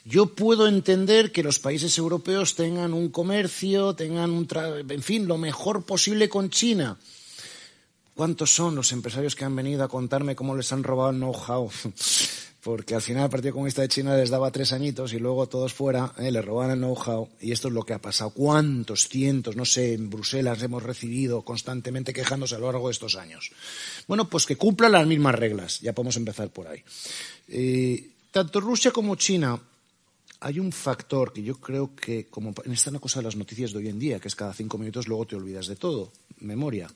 Yo 0.04 0.34
puedo 0.34 0.68
entender 0.68 1.32
que 1.32 1.42
los 1.42 1.58
países 1.58 1.98
europeos 1.98 2.54
tengan 2.54 2.94
un 2.94 3.10
comercio, 3.10 3.94
tengan 3.94 4.30
un, 4.30 4.48
en 4.88 5.02
fin, 5.02 5.26
lo 5.26 5.36
mejor 5.36 5.84
posible 5.84 6.28
con 6.28 6.48
China. 6.50 6.96
¿Cuántos 8.14 8.54
son 8.54 8.74
los 8.74 8.92
empresarios 8.92 9.36
que 9.36 9.44
han 9.44 9.54
venido 9.54 9.84
a 9.84 9.88
contarme 9.88 10.34
cómo 10.34 10.56
les 10.56 10.72
han 10.72 10.82
robado 10.82 11.10
el 11.10 11.16
know-how? 11.16 11.70
Porque 12.66 12.96
al 12.96 13.00
final 13.00 13.22
el 13.22 13.30
Partido 13.30 13.52
Comunista 13.52 13.82
de 13.82 13.86
China 13.86 14.16
les 14.16 14.28
daba 14.28 14.50
tres 14.50 14.72
añitos 14.72 15.12
y 15.12 15.20
luego 15.20 15.46
todos 15.46 15.72
fuera 15.72 16.12
eh, 16.18 16.32
les 16.32 16.44
robaban 16.44 16.72
el 16.72 16.78
know-how 16.78 17.28
y 17.40 17.52
esto 17.52 17.68
es 17.68 17.74
lo 17.74 17.84
que 17.84 17.92
ha 17.92 18.00
pasado. 18.00 18.30
¿Cuántos 18.30 19.06
cientos, 19.06 19.54
no 19.54 19.64
sé, 19.64 19.94
en 19.94 20.10
Bruselas 20.10 20.60
hemos 20.64 20.82
recibido 20.82 21.42
constantemente 21.42 22.12
quejándose 22.12 22.56
a 22.56 22.58
lo 22.58 22.66
largo 22.66 22.88
de 22.88 22.92
estos 22.92 23.14
años? 23.14 23.52
Bueno, 24.08 24.28
pues 24.28 24.46
que 24.46 24.56
cumplan 24.56 24.90
las 24.90 25.06
mismas 25.06 25.36
reglas, 25.36 25.78
ya 25.80 25.92
podemos 25.92 26.16
empezar 26.16 26.48
por 26.48 26.66
ahí. 26.66 26.82
Eh, 27.46 28.10
tanto 28.32 28.58
Rusia 28.58 28.90
como 28.90 29.14
China 29.14 29.62
hay 30.40 30.58
un 30.58 30.72
factor 30.72 31.32
que 31.32 31.44
yo 31.44 31.60
creo 31.60 31.94
que, 31.94 32.26
como 32.26 32.52
en 32.64 32.72
esta 32.72 32.90
cosa 32.98 33.20
de 33.20 33.26
las 33.26 33.36
noticias 33.36 33.70
de 33.70 33.78
hoy 33.78 33.88
en 33.90 34.00
día, 34.00 34.18
que 34.18 34.26
es 34.26 34.34
cada 34.34 34.52
cinco 34.52 34.76
minutos 34.76 35.06
luego 35.06 35.24
te 35.24 35.36
olvidas 35.36 35.68
de 35.68 35.76
todo, 35.76 36.10
memoria. 36.40 36.90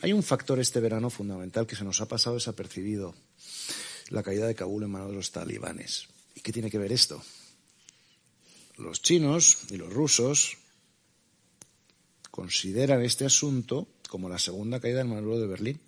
Hay 0.00 0.12
un 0.12 0.24
factor 0.24 0.58
este 0.58 0.80
verano 0.80 1.08
fundamental 1.08 1.68
que 1.68 1.76
se 1.76 1.84
nos 1.84 2.00
ha 2.00 2.08
pasado 2.08 2.34
desapercibido 2.34 3.14
la 4.10 4.22
caída 4.22 4.46
de 4.46 4.54
Kabul 4.54 4.84
en 4.84 4.90
manos 4.90 5.10
de 5.10 5.16
los 5.16 5.30
talibanes. 5.30 6.08
¿Y 6.34 6.40
qué 6.40 6.52
tiene 6.52 6.70
que 6.70 6.78
ver 6.78 6.92
esto? 6.92 7.22
Los 8.76 9.02
chinos 9.02 9.58
y 9.70 9.76
los 9.76 9.92
rusos 9.92 10.56
consideran 12.30 13.02
este 13.02 13.24
asunto 13.24 13.88
como 14.08 14.28
la 14.28 14.38
segunda 14.38 14.80
caída 14.80 14.98
del 14.98 15.08
muro 15.08 15.38
de 15.38 15.46
Berlín, 15.46 15.80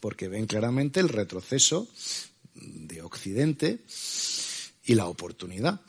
porque 0.00 0.28
ven 0.28 0.46
claramente 0.46 1.00
el 1.00 1.08
retroceso 1.08 1.88
de 2.54 3.02
Occidente 3.02 3.80
y 4.84 4.94
la 4.94 5.06
oportunidad. 5.06 5.80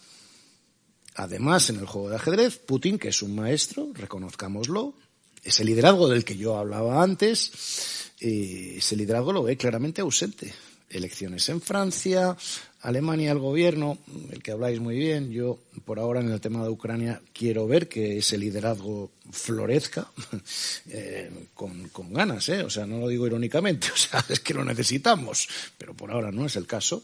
Además, 1.15 1.69
en 1.69 1.77
el 1.77 1.85
juego 1.85 2.09
de 2.09 2.15
ajedrez, 2.15 2.57
Putin, 2.57 2.97
que 2.97 3.09
es 3.09 3.21
un 3.21 3.35
maestro, 3.35 3.91
reconozcámoslo, 3.93 4.95
ese 5.43 5.63
liderazgo 5.63 6.09
del 6.09 6.25
que 6.25 6.37
yo 6.37 6.57
hablaba 6.57 7.03
antes, 7.03 8.11
eh, 8.19 8.75
ese 8.77 8.95
liderazgo 8.95 9.31
lo 9.31 9.43
ve 9.43 9.55
claramente 9.55 10.01
ausente 10.01 10.53
elecciones 10.89 11.47
en 11.49 11.61
Francia, 11.61 12.35
Alemania, 12.81 13.31
el 13.31 13.39
gobierno, 13.39 13.97
el 14.31 14.41
que 14.41 14.51
habláis 14.51 14.79
muy 14.79 14.97
bien. 14.97 15.31
Yo, 15.31 15.59
por 15.83 15.99
ahora, 15.99 16.21
en 16.21 16.31
el 16.31 16.39
tema 16.39 16.63
de 16.63 16.69
Ucrania, 16.69 17.21
quiero 17.33 17.67
ver 17.67 17.89
que 17.89 18.19
ese 18.19 18.37
liderazgo 18.37 19.11
florezca 19.31 20.09
eh, 20.89 21.29
con, 21.53 21.89
ganas, 22.13 22.47
¿eh? 22.49 22.63
O 22.63 22.69
sea, 22.69 22.85
no 22.85 22.99
lo 22.99 23.07
digo 23.09 23.27
irónicamente, 23.27 23.89
o 23.93 23.97
sea, 23.97 24.23
es 24.29 24.39
que 24.39 24.53
lo 24.53 24.63
necesitamos, 24.63 25.47
pero 25.77 25.93
por 25.93 26.11
ahora 26.11 26.31
no 26.31 26.45
es 26.45 26.55
el 26.55 26.65
caso. 26.65 27.03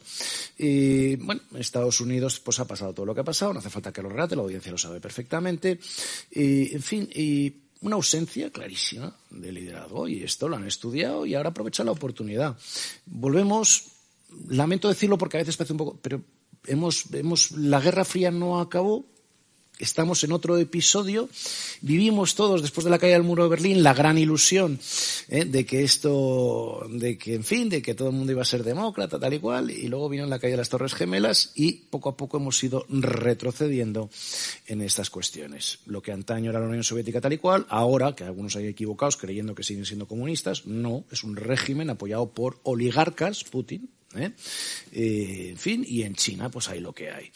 Y, 0.58 1.18
bueno, 1.18 1.42
en 1.54 1.60
Estados 1.60 2.00
Unidos, 2.00 2.40
pues 2.40 2.60
ha 2.60 2.66
pasado 2.66 2.94
todo 2.94 3.06
lo 3.06 3.14
que 3.14 3.22
ha 3.22 3.26
pasado, 3.26 3.54
no 3.54 3.60
hace 3.60 3.70
falta 3.70 3.92
que 3.92 4.02
lo 4.02 4.10
relate, 4.10 4.36
la 4.36 4.44
audiencia 4.44 4.72
lo 4.72 4.78
sabe 4.78 5.02
perfectamente. 5.02 5.80
Y, 6.32 6.74
en 6.74 6.82
fin, 6.82 7.10
y 7.14 7.65
una 7.86 7.98
ausencia 7.98 8.50
clarísima 8.50 9.16
de 9.30 9.52
liderazgo 9.52 10.08
y 10.08 10.24
esto 10.24 10.50
lo 10.50 10.56
han 10.56 10.66
estudiado 10.66 11.24
y 11.28 11.36
ahora 11.36 11.50
aprovechan 11.50 11.86
la 11.86 11.92
oportunidad. 11.92 12.58
Volvemos, 13.06 13.92
lamento 14.50 14.90
decirlo 14.90 15.20
porque 15.20 15.38
a 15.38 15.42
veces 15.42 15.56
parece 15.56 15.74
un 15.74 15.78
poco, 15.78 16.00
pero 16.02 16.24
hemos, 16.66 17.14
hemos 17.14 17.52
la 17.52 17.80
Guerra 17.80 18.04
Fría 18.04 18.32
no 18.32 18.60
acabó, 18.60 19.06
Estamos 19.78 20.24
en 20.24 20.32
otro 20.32 20.58
episodio. 20.58 21.28
Vivimos 21.82 22.36
todos, 22.36 22.62
después 22.62 22.86
de 22.86 22.92
la 22.92 22.98
caída 22.98 23.16
del 23.16 23.24
muro 23.24 23.44
de 23.44 23.50
Berlín, 23.50 23.84
la 23.84 23.94
gran 23.94 24.18
ilusión 24.18 24.80
¿eh? 25.28 25.44
de 25.44 25.66
que 25.66 25.84
esto, 25.84 26.88
de 26.90 27.18
que, 27.18 27.34
en 27.36 27.44
fin, 27.44 27.68
de 27.68 27.82
que 27.82 27.94
todo 27.94 28.10
el 28.10 28.16
mundo 28.16 28.32
iba 28.32 28.42
a 28.42 28.46
ser 28.46 28.64
demócrata, 28.64 29.20
tal 29.20 29.34
y 29.34 29.40
cual. 29.40 29.72
Y 29.72 29.88
luego 29.88 30.08
vino 30.08 30.26
la 30.26 30.40
caída 30.40 30.54
de 30.54 30.58
las 30.62 30.70
Torres 30.70 30.94
Gemelas 30.94 31.52
y 31.56 31.74
poco 31.74 32.10
a 32.10 32.16
poco 32.16 32.38
hemos 32.38 32.64
ido 32.64 32.86
retrocediendo 32.88 34.10
en 34.68 34.82
estas 34.82 35.10
cuestiones. 35.10 35.80
Lo 35.88 36.02
que 36.02 36.14
antaño 36.14 36.52
era 36.52 36.62
la 36.62 36.68
Unión 36.68 36.84
Soviética 36.84 37.20
tal 37.20 37.34
y 37.34 37.38
cual, 37.38 37.66
ahora, 37.70 38.16
que 38.16 38.24
algunos 38.24 38.56
hay 38.56 38.68
equivocados 38.68 39.18
creyendo 39.18 39.56
que 39.56 39.64
siguen 39.64 39.86
siendo 39.86 40.08
comunistas, 40.08 40.66
no, 40.66 41.04
es 41.12 41.24
un 41.26 41.36
régimen 41.36 41.90
apoyado 41.90 42.30
por 42.30 42.60
oligarcas, 42.64 43.44
Putin, 43.44 43.90
¿eh? 44.18 44.34
¿eh? 44.92 45.50
en 45.52 45.58
fin, 45.58 45.86
y 45.88 46.04
en 46.04 46.16
China 46.16 46.50
pues 46.50 46.70
hay 46.70 46.80
lo 46.80 46.94
que 46.94 47.12
hay. 47.12 47.32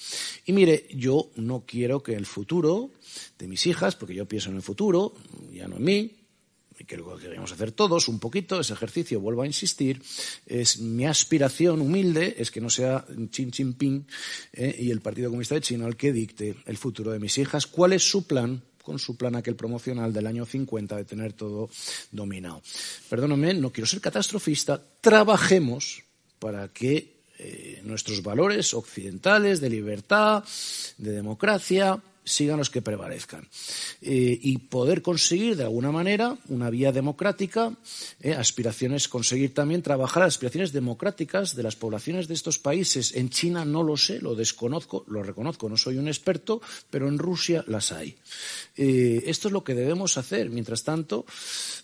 Y 0.45 0.53
mire, 0.53 0.87
yo 0.93 1.31
no 1.35 1.63
quiero 1.65 2.01
que 2.01 2.13
el 2.13 2.25
futuro 2.25 2.91
de 3.37 3.47
mis 3.47 3.65
hijas, 3.67 3.95
porque 3.95 4.15
yo 4.15 4.27
pienso 4.27 4.49
en 4.49 4.57
el 4.57 4.61
futuro, 4.61 5.13
ya 5.51 5.67
no 5.67 5.77
en 5.77 5.83
mí, 5.83 6.15
y 6.79 6.85
que 6.85 6.97
lo 6.97 7.15
que 7.17 7.23
queremos 7.23 7.51
hacer 7.51 7.73
todos, 7.73 8.07
un 8.07 8.19
poquito, 8.19 8.59
ese 8.59 8.73
ejercicio, 8.73 9.19
vuelvo 9.19 9.41
a 9.41 9.47
insistir, 9.47 10.01
es 10.45 10.79
mi 10.79 11.05
aspiración 11.05 11.81
humilde, 11.81 12.35
es 12.37 12.51
que 12.51 12.61
no 12.61 12.69
sea 12.69 13.05
Xi 13.31 13.51
Jinping 13.51 14.07
¿eh? 14.53 14.75
y 14.79 14.91
el 14.91 15.01
Partido 15.01 15.29
Comunista 15.29 15.55
de 15.55 15.61
China 15.61 15.87
el 15.87 15.97
que 15.97 16.13
dicte 16.13 16.55
el 16.65 16.77
futuro 16.77 17.11
de 17.11 17.19
mis 17.19 17.37
hijas, 17.37 17.67
cuál 17.67 17.93
es 17.93 18.03
su 18.03 18.25
plan 18.25 18.63
con 18.81 18.97
su 18.97 19.15
plan 19.17 19.35
aquel 19.35 19.55
promocional 19.55 20.11
del 20.11 20.25
año 20.25 20.45
50 20.45 20.95
de 20.95 21.05
tener 21.05 21.33
todo 21.33 21.69
dominado. 22.11 22.63
Perdóname, 23.07 23.53
no 23.53 23.71
quiero 23.71 23.85
ser 23.85 24.01
catastrofista, 24.01 24.81
trabajemos 25.01 26.03
para 26.39 26.67
que 26.69 27.19
eh, 27.37 27.81
nuestros 27.83 28.23
valores 28.23 28.73
occidentales 28.73 29.61
de 29.61 29.69
libertad, 29.69 30.43
de 30.97 31.11
democracia, 31.11 32.01
sigan 32.23 32.57
los 32.57 32.69
que 32.69 32.81
prevalezcan. 32.81 33.47
Eh, 34.01 34.37
y 34.41 34.57
poder 34.57 35.01
conseguir, 35.01 35.55
de 35.55 35.63
alguna 35.63 35.91
manera, 35.91 36.37
una 36.49 36.69
vía 36.69 36.91
democrática, 36.91 37.73
eh, 38.21 38.33
aspiraciones, 38.33 39.07
conseguir 39.07 39.53
también 39.53 39.81
trabajar 39.81 40.23
aspiraciones 40.23 40.71
democráticas 40.71 41.55
de 41.55 41.63
las 41.63 41.75
poblaciones 41.75 42.27
de 42.27 42.33
estos 42.33 42.59
países. 42.59 43.15
En 43.15 43.29
China 43.29 43.65
no 43.65 43.83
lo 43.83 43.97
sé, 43.97 44.19
lo 44.19 44.35
desconozco, 44.35 45.05
lo 45.07 45.23
reconozco, 45.23 45.69
no 45.69 45.77
soy 45.77 45.97
un 45.97 46.07
experto, 46.07 46.61
pero 46.89 47.07
en 47.07 47.17
Rusia 47.17 47.63
las 47.67 47.91
hay. 47.91 48.15
esto 48.75 49.47
es 49.47 49.51
lo 49.51 49.63
que 49.63 49.75
debemos 49.75 50.17
hacer. 50.17 50.49
Mientras 50.49 50.83
tanto, 50.83 51.25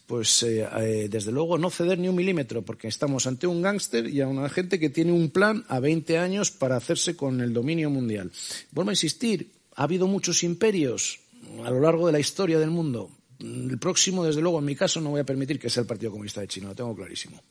pues 0.08 0.44
eh, 0.44 0.68
eh, 0.78 1.08
desde 1.10 1.32
luego 1.32 1.58
no 1.58 1.70
ceder 1.70 1.98
ni 1.98 2.08
un 2.08 2.16
milímetro, 2.16 2.62
porque 2.62 2.88
estamos 2.88 3.28
ante 3.28 3.48
un 3.48 3.62
gángster 3.62 4.08
y 4.08 4.22
a 4.22 4.28
una 4.28 4.50
gente 4.50 4.80
que 4.80 4.90
tiene 4.90 5.12
un 5.12 5.30
plan 5.30 5.66
a 5.68 5.80
20 5.80 6.18
años 6.18 6.52
para 6.52 6.76
hacerse 6.76 7.16
con 7.16 7.42
el 7.42 7.54
dominio 7.54 7.90
mundial. 7.90 8.32
Vuelvo 8.72 8.92
a 8.92 8.94
insistir, 8.94 9.50
ha 9.76 9.84
habido 9.84 10.08
muchos 10.08 10.44
imperios 10.44 11.20
a 11.64 11.70
lo 11.70 11.80
largo 11.80 12.08
de 12.08 12.14
la 12.14 12.20
historia 12.20 12.60
del 12.60 12.72
mundo. 12.72 13.12
El 13.40 13.78
próximo, 13.78 14.24
desde 14.24 14.42
luego, 14.42 14.60
en 14.60 14.66
mi 14.66 14.76
caso, 14.76 15.02
no 15.02 15.12
voy 15.12 15.20
a 15.20 15.26
permitir 15.26 15.60
que 15.60 15.70
sea 15.70 15.82
el 15.82 15.88
Partido 15.88 16.12
Comunista 16.12 16.42
de 16.42 16.48
China, 16.48 16.70
lo 16.70 16.76
tengo 16.76 16.96
clarísimo. 16.96 17.42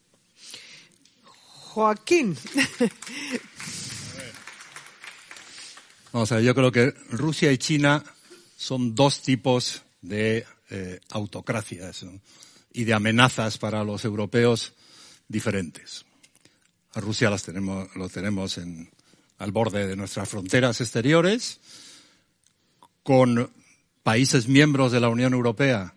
Joaquín. 1.75 2.37
Vamos 6.13 6.31
a 6.33 6.37
ver, 6.37 6.45
yo 6.45 6.55
creo 6.55 6.71
que 6.71 6.95
Rusia 7.11 7.51
y 7.51 7.59
China 7.59 8.05
son 8.57 8.95
dos 8.95 9.21
tipos 9.21 9.83
de 10.01 10.47
eh, 10.71 11.01
autocracias 11.11 12.07
y 12.73 12.85
de 12.85 12.95
amenazas 12.95 13.59
para 13.59 13.83
los 13.85 14.05
europeos 14.05 14.75
diferentes. 15.29 16.05
A 16.93 17.01
Rusia 17.01 17.29
las 17.31 17.43
tenemos, 17.43 17.89
lo 17.97 18.09
tenemos 18.09 18.59
en, 18.59 18.89
al 19.39 19.51
borde 19.51 19.89
de 19.89 19.97
nuestras 19.97 20.29
fronteras 20.29 20.81
exteriores, 20.81 21.59
con 23.05 23.53
países 24.03 24.49
miembros 24.49 24.91
de 24.91 24.99
la 24.99 25.09
Unión 25.09 25.35
Europea 25.35 25.95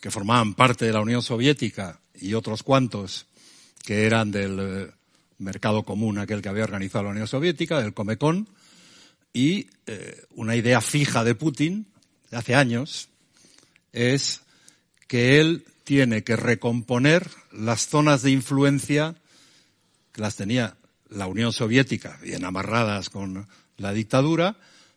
que 0.00 0.10
formaban 0.10 0.54
parte 0.54 0.86
de 0.86 0.92
la 0.92 1.00
Unión 1.00 1.20
Soviética 1.20 2.00
y 2.14 2.34
otros 2.34 2.62
cuantos 2.62 3.26
que 3.84 4.06
eran 4.06 4.30
del 4.30 4.58
eh, 4.60 4.90
mercado 5.38 5.82
común, 5.82 6.18
aquel 6.18 6.40
que 6.40 6.48
había 6.48 6.64
organizado 6.64 7.04
la 7.04 7.10
Unión 7.10 7.28
Soviética, 7.28 7.80
del 7.80 7.92
Comecon, 7.92 8.48
y 9.32 9.66
eh, 9.86 10.24
una 10.34 10.56
idea 10.56 10.80
fija 10.80 11.24
de 11.24 11.34
Putin 11.34 11.86
de 12.30 12.36
hace 12.36 12.54
años, 12.54 13.08
es 13.92 14.40
que 15.08 15.40
él 15.40 15.64
tiene 15.84 16.22
que 16.22 16.36
recomponer 16.36 17.28
las 17.50 17.88
zonas 17.88 18.22
de 18.22 18.30
influencia 18.30 19.16
que 20.12 20.20
las 20.20 20.36
tenía 20.36 20.76
la 21.10 21.26
Unión 21.26 21.52
Soviética, 21.52 22.18
bien 22.22 22.44
amarradas 22.44 23.10
con 23.10 23.46
la 23.76 23.92
dictadura, 23.92 24.56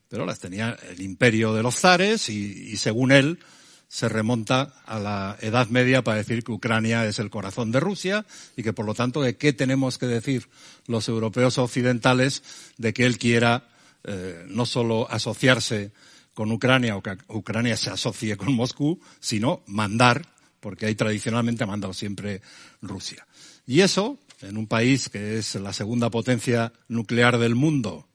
pero 0.09 0.25
las 0.25 0.39
tenía 0.39 0.77
el 0.89 1.01
imperio 1.01 1.53
de 1.53 1.63
los 1.63 1.75
zares 1.75 2.29
y, 2.29 2.77
según 2.77 3.11
él 3.11 3.39
se 3.87 4.09
remonta 4.09 4.73
a 4.85 4.99
la 4.99 5.37
Edad 5.41 5.67
Media 5.69 6.03
para 6.03 6.17
decir 6.17 6.43
que 6.43 6.51
Ucrania 6.51 7.05
es 7.05 7.19
el 7.19 7.29
corazón 7.29 7.71
de 7.71 7.79
Rusia 7.79 8.25
y 8.57 8.63
que 8.63 8.73
por 8.73 8.85
lo 8.85 8.93
tanto 8.93 9.21
de 9.21 9.37
qué 9.37 9.53
tenemos 9.53 9.97
que 9.97 10.07
decir 10.07 10.49
los 10.87 11.07
europeos 11.07 11.57
occidentales 11.57 12.43
de 12.77 12.93
que 12.93 13.05
él 13.05 13.17
quiera 13.17 13.69
eh, 14.03 14.43
no 14.47 14.65
solo 14.65 15.07
asociarse 15.09 15.91
con 16.33 16.51
Ucrania 16.51 16.97
o 16.97 17.01
que 17.01 17.17
Ucrania 17.29 17.77
se 17.77 17.89
asocie 17.89 18.37
con 18.37 18.53
Moscú, 18.53 18.99
sino 19.19 19.63
mandar, 19.67 20.27
porque 20.59 20.85
ahí 20.85 20.95
tradicionalmente 20.95 21.63
ha 21.63 21.67
mandado 21.67 21.93
siempre 21.93 22.41
Rusia. 22.81 23.25
Y 23.65 23.81
eso, 23.81 24.19
en 24.41 24.57
un 24.57 24.67
país 24.67 25.09
que 25.09 25.37
es 25.37 25.55
la 25.55 25.73
segunda 25.73 26.09
potencia 26.09 26.73
nuclear 26.87 27.39
del 27.39 27.55
mundo, 27.55 28.07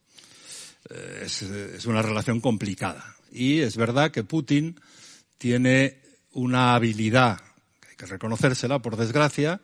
eh, 0.89 1.23
es, 1.25 1.87
una 1.87 2.03
relación 2.03 2.41
complicada. 2.41 3.17
Y 3.33 3.61
es 3.61 3.77
verdad 3.77 4.11
que 4.11 4.25
Putin 4.25 4.81
tiene 5.39 6.01
una 6.33 6.75
habilidad, 6.75 7.41
que 7.81 7.91
hay 7.91 7.97
que 7.97 8.07
reconocérsela 8.07 8.81
por 8.81 8.97
desgracia, 8.97 9.61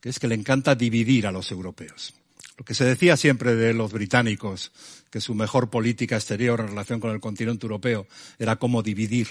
que 0.00 0.08
es 0.08 0.18
que 0.18 0.28
le 0.28 0.34
encanta 0.34 0.74
dividir 0.74 1.26
a 1.26 1.32
los 1.32 1.50
europeos. 1.50 2.14
Lo 2.56 2.64
que 2.64 2.74
se 2.74 2.84
decía 2.84 3.16
siempre 3.16 3.54
de 3.54 3.72
los 3.72 3.92
británicos, 3.92 4.72
que 5.10 5.20
su 5.20 5.34
mejor 5.34 5.70
política 5.70 6.16
exterior 6.16 6.60
en 6.60 6.68
relación 6.68 7.00
con 7.00 7.10
el 7.10 7.20
continente 7.20 7.64
europeo 7.64 8.06
era 8.38 8.56
cómo 8.56 8.82
dividir 8.82 9.28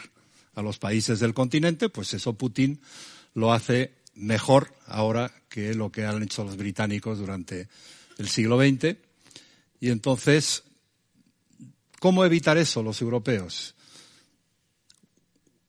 a 0.56 0.62
los 0.62 0.80
países 0.80 1.20
del 1.20 1.34
continente, 1.34 1.90
pues 1.90 2.14
eso 2.14 2.34
Putin 2.34 2.82
lo 3.34 3.54
hace 3.54 3.94
mejor 4.16 4.74
ahora 4.88 5.32
que 5.48 5.74
lo 5.74 5.92
que 5.92 6.06
han 6.06 6.22
hecho 6.24 6.44
los 6.44 6.58
británicos 6.58 7.20
durante 7.20 7.68
el 8.18 8.28
siglo 8.28 8.60
XX. 8.60 8.98
Y 9.80 9.90
entonces, 9.90 10.64
¿cómo 12.00 12.26
evitar 12.26 12.58
eso 12.58 12.84
los 12.84 13.02
europeos? 13.02 13.76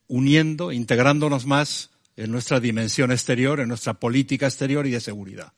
Uniendo, 0.07 0.72
integrándonos 0.72 1.47
más 1.47 1.91
en 2.16 2.31
nuestra 2.33 2.61
dimensión 2.61 3.12
exterior, 3.12 3.61
en 3.61 3.68
nuestra 3.68 3.95
política 3.95 4.47
exterior 4.47 4.87
y 4.87 4.91
de 4.91 5.01
seguridad. 5.01 5.53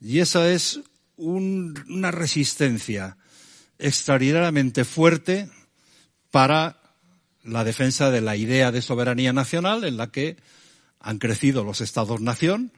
Y 0.00 0.20
esa 0.20 0.50
es 0.50 0.80
una 1.16 2.10
resistencia 2.10 3.16
extraordinariamente 3.78 4.84
fuerte 4.84 5.48
para 6.30 6.80
la 7.42 7.64
defensa 7.64 8.10
de 8.10 8.20
la 8.20 8.36
idea 8.36 8.70
de 8.70 8.82
soberanía 8.82 9.32
nacional 9.32 9.84
en 9.84 9.96
la 9.96 10.10
que 10.10 10.36
han 11.00 11.18
crecido 11.18 11.64
los 11.64 11.80
estados-nación, 11.80 12.72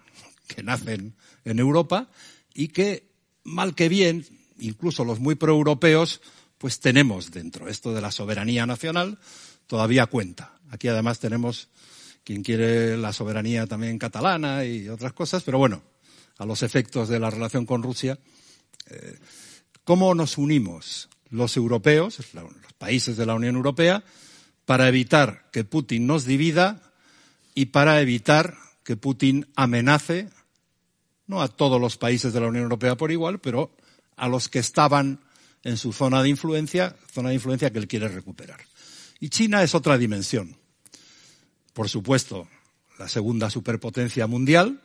que 0.47 0.63
nacen 0.63 1.15
en 1.45 1.59
Europa, 1.59 2.09
y 2.55 2.69
que, 2.69 3.11
mal 3.45 3.75
que 3.75 3.89
bien, 3.89 4.27
incluso 4.59 5.05
los 5.05 5.21
muy 5.21 5.35
proeuropeos, 5.35 6.21
pues 6.61 6.79
tenemos 6.79 7.31
dentro. 7.31 7.69
Esto 7.69 7.95
de 7.95 8.03
la 8.03 8.13
soberanía 8.13 8.67
nacional 8.67 9.19
todavía 9.67 10.05
cuenta. 10.05 10.53
Aquí 10.69 10.89
además 10.89 11.19
tenemos 11.19 11.69
quien 12.23 12.43
quiere 12.43 12.99
la 12.99 13.15
soberanía 13.15 13.67
también 13.67 13.99
catalana 13.99 14.67
y 14.67 14.87
otras 14.91 15.15
cosas, 15.15 15.43
pero 15.43 15.57
bueno, 15.57 15.83
a 16.37 16.45
los 16.45 16.63
efectos 16.63 17.09
de 17.09 17.19
la 17.19 17.31
relación 17.31 17.65
con 17.65 17.83
Rusia, 17.83 18.19
eh, 18.91 19.19
¿cómo 19.85 20.15
nos 20.15 20.37
unimos 20.37 21.09
los 21.31 21.57
europeos, 21.57 22.19
los 22.35 22.73
países 22.77 23.17
de 23.17 23.25
la 23.25 23.35
Unión 23.35 23.57
Europea, 23.57 24.05
para 24.67 24.87
evitar 24.87 25.49
que 25.53 25.65
Putin 25.65 26.07
nos 26.07 26.27
divida 26.27 26.93
y 27.55 27.67
para 27.67 28.03
evitar 28.03 28.55
que 28.85 28.99
Putin 28.99 29.49
amenace 29.57 30.29
no 31.27 31.41
a 31.41 31.49
todos 31.49 31.81
los 31.81 31.97
países 31.97 32.35
de 32.35 32.41
la 32.41 32.49
Unión 32.49 32.65
Europea 32.65 32.99
por 32.99 33.13
igual, 33.13 33.39
pero 33.39 33.75
a 34.17 34.29
los 34.29 34.51
que 34.51 34.59
estaban 34.59 35.21
en 35.63 35.77
su 35.77 35.93
zona 35.93 36.23
de 36.23 36.29
influencia, 36.29 36.97
zona 37.13 37.31
de 37.31 37.37
influencia 37.37 37.71
que 37.71 37.79
él 37.79 37.89
quiere 37.89 38.09
recuperar. 38.09 38.61
Y 39.19 39.29
China 39.29 39.63
es 39.63 39.75
otra 39.75 39.99
dimensión. 39.99 40.57
Por 41.73 41.89
supuesto, 41.89 42.49
la 42.99 43.09
segunda 43.09 43.51
superpotencia 43.51 44.27
mundial, 44.27 44.81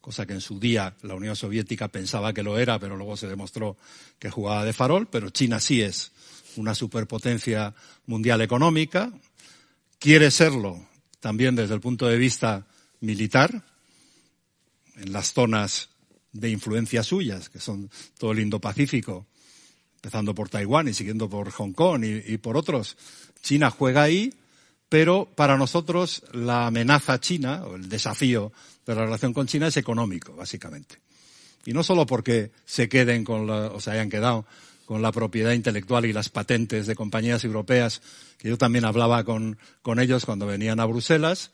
cosa 0.00 0.26
que 0.26 0.34
en 0.34 0.40
su 0.40 0.60
día 0.60 0.96
la 1.02 1.14
Unión 1.14 1.36
Soviética 1.36 1.88
pensaba 1.88 2.32
que 2.32 2.42
lo 2.42 2.58
era, 2.58 2.78
pero 2.78 2.96
luego 2.96 3.16
se 3.16 3.28
demostró 3.28 3.76
que 4.18 4.30
jugaba 4.30 4.64
de 4.64 4.72
farol, 4.72 5.06
pero 5.06 5.30
China 5.30 5.60
sí 5.60 5.80
es 5.80 6.12
una 6.56 6.74
superpotencia 6.74 7.74
mundial 8.06 8.40
económica, 8.40 9.12
quiere 9.98 10.30
serlo 10.30 10.86
también 11.20 11.56
desde 11.56 11.74
el 11.74 11.80
punto 11.80 12.06
de 12.06 12.18
vista 12.18 12.66
militar, 13.00 13.64
en 14.96 15.12
las 15.12 15.32
zonas 15.32 15.88
de 16.32 16.50
influencia 16.50 17.02
suyas, 17.02 17.48
que 17.48 17.60
son 17.60 17.90
todo 18.18 18.32
el 18.32 18.40
Indo-Pacífico, 18.40 19.26
empezando 20.04 20.34
por 20.34 20.50
Taiwán 20.50 20.86
y 20.86 20.92
siguiendo 20.92 21.30
por 21.30 21.50
Hong 21.50 21.72
Kong 21.72 22.04
y, 22.04 22.36
por 22.36 22.58
otros. 22.58 22.98
China 23.40 23.70
juega 23.70 24.02
ahí, 24.02 24.34
pero 24.90 25.26
para 25.34 25.56
nosotros 25.56 26.22
la 26.34 26.66
amenaza 26.66 27.18
china, 27.20 27.64
o 27.64 27.76
el 27.76 27.88
desafío 27.88 28.52
de 28.84 28.94
la 28.94 29.06
relación 29.06 29.32
con 29.32 29.46
China 29.46 29.68
es 29.68 29.78
económico, 29.78 30.36
básicamente. 30.36 30.96
Y 31.64 31.72
no 31.72 31.82
solo 31.82 32.04
porque 32.04 32.50
se 32.66 32.90
queden 32.90 33.24
con 33.24 33.46
la, 33.46 33.68
o 33.68 33.80
se 33.80 33.92
hayan 33.92 34.10
quedado 34.10 34.44
con 34.84 35.00
la 35.00 35.10
propiedad 35.10 35.52
intelectual 35.52 36.04
y 36.04 36.12
las 36.12 36.28
patentes 36.28 36.86
de 36.86 36.94
compañías 36.94 37.42
europeas, 37.42 38.02
que 38.36 38.50
yo 38.50 38.58
también 38.58 38.84
hablaba 38.84 39.24
con, 39.24 39.56
con 39.80 40.00
ellos 40.00 40.26
cuando 40.26 40.44
venían 40.44 40.80
a 40.80 40.84
Bruselas. 40.84 41.50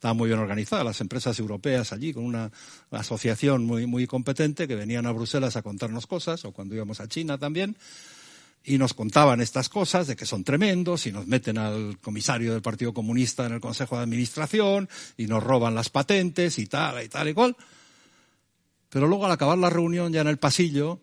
Estaban 0.00 0.16
muy 0.16 0.28
bien 0.28 0.40
organizadas 0.40 0.82
las 0.82 1.02
empresas 1.02 1.38
europeas 1.40 1.92
allí, 1.92 2.14
con 2.14 2.24
una 2.24 2.50
asociación 2.90 3.66
muy, 3.66 3.86
muy 3.86 4.06
competente 4.06 4.66
que 4.66 4.74
venían 4.74 5.04
a 5.04 5.12
Bruselas 5.12 5.56
a 5.56 5.62
contarnos 5.62 6.06
cosas, 6.06 6.42
o 6.46 6.52
cuando 6.52 6.74
íbamos 6.74 7.00
a 7.00 7.06
China 7.06 7.36
también, 7.36 7.76
y 8.64 8.78
nos 8.78 8.94
contaban 8.94 9.42
estas 9.42 9.68
cosas 9.68 10.06
de 10.06 10.16
que 10.16 10.24
son 10.24 10.42
tremendos, 10.42 11.06
y 11.06 11.12
nos 11.12 11.26
meten 11.26 11.58
al 11.58 11.98
comisario 11.98 12.54
del 12.54 12.62
Partido 12.62 12.94
Comunista 12.94 13.44
en 13.44 13.52
el 13.52 13.60
Consejo 13.60 13.98
de 13.98 14.04
Administración, 14.04 14.88
y 15.18 15.26
nos 15.26 15.42
roban 15.42 15.74
las 15.74 15.90
patentes, 15.90 16.58
y 16.58 16.64
tal, 16.64 17.04
y 17.04 17.08
tal, 17.10 17.28
y 17.28 17.34
cual. 17.34 17.54
Pero 18.88 19.06
luego 19.06 19.26
al 19.26 19.32
acabar 19.32 19.58
la 19.58 19.68
reunión 19.68 20.14
ya 20.14 20.22
en 20.22 20.28
el 20.28 20.38
pasillo, 20.38 20.98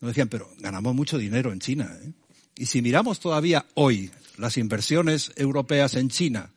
nos 0.00 0.08
decían, 0.08 0.26
pero 0.26 0.50
ganamos 0.58 0.92
mucho 0.92 1.18
dinero 1.18 1.52
en 1.52 1.60
China. 1.60 1.96
¿eh? 2.02 2.10
Y 2.56 2.66
si 2.66 2.82
miramos 2.82 3.20
todavía 3.20 3.66
hoy 3.74 4.10
las 4.38 4.56
inversiones 4.56 5.30
europeas 5.36 5.94
en 5.94 6.08
China 6.08 6.50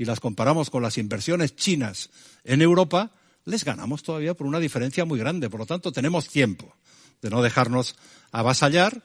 y 0.00 0.06
las 0.06 0.18
comparamos 0.18 0.70
con 0.70 0.82
las 0.82 0.96
inversiones 0.96 1.54
chinas 1.56 2.08
en 2.44 2.62
Europa, 2.62 3.10
les 3.44 3.66
ganamos 3.66 4.02
todavía 4.02 4.32
por 4.32 4.46
una 4.46 4.58
diferencia 4.58 5.04
muy 5.04 5.18
grande. 5.18 5.50
Por 5.50 5.60
lo 5.60 5.66
tanto, 5.66 5.92
tenemos 5.92 6.26
tiempo 6.26 6.74
de 7.20 7.28
no 7.28 7.42
dejarnos 7.42 7.96
avasallar. 8.32 9.04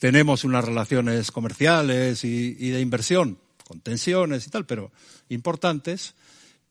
Tenemos 0.00 0.42
unas 0.42 0.64
relaciones 0.64 1.30
comerciales 1.30 2.24
y, 2.24 2.54
de 2.54 2.80
inversión 2.80 3.38
con 3.68 3.78
tensiones 3.82 4.44
y 4.44 4.50
tal, 4.50 4.66
pero 4.66 4.90
importantes. 5.28 6.16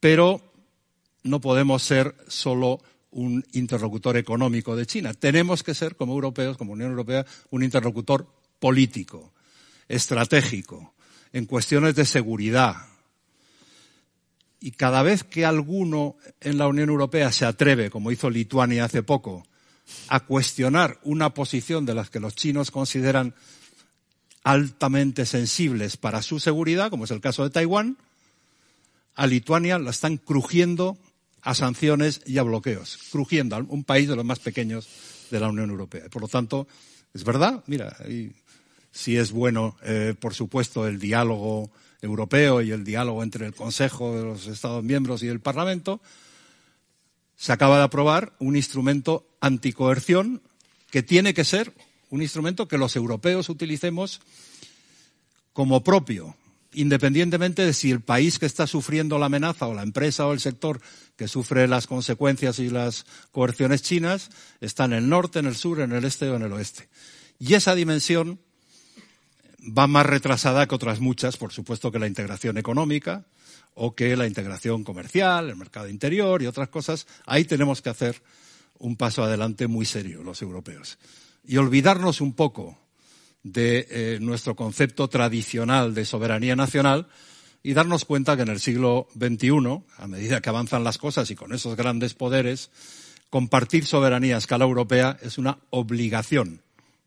Pero 0.02 0.42
no 1.24 1.40
podemos 1.40 1.82
ser 1.82 2.14
solo 2.28 2.82
un 3.12 3.42
interlocutor 3.54 4.18
económico 4.18 4.76
de 4.76 4.86
China. 4.86 5.14
Tenemos 5.14 5.64
que 5.64 5.76
ser, 5.76 5.96
como 5.96 6.12
europeos, 6.12 6.58
como 6.58 6.74
Unión 6.74 6.90
Europea, 6.90 7.26
un 7.52 7.64
interlocutor 7.64 8.28
político, 8.60 9.32
estratégico, 9.88 10.94
en 11.32 11.46
cuestiones 11.46 11.96
de 11.96 12.04
seguridad. 12.04 12.91
Y 14.62 14.72
cada 14.72 15.02
vez 15.02 15.24
que 15.24 15.44
alguno 15.44 16.16
en 16.40 16.60
la 16.60 16.68
Unión 16.68 16.90
Europea 16.90 17.32
se 17.32 17.46
atreve, 17.46 17.90
como 17.90 18.12
hizo 18.12 18.30
Lituania 18.30 18.86
hace 18.86 19.02
poco, 19.02 19.44
a 20.08 20.22
cuestionar 20.22 21.00
una 21.04 21.34
posición 21.34 21.86
de 21.86 21.96
las 21.96 22.12
que 22.12 22.20
los 22.20 22.36
chinos 22.36 22.70
consideran 22.70 23.34
altamente 24.44 25.26
sensibles 25.26 25.98
para 25.98 26.22
su 26.22 26.40
seguridad, 26.40 26.92
como 26.92 27.06
es 27.06 27.12
el 27.12 27.22
caso 27.22 27.44
de 27.44 27.50
Taiwán, 27.50 27.98
a 29.16 29.28
Lituania 29.28 29.80
la 29.80 29.90
están 29.90 30.18
crujiendo 30.18 30.98
a 31.42 31.56
sanciones 31.56 32.22
y 32.26 32.38
a 32.38 32.44
bloqueos, 32.44 33.00
crujiendo 33.12 33.56
a 33.56 33.60
un 33.60 33.84
país 33.84 34.08
de 34.08 34.16
los 34.16 34.26
más 34.26 34.40
pequeños 34.40 34.88
de 35.32 35.40
la 35.40 35.50
Unión 35.50 35.72
Europea. 35.72 36.08
Por 36.10 36.22
lo 36.22 36.28
tanto, 36.28 36.68
es 37.14 37.24
verdad, 37.24 37.64
mira, 37.66 37.98
si 38.92 39.18
es 39.18 39.32
bueno, 39.32 39.76
eh, 39.84 40.14
por 40.20 40.34
supuesto, 40.34 40.88
el 40.88 41.00
diálogo 41.00 41.72
europeo 42.02 42.62
y 42.62 42.72
el 42.72 42.84
diálogo 42.84 43.24
entre 43.24 43.46
el 43.46 43.54
Consejo 43.54 44.16
de 44.16 44.24
los 44.24 44.48
Estados 44.48 44.84
miembros 44.84 45.24
y 45.24 45.28
el 45.28 45.40
Parlamento, 45.40 46.02
se 47.36 47.52
acaba 47.52 47.78
de 47.78 47.84
aprobar 47.84 48.34
un 48.40 48.56
instrumento 48.56 49.28
anticoerción 49.40 50.42
que 50.92 51.04
tiene 51.04 51.34
que 51.34 51.44
ser 51.44 51.74
un 52.12 52.22
instrumento 52.22 52.68
que 52.68 52.78
los 52.78 52.96
europeos 52.96 53.50
utilicemos 53.50 54.22
como 55.54 55.84
propio, 55.84 56.36
independientemente 56.74 57.66
de 57.66 57.74
si 57.74 57.90
el 57.90 58.02
país 58.02 58.38
que 58.38 58.46
está 58.46 58.68
sufriendo 58.68 59.18
la 59.18 59.26
amenaza 59.26 59.68
o 59.68 59.74
la 59.74 59.84
empresa 59.84 60.28
o 60.28 60.34
el 60.34 60.40
sector 60.40 60.82
que 61.16 61.28
sufre 61.28 61.68
las 61.68 61.88
consecuencias 61.88 62.60
y 62.60 62.70
las 62.70 63.06
coerciones 63.32 63.82
chinas 63.82 64.30
está 64.60 64.86
en 64.86 64.94
el 64.94 65.10
norte, 65.10 65.40
en 65.40 65.46
el 65.46 65.56
sur, 65.56 65.80
en 65.80 65.94
el 65.94 66.06
este 66.06 66.30
o 66.30 66.36
en 66.36 66.44
el 66.44 66.54
oeste. 66.54 66.90
Y 67.40 67.56
esa 67.56 67.76
dimensión 67.76 68.40
va 69.62 69.88
más 69.88 70.06
retrasada 70.06 70.68
que 70.68 70.76
otras 70.76 71.00
muchas, 71.00 71.38
por 71.38 71.52
supuesto 71.52 71.92
que 71.92 72.00
la 72.00 72.08
integración 72.08 72.58
económica 72.58 73.26
o 73.74 73.96
que 73.96 74.16
la 74.16 74.28
integración 74.28 74.84
comercial, 74.84 75.50
el 75.50 75.56
mercado 75.56 75.88
interior 75.88 76.42
y 76.42 76.48
otras 76.48 76.70
cosas. 76.70 77.08
Ahí 77.26 77.46
tenemos 77.46 77.82
que 77.82 77.90
hacer 77.90 78.22
un 78.80 78.98
paso 78.98 79.24
adelante 79.24 79.68
muy 79.68 79.86
serio 79.86 80.24
los 80.24 80.42
europeos. 80.42 80.98
Y 81.44 81.58
olvidarnos 81.58 82.22
un 82.22 82.34
poco 82.34 82.78
de 83.44 83.88
eh, 83.90 84.20
nuestro 84.22 84.56
concepto 84.56 85.08
tradicional 85.08 85.94
de 85.94 86.06
soberanía 86.06 86.56
nacional 86.56 87.08
y 87.64 87.74
darnos 87.74 88.06
cuenta 88.06 88.36
que 88.36 88.44
en 88.44 88.50
el 88.50 88.60
siglo 88.60 89.08
XXI, 89.16 89.84
a 89.98 90.08
medida 90.08 90.42
que 90.42 90.50
avanzan 90.50 90.84
las 90.84 90.98
cosas 90.98 91.30
y 91.32 91.36
con 91.36 91.54
esos 91.54 91.76
grandes 91.76 92.14
poderes, 92.14 92.72
compartir 93.30 93.86
soberanía 93.86 94.36
a 94.36 94.40
escala 94.40 94.66
europea 94.66 95.18
es 95.22 95.38
una 95.38 95.60
obligación. 95.70 96.62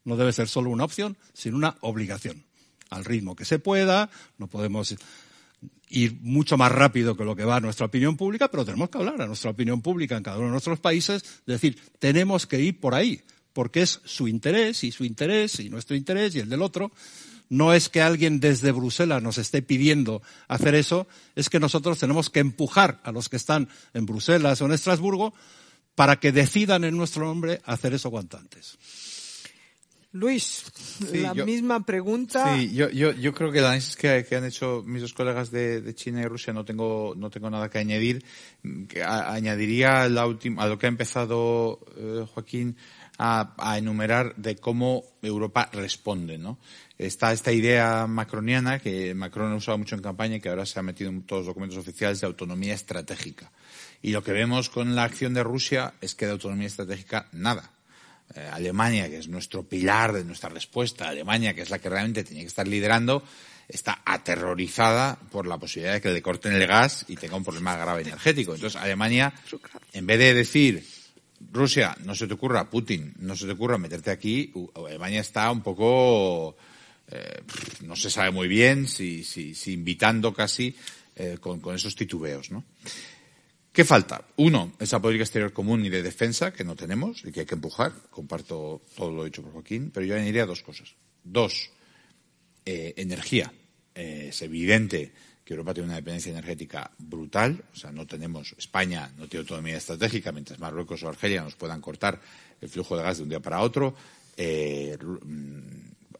No 0.05 0.17
debe 0.17 0.33
ser 0.33 0.49
solo 0.49 0.71
una 0.71 0.85
opción, 0.85 1.17
sino 1.33 1.57
una 1.57 1.77
obligación. 1.81 2.45
Al 2.91 3.05
ritmo 3.05 3.35
que 3.35 3.45
se 3.45 3.59
pueda, 3.59 4.11
no 4.39 4.47
podemos 4.47 4.95
ir 5.89 6.19
mucho 6.21 6.57
más 6.57 6.73
rápido 6.73 7.17
que 7.17 7.25
lo 7.25 7.37
que 7.37 7.45
va 7.45 7.57
a 7.57 7.61
nuestra 7.61 7.87
opinión 7.87 8.17
pública, 8.17 8.51
pero 8.51 8.65
tenemos 8.65 8.91
que 8.91 8.99
hablar 8.99 9.21
a 9.23 9.27
nuestra 9.27 9.51
opinión 9.51 9.81
pública 9.83 10.17
en 10.17 10.23
cada 10.23 10.39
uno 10.39 10.47
de 10.47 10.53
nuestros 10.53 10.81
países, 10.81 11.23
es 11.23 11.47
decir, 11.47 11.79
tenemos 11.99 12.47
que 12.47 12.61
ir 12.61 12.81
por 12.81 12.95
ahí, 12.95 13.23
porque 13.53 13.83
es 13.83 14.01
su 14.05 14.29
interés 14.29 14.85
y 14.85 14.93
su 14.93 15.05
interés 15.05 15.61
y 15.61 15.71
nuestro 15.71 15.97
interés 15.97 16.35
y 16.35 16.41
el 16.41 16.49
del 16.49 16.63
otro, 16.63 16.91
no 17.49 17.73
es 17.73 17.89
que 17.89 18.03
alguien 18.03 18.41
desde 18.41 18.73
Bruselas 18.73 19.23
nos 19.23 19.39
esté 19.39 19.63
pidiendo 19.63 20.23
hacer 20.49 20.75
eso, 20.75 21.07
es 21.37 21.51
que 21.51 21.61
nosotros 21.61 21.99
tenemos 21.99 22.31
que 22.31 22.41
empujar 22.41 23.01
a 23.05 23.13
los 23.13 23.29
que 23.29 23.37
están 23.37 23.69
en 23.93 24.07
Bruselas 24.07 24.61
o 24.61 24.67
en 24.67 24.73
Estrasburgo 24.73 25.35
para 25.95 26.17
que 26.19 26.33
decidan 26.33 26.85
en 26.85 26.97
nuestro 26.97 27.27
nombre 27.27 27.61
hacer 27.65 27.95
eso 27.95 28.11
cuanto 28.11 28.37
antes. 28.37 28.79
Luis, 30.15 30.65
la 31.13 31.35
misma 31.35 31.85
pregunta. 31.85 32.57
Sí, 32.57 32.73
yo, 32.73 32.89
yo, 32.89 33.11
yo 33.13 33.35
creo 33.35 33.51
que 33.51 33.59
el 33.59 33.65
análisis 33.65 33.97
que, 33.97 34.25
han 34.31 34.45
hecho 34.45 34.85
mis 34.87 35.03
dos 35.03 35.13
colegas 35.13 35.51
de, 35.51 35.93
China 35.95 36.23
y 36.23 36.27
Rusia 36.27 36.53
no 36.53 36.65
tengo, 36.65 37.15
no 37.17 37.31
tengo 37.31 37.51
nada 37.51 37.69
que 37.69 37.79
añadir. 37.79 38.25
Que 38.89 39.03
añadiría 39.03 40.09
la 40.09 40.27
última, 40.27 40.63
a 40.63 40.69
lo 40.69 40.79
que 40.79 40.87
ha 40.87 40.89
empezado 40.89 41.81
eh, 41.97 42.25
Joaquín 42.33 42.77
a, 43.19 43.55
a, 43.59 43.77
enumerar 43.77 44.37
de 44.37 44.55
cómo 44.55 45.05
Europa 45.21 45.69
responde, 45.73 46.39
¿no? 46.39 46.59
está 46.97 47.33
esta 47.33 47.53
idea 47.53 48.07
macroniana 48.07 48.79
que 48.79 49.15
Macron 49.15 49.53
ha 49.53 49.57
usado 49.57 49.79
mucho 49.79 49.97
en 49.97 50.03
campaña 50.03 50.37
y 50.37 50.41
que 50.41 50.49
ahora 50.49 50.65
se 50.65 50.79
ha 50.79 50.83
metido 50.83 51.11
en 51.11 51.23
todos 51.23 51.41
los 51.41 51.47
documentos 51.49 51.79
oficiales 51.79 52.21
de 52.21 52.27
autonomía 52.27 52.75
estratégica. 52.75 53.51
Y 54.01 54.13
lo 54.13 54.23
que 54.23 54.33
vemos 54.33 54.71
con 54.71 54.95
la 54.95 55.05
acción 55.05 55.35
de 55.35 55.43
Rusia 55.43 55.95
es 56.01 56.15
que 56.15 56.27
de 56.27 56.33
autonomía 56.33 56.67
estratégica 56.67 57.29
nada. 57.33 57.74
Eh, 58.35 58.49
Alemania, 58.53 59.09
que 59.09 59.19
es 59.19 59.29
nuestro 59.29 59.63
pilar 59.63 60.13
de 60.13 60.25
nuestra 60.25 60.49
respuesta, 60.49 61.09
Alemania, 61.09 61.55
que 61.55 61.63
es 61.63 61.71
la 61.71 61.79
que 61.79 61.89
realmente 61.89 62.25
tenía 62.25 62.43
que 62.43 62.49
estar 62.49 62.67
liderando, 62.67 63.23
está 63.69 64.03
aterrorizada 64.05 65.19
por 65.31 65.47
la 65.47 65.59
posibilidad 65.59 65.95
de 65.95 66.01
que 66.01 66.11
le 66.11 66.23
corten 66.23 66.53
el 66.53 66.67
gas 66.67 67.05
y 67.09 67.17
tenga 67.17 67.37
un 67.37 67.45
problema 67.45 67.77
grave 67.77 68.03
energético. 68.03 68.55
Entonces, 68.55 68.81
Alemania, 68.81 69.33
en 69.93 70.07
vez 70.07 70.19
de 70.19 70.35
decir, 70.35 70.87
Rusia, 71.53 71.97
no 72.05 72.15
se 72.15 72.27
te 72.27 72.35
ocurra, 72.35 72.69
Putin, 72.71 73.15
no 73.19 73.37
se 73.37 73.47
te 73.47 73.53
ocurra 73.53 73.79
meterte 73.79 74.11
aquí, 74.11 74.53
Alemania 74.75 75.21
está 75.21 75.51
un 75.51 75.63
poco 75.63 76.57
eh, 77.11 77.43
no 77.83 77.97
se 77.97 78.11
sabe 78.11 78.31
muy 78.31 78.49
bien, 78.49 78.89
si, 78.89 79.25
si, 79.25 79.55
si 79.55 79.73
invitando 79.73 80.33
casi 80.33 80.75
eh, 81.17 81.37
con, 81.39 81.61
con, 81.61 81.75
esos 81.75 81.95
titubeos. 81.95 82.51
¿no? 82.51 82.65
¿Qué 83.75 83.85
falta? 83.85 84.23
Uno, 84.37 84.73
esa 84.79 85.03
política 85.03 85.25
exterior 85.25 85.53
común 85.53 85.85
y 85.85 85.89
de 85.89 86.01
defensa 86.01 86.53
que 86.53 86.63
no 86.63 86.77
tenemos 86.77 87.25
y 87.25 87.33
que 87.33 87.41
hay 87.41 87.47
que 87.47 87.57
empujar. 87.57 87.91
Comparto 88.09 88.83
todo 88.95 89.11
lo 89.11 89.25
dicho 89.25 89.43
por 89.43 89.51
Joaquín, 89.51 89.91
pero 89.93 90.07
yo 90.07 90.15
añadiría 90.15 90.47
dos 90.47 90.63
cosas. 90.63 90.95
Dos, 91.25 91.71
eh, 92.65 92.95
energía. 92.97 93.53
Eh, 93.93 94.27
es 94.29 94.43
evidente 94.43 95.13
que 95.45 95.55
Europa 95.55 95.75
tiene 95.75 95.89
una 95.89 95.97
dependencia 95.97 96.31
energética 96.31 96.89
brutal, 96.99 97.65
o 97.73 97.77
sea, 97.77 97.91
no 97.91 98.07
tenemos, 98.07 98.55
España 98.57 99.11
no 99.19 99.27
tiene 99.27 99.41
autonomía 99.41 99.77
estratégica, 99.77 100.31
mientras 100.31 100.61
Marruecos 100.61 101.03
o 101.03 101.09
Argelia 101.09 101.43
nos 101.43 101.57
puedan 101.57 101.81
cortar 101.81 102.21
el 102.61 102.69
flujo 102.69 102.97
de 102.97 103.03
gas 103.03 103.17
de 103.17 103.25
un 103.25 103.29
día 103.29 103.41
para 103.41 103.61
otro. 103.61 103.97
Eh, 104.37 104.97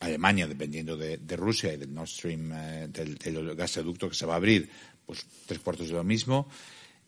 Alemania, 0.01 0.49
dependiendo 0.49 0.97
de, 0.97 1.37
Rusia 1.37 1.73
y 1.73 1.77
del 1.77 1.95
Nord 1.95 2.09
Stream, 2.09 2.51
del, 2.91 3.55
gasoducto 3.55 4.09
que 4.09 4.17
se 4.17 4.27
va 4.27 4.33
a 4.33 4.39
abrir, 4.39 4.69
pues 5.07 5.25
tres 5.47 5.61
cuartos 5.61 5.87
de 5.87 5.95
lo 5.95 6.03
mismo. 6.03 6.49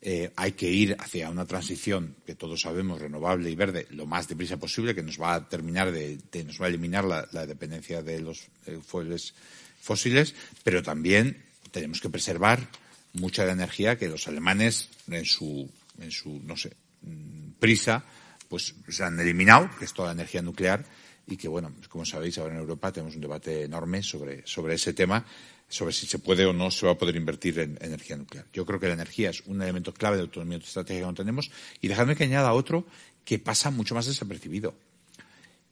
Eh, 0.02 0.30
hay 0.36 0.52
que 0.52 0.70
ir 0.70 0.96
hacia 1.00 1.30
una 1.30 1.46
transición 1.46 2.14
que 2.26 2.34
todos 2.34 2.60
sabemos 2.60 3.00
renovable 3.00 3.50
y 3.50 3.56
verde 3.56 3.86
lo 3.90 4.06
más 4.06 4.28
deprisa 4.28 4.58
posible, 4.58 4.94
que 4.94 5.02
nos 5.02 5.20
va 5.20 5.34
a 5.34 5.48
terminar 5.48 5.90
de, 5.90 6.20
nos 6.44 6.60
va 6.60 6.66
a 6.66 6.68
eliminar 6.68 7.04
la, 7.04 7.46
dependencia 7.46 8.02
de 8.02 8.20
los 8.20 8.46
eh, 8.66 8.78
fósiles, 8.84 10.34
pero 10.62 10.82
también 10.82 11.42
tenemos 11.70 12.00
que 12.00 12.10
preservar 12.10 12.68
mucha 13.14 13.42
de 13.42 13.48
la 13.48 13.54
energía 13.54 13.98
que 13.98 14.08
los 14.08 14.28
alemanes 14.28 14.88
en 15.10 15.24
su, 15.24 15.68
en 15.98 16.10
su, 16.10 16.40
no 16.44 16.56
sé, 16.56 16.72
mm, 17.02 17.52
prisa, 17.58 18.04
pues 18.48 18.74
se 18.88 19.02
han 19.02 19.18
eliminado, 19.18 19.70
que 19.78 19.86
es 19.86 19.92
toda 19.92 20.08
la 20.08 20.14
energía 20.14 20.42
nuclear, 20.42 20.84
y 21.26 21.36
que, 21.36 21.48
bueno, 21.48 21.72
como 21.88 22.04
sabéis, 22.04 22.38
ahora 22.38 22.54
en 22.54 22.60
Europa 22.60 22.92
tenemos 22.92 23.14
un 23.16 23.20
debate 23.20 23.64
enorme 23.64 24.02
sobre, 24.02 24.46
sobre 24.46 24.74
ese 24.74 24.92
tema, 24.92 25.24
sobre 25.68 25.92
si 25.92 26.06
se 26.06 26.20
puede 26.20 26.46
o 26.46 26.52
no 26.52 26.70
se 26.70 26.86
va 26.86 26.92
a 26.92 26.98
poder 26.98 27.16
invertir 27.16 27.58
en 27.58 27.78
energía 27.80 28.16
nuclear. 28.16 28.46
Yo 28.52 28.64
creo 28.64 28.78
que 28.78 28.86
la 28.86 28.94
energía 28.94 29.30
es 29.30 29.40
un 29.46 29.60
elemento 29.60 29.92
clave 29.92 30.16
de 30.16 30.22
autonomía 30.22 30.58
estratégica 30.58 31.02
que 31.02 31.10
no 31.10 31.14
tenemos 31.14 31.50
y 31.80 31.88
dejadme 31.88 32.14
que 32.14 32.24
añada 32.24 32.52
otro 32.52 32.86
que 33.24 33.40
pasa 33.40 33.70
mucho 33.70 33.94
más 33.94 34.06
desapercibido. 34.06 34.74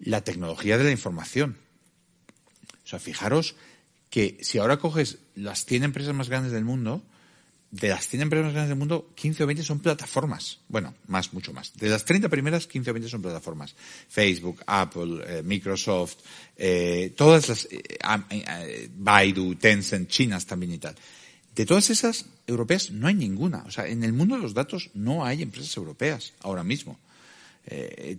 La 0.00 0.22
tecnología 0.22 0.76
de 0.76 0.84
la 0.84 0.90
información. 0.90 1.56
O 2.84 2.86
sea, 2.86 2.98
fijaros 2.98 3.54
que 4.10 4.38
si 4.42 4.58
ahora 4.58 4.78
coges 4.78 5.18
las 5.36 5.64
100 5.64 5.84
empresas 5.84 6.14
más 6.14 6.28
grandes 6.28 6.52
del 6.52 6.64
mundo, 6.64 7.02
de 7.74 7.88
las 7.88 8.06
100 8.06 8.22
empresas 8.22 8.44
más 8.44 8.52
grandes 8.52 8.68
del 8.68 8.78
mundo, 8.78 9.10
15 9.16 9.42
o 9.42 9.46
20 9.48 9.64
son 9.64 9.80
plataformas. 9.80 10.60
Bueno, 10.68 10.94
más, 11.08 11.32
mucho 11.32 11.52
más. 11.52 11.74
De 11.74 11.88
las 11.88 12.04
30 12.04 12.28
primeras, 12.28 12.68
15 12.68 12.90
o 12.90 12.94
20 12.94 13.10
son 13.10 13.20
plataformas. 13.20 13.74
Facebook, 14.08 14.62
Apple, 14.64 15.24
eh, 15.26 15.42
Microsoft, 15.42 16.18
eh, 16.56 17.12
todas 17.16 17.48
las, 17.48 17.68
eh, 17.72 18.90
Baidu, 18.96 19.56
Tencent, 19.56 20.08
chinas 20.08 20.46
también 20.46 20.74
y 20.74 20.78
tal. 20.78 20.94
De 21.52 21.66
todas 21.66 21.90
esas 21.90 22.26
europeas 22.46 22.92
no 22.92 23.08
hay 23.08 23.14
ninguna. 23.14 23.64
O 23.66 23.72
sea, 23.72 23.88
en 23.88 24.04
el 24.04 24.12
mundo 24.12 24.36
de 24.36 24.42
los 24.42 24.54
datos 24.54 24.90
no 24.94 25.24
hay 25.24 25.42
empresas 25.42 25.76
europeas 25.76 26.32
ahora 26.42 26.62
mismo. 26.62 27.00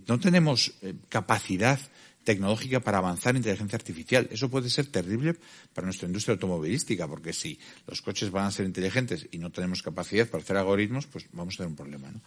no 0.06 0.18
tenemos 0.18 0.72
capacidad 1.08 1.78
tecnológica 2.26 2.80
para 2.80 2.98
avanzar 2.98 3.30
en 3.30 3.38
inteligencia 3.38 3.76
artificial. 3.76 4.28
Eso 4.32 4.50
puede 4.50 4.68
ser 4.68 4.86
terrible 4.88 5.36
para 5.72 5.86
nuestra 5.86 6.08
industria 6.08 6.34
automovilística, 6.34 7.06
porque 7.06 7.32
si 7.32 7.58
los 7.86 8.02
coches 8.02 8.32
van 8.32 8.46
a 8.46 8.50
ser 8.50 8.66
inteligentes 8.66 9.28
y 9.30 9.38
no 9.38 9.50
tenemos 9.50 9.80
capacidad 9.80 10.28
para 10.28 10.42
hacer 10.42 10.56
algoritmos, 10.56 11.06
pues 11.06 11.26
vamos 11.32 11.54
a 11.54 11.58
tener 11.58 11.70
un 11.70 11.76
problema. 11.76 12.10
¿no? 12.10 12.20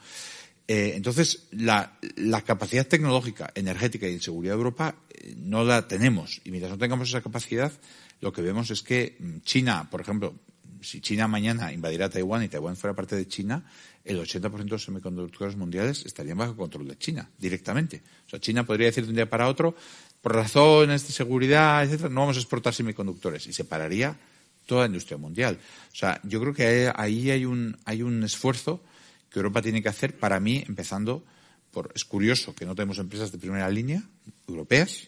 Eh, 0.69 0.93
entonces, 0.95 1.47
la, 1.51 1.99
capacidad 2.45 2.87
tecnológica, 2.87 3.51
energética 3.55 4.07
y 4.07 4.13
de 4.13 4.21
seguridad 4.21 4.53
de 4.53 4.57
Europa 4.59 4.95
eh, 5.09 5.35
no 5.35 5.65
la 5.65 5.85
tenemos. 5.87 6.39
Y 6.45 6.51
mientras 6.51 6.71
no 6.71 6.77
tengamos 6.77 7.09
esa 7.09 7.21
capacidad, 7.21 7.73
lo 8.21 8.31
que 8.31 8.41
vemos 8.41 8.71
es 8.71 8.81
que 8.81 9.17
mm, 9.19 9.39
China, 9.41 9.89
por 9.91 9.99
ejemplo, 9.99 10.33
si 10.81 11.01
China 11.01 11.27
mañana 11.27 11.71
invadiera 11.73 12.09
Taiwán 12.09 12.43
y 12.43 12.47
Taiwán 12.47 12.75
fuera 12.75 12.95
parte 12.95 13.15
de 13.15 13.27
China, 13.27 13.63
el 14.03 14.19
80% 14.19 14.63
de 14.63 14.69
los 14.69 14.83
semiconductores 14.83 15.55
mundiales 15.55 16.05
estarían 16.05 16.37
bajo 16.37 16.55
control 16.55 16.87
de 16.87 16.97
China, 16.97 17.29
directamente. 17.37 18.01
O 18.27 18.29
sea, 18.29 18.39
China 18.39 18.65
podría 18.65 18.87
decir 18.87 19.03
de 19.03 19.09
un 19.09 19.15
día 19.15 19.29
para 19.29 19.47
otro, 19.47 19.75
por 20.21 20.35
razones 20.35 21.07
de 21.07 21.13
seguridad, 21.13 21.83
etcétera, 21.83 22.09
no 22.09 22.21
vamos 22.21 22.37
a 22.37 22.39
exportar 22.39 22.73
semiconductores 22.73 23.47
y 23.47 23.53
se 23.53 23.63
pararía 23.63 24.17
toda 24.65 24.81
la 24.81 24.87
industria 24.87 25.17
mundial. 25.17 25.59
O 25.91 25.95
sea, 25.95 26.21
yo 26.23 26.39
creo 26.39 26.53
que 26.53 26.91
ahí 26.95 27.31
hay 27.31 27.45
un, 27.45 27.77
hay 27.85 28.01
un 28.01 28.23
esfuerzo 28.23 28.81
que 29.29 29.39
Europa 29.39 29.61
tiene 29.61 29.81
que 29.81 29.89
hacer, 29.89 30.17
para 30.17 30.39
mí, 30.39 30.63
empezando 30.67 31.23
por, 31.71 31.91
es 31.95 32.05
curioso 32.05 32.55
que 32.55 32.65
no 32.65 32.75
tenemos 32.75 32.97
empresas 32.99 33.31
de 33.31 33.37
primera 33.37 33.69
línea, 33.69 34.03
europeas, 34.47 35.07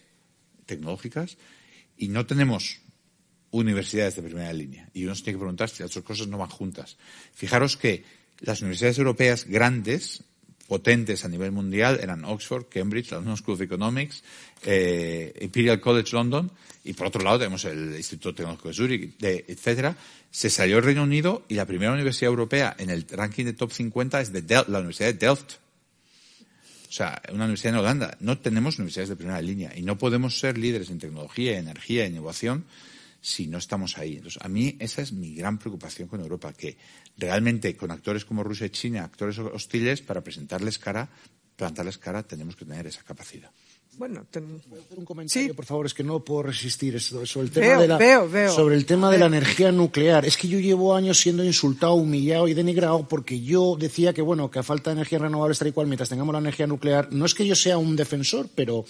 tecnológicas, 0.66 1.36
y 1.96 2.08
no 2.08 2.26
tenemos 2.26 2.81
universidades 3.52 4.16
de 4.16 4.22
primera 4.22 4.52
línea. 4.52 4.88
Y 4.92 5.04
uno 5.04 5.14
se 5.14 5.22
tiene 5.22 5.36
que 5.36 5.40
preguntar 5.40 5.68
si 5.68 5.82
las 5.82 5.92
dos 5.92 6.02
cosas 6.02 6.26
no 6.26 6.38
van 6.38 6.48
juntas. 6.48 6.96
Fijaros 7.34 7.76
que 7.76 8.04
las 8.40 8.60
universidades 8.60 8.98
europeas 8.98 9.44
grandes, 9.44 10.24
potentes 10.66 11.24
a 11.24 11.28
nivel 11.28 11.52
mundial, 11.52 12.00
eran 12.02 12.24
Oxford, 12.24 12.66
Cambridge, 12.68 13.10
la 13.10 13.18
London 13.18 13.36
School 13.36 13.54
of 13.54 13.60
Economics, 13.60 14.24
eh, 14.64 15.38
Imperial 15.40 15.80
College 15.80 16.12
London, 16.12 16.50
y 16.82 16.94
por 16.94 17.06
otro 17.06 17.22
lado 17.22 17.38
tenemos 17.38 17.64
el 17.66 17.94
Instituto 17.94 18.34
Tecnológico 18.34 18.68
de 18.68 18.74
Zurich, 18.74 19.18
de, 19.18 19.44
etcétera. 19.46 19.96
Se 20.30 20.50
salió 20.50 20.78
el 20.78 20.84
Reino 20.84 21.02
Unido 21.02 21.44
y 21.48 21.54
la 21.54 21.66
primera 21.66 21.92
universidad 21.92 22.30
europea 22.30 22.74
en 22.78 22.90
el 22.90 23.06
ranking 23.06 23.44
de 23.44 23.52
top 23.52 23.70
50 23.70 24.20
es 24.20 24.32
de 24.32 24.42
la 24.66 24.78
Universidad 24.78 25.12
de 25.12 25.26
Delft. 25.26 25.52
O 26.88 26.92
sea, 26.92 27.22
una 27.28 27.44
universidad 27.44 27.74
en 27.74 27.80
Holanda. 27.80 28.16
No 28.20 28.38
tenemos 28.38 28.78
universidades 28.78 29.10
de 29.10 29.16
primera 29.16 29.40
línea 29.40 29.72
y 29.76 29.82
no 29.82 29.96
podemos 29.96 30.38
ser 30.38 30.58
líderes 30.58 30.90
en 30.90 30.98
tecnología, 30.98 31.58
energía, 31.58 32.04
e 32.04 32.08
innovación 32.08 32.64
si 33.22 33.46
no 33.46 33.56
estamos 33.56 33.96
ahí. 33.96 34.16
Entonces, 34.16 34.42
a 34.42 34.48
mí 34.48 34.76
esa 34.80 35.00
es 35.00 35.12
mi 35.12 35.34
gran 35.34 35.56
preocupación 35.58 36.08
con 36.08 36.20
Europa, 36.20 36.52
que 36.52 36.76
realmente 37.16 37.74
con 37.76 37.90
actores 37.90 38.24
como 38.24 38.42
Rusia 38.42 38.66
y 38.66 38.70
China, 38.70 39.04
actores 39.04 39.38
hostiles, 39.38 40.02
para 40.02 40.22
presentarles 40.22 40.78
cara, 40.78 41.08
plantarles 41.56 41.98
cara, 41.98 42.24
tenemos 42.24 42.56
que 42.56 42.64
tener 42.64 42.86
esa 42.86 43.04
capacidad. 43.04 43.50
Bueno, 43.98 44.24
ten... 44.30 44.60
un 44.96 45.04
comentario, 45.04 45.48
Sí. 45.48 45.52
por 45.54 45.66
favor, 45.66 45.84
es 45.86 45.92
que 45.94 46.02
no 46.02 46.20
puedo 46.20 46.44
resistir 46.44 46.96
esto, 46.96 47.24
sobre 47.26 47.46
el 47.46 47.52
tema 47.52 47.66
Veo, 47.66 47.80
de 47.82 47.88
la 47.88 47.98
veo, 47.98 48.28
veo. 48.28 48.50
sobre 48.52 48.74
el 48.74 48.86
tema 48.86 49.10
de 49.10 49.18
la 49.18 49.26
energía 49.26 49.70
nuclear. 49.70 50.24
Es 50.24 50.36
que 50.38 50.48
yo 50.48 50.58
llevo 50.58 50.96
años 50.96 51.20
siendo 51.20 51.44
insultado, 51.44 51.94
humillado 51.94 52.48
y 52.48 52.54
denigrado 52.54 53.06
porque 53.06 53.40
yo 53.42 53.76
decía 53.78 54.12
que 54.14 54.22
bueno, 54.22 54.50
que 54.50 54.58
a 54.58 54.62
falta 54.62 54.90
de 54.90 54.94
energías 54.94 55.20
renovables 55.20 55.58
tal 55.58 55.68
y 55.68 55.72
cual 55.72 55.86
mientras 55.88 56.08
tengamos 56.08 56.32
la 56.32 56.38
energía 56.38 56.66
nuclear, 56.66 57.12
no 57.12 57.26
es 57.26 57.34
que 57.34 57.46
yo 57.46 57.54
sea 57.54 57.76
un 57.78 57.94
defensor, 57.94 58.48
pero 58.54 58.84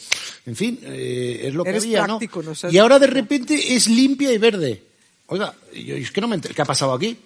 en 0.47 0.55
fin, 0.57 0.79
eh, 0.83 1.41
es 1.45 1.55
lo 1.55 1.65
que 1.65 1.71
Eres 1.71 1.83
había, 1.85 2.05
práctico, 2.05 2.43
¿no? 2.43 2.51
¿no? 2.51 2.55
Sabes- 2.55 2.73
Y 2.75 2.79
ahora 2.79 2.99
de 3.01 3.09
repente 3.09 3.75
es 3.75 3.89
limpia 3.89 4.33
y 4.33 4.39
verde. 4.39 4.83
Oiga, 5.27 5.55
yo 5.75 5.97
es 5.97 6.11
que 6.13 6.21
no 6.21 6.29
me 6.29 6.37
enter- 6.37 6.55
¿qué 6.55 6.63
ha 6.63 6.67
pasado 6.67 6.93
aquí? 6.95 7.17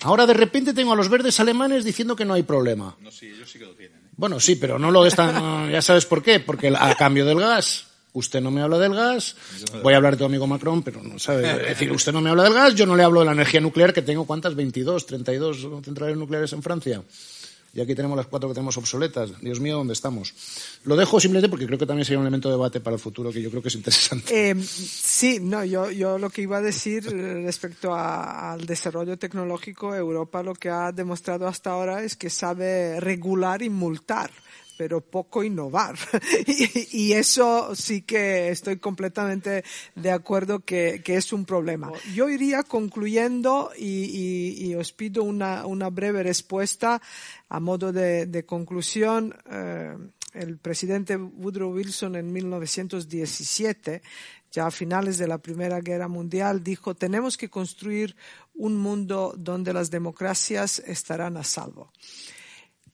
Ahora 0.00 0.26
de 0.26 0.34
repente 0.34 0.74
tengo 0.74 0.92
a 0.92 0.96
los 0.96 1.08
verdes 1.08 1.38
alemanes 1.40 1.84
diciendo 1.84 2.16
que 2.16 2.24
no 2.24 2.34
hay 2.34 2.42
problema. 2.42 2.96
No, 3.00 3.10
sí, 3.10 3.26
ellos 3.26 3.50
sí 3.50 3.58
que 3.58 3.64
lo 3.66 3.72
tienen. 3.74 4.05
Bueno, 4.16 4.40
sí, 4.40 4.56
pero 4.56 4.78
no 4.78 4.90
lo 4.90 5.06
están. 5.06 5.70
Ya 5.70 5.82
sabes 5.82 6.06
por 6.06 6.22
qué. 6.22 6.40
Porque 6.40 6.72
a 6.76 6.94
cambio 6.94 7.24
del 7.26 7.40
gas, 7.40 7.86
usted 8.12 8.40
no 8.40 8.50
me 8.50 8.62
habla 8.62 8.78
del 8.78 8.94
gas. 8.94 9.36
Voy 9.82 9.92
a 9.94 9.96
hablar 9.96 10.14
de 10.14 10.18
tu 10.18 10.24
amigo 10.24 10.46
Macron, 10.46 10.82
pero 10.82 11.02
no 11.02 11.18
sabe. 11.18 11.50
Es 11.50 11.68
decir, 11.68 11.92
usted 11.92 12.12
no 12.12 12.20
me 12.20 12.30
habla 12.30 12.44
del 12.44 12.54
gas, 12.54 12.74
yo 12.74 12.86
no 12.86 12.96
le 12.96 13.02
hablo 13.02 13.20
de 13.20 13.26
la 13.26 13.32
energía 13.32 13.60
nuclear, 13.60 13.92
que 13.92 14.02
tengo 14.02 14.24
cuántas, 14.26 14.54
22, 14.54 15.06
32 15.06 15.68
centrales 15.84 16.16
nucleares 16.16 16.52
en 16.52 16.62
Francia. 16.62 17.02
Y 17.76 17.80
aquí 17.82 17.94
tenemos 17.94 18.16
las 18.16 18.26
cuatro 18.26 18.48
que 18.48 18.54
tenemos 18.54 18.78
obsoletas. 18.78 19.38
Dios 19.42 19.60
mío, 19.60 19.76
¿dónde 19.76 19.92
estamos? 19.92 20.32
Lo 20.84 20.96
dejo 20.96 21.20
simplemente 21.20 21.50
porque 21.50 21.66
creo 21.66 21.78
que 21.78 21.84
también 21.84 22.06
sería 22.06 22.18
un 22.18 22.24
elemento 22.24 22.48
de 22.48 22.54
debate 22.54 22.80
para 22.80 22.94
el 22.94 23.00
futuro 23.00 23.30
que 23.30 23.42
yo 23.42 23.50
creo 23.50 23.60
que 23.60 23.68
es 23.68 23.74
interesante. 23.74 24.50
Eh, 24.50 24.54
sí, 24.62 25.40
no, 25.42 25.62
yo, 25.62 25.90
yo 25.90 26.16
lo 26.16 26.30
que 26.30 26.40
iba 26.40 26.56
a 26.56 26.62
decir 26.62 27.04
respecto 27.04 27.94
al 27.94 28.64
desarrollo 28.64 29.18
tecnológico, 29.18 29.94
Europa 29.94 30.42
lo 30.42 30.54
que 30.54 30.70
ha 30.70 30.90
demostrado 30.90 31.46
hasta 31.46 31.72
ahora 31.72 32.02
es 32.02 32.16
que 32.16 32.30
sabe 32.30 32.98
regular 32.98 33.60
y 33.60 33.68
multar 33.68 34.30
pero 34.76 35.00
poco 35.00 35.42
innovar. 35.44 35.96
y, 36.46 36.88
y 36.96 37.12
eso 37.12 37.74
sí 37.74 38.02
que 38.02 38.48
estoy 38.50 38.78
completamente 38.78 39.64
de 39.94 40.10
acuerdo 40.10 40.60
que, 40.60 41.02
que 41.04 41.16
es 41.16 41.32
un 41.32 41.44
problema. 41.44 41.92
Yo 42.14 42.28
iría 42.28 42.62
concluyendo 42.62 43.70
y, 43.78 44.74
os 44.76 44.92
pido 44.92 45.22
una, 45.22 45.64
una 45.66 45.88
breve 45.88 46.22
respuesta 46.22 47.00
a 47.48 47.60
modo 47.60 47.92
de, 47.92 48.26
de 48.26 48.44
conclusión. 48.44 49.34
eh, 49.50 49.96
el 50.36 50.58
presidente 50.58 51.16
Woodrow 51.16 51.72
Wilson 51.72 52.14
en 52.16 52.32
1917, 52.32 54.02
ya 54.52 54.66
a 54.66 54.70
finales 54.70 55.18
de 55.18 55.26
la 55.26 55.38
Primera 55.38 55.80
Guerra 55.80 56.08
Mundial, 56.08 56.62
dijo, 56.62 56.94
tenemos 56.94 57.36
que 57.36 57.48
construir 57.48 58.16
un 58.54 58.76
mundo 58.76 59.34
donde 59.36 59.72
las 59.72 59.90
democracias 59.90 60.78
estarán 60.80 61.36
a 61.36 61.44
salvo. 61.44 61.90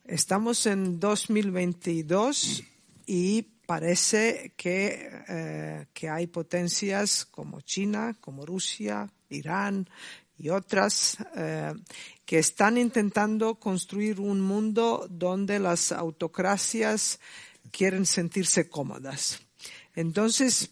Estamos 0.05 0.67
en 0.67 0.99
2022 0.99 2.65
y 3.07 3.43
parece 3.43 4.53
que, 4.57 5.09
eh, 5.29 5.87
que 5.95 6.09
hay 6.09 6.27
potencias 6.27 7.25
como 7.25 7.61
China, 7.61 8.17
como 8.21 8.45
Rusia, 8.45 9.09
Irán 9.29 9.89
y 10.37 10.49
otras 10.49 11.19
eh, 11.37 11.73
que 12.27 12.41
están 12.41 12.79
intentando 12.79 13.55
construir 13.61 14.19
un 14.19 14.41
mundo 14.41 15.07
donde 15.09 15.61
las 15.61 15.93
autocracias 15.93 17.21
quieren 17.71 18.05
sentirse 18.05 18.69
cómodas. 18.69 19.41
Entonces, 19.95 20.71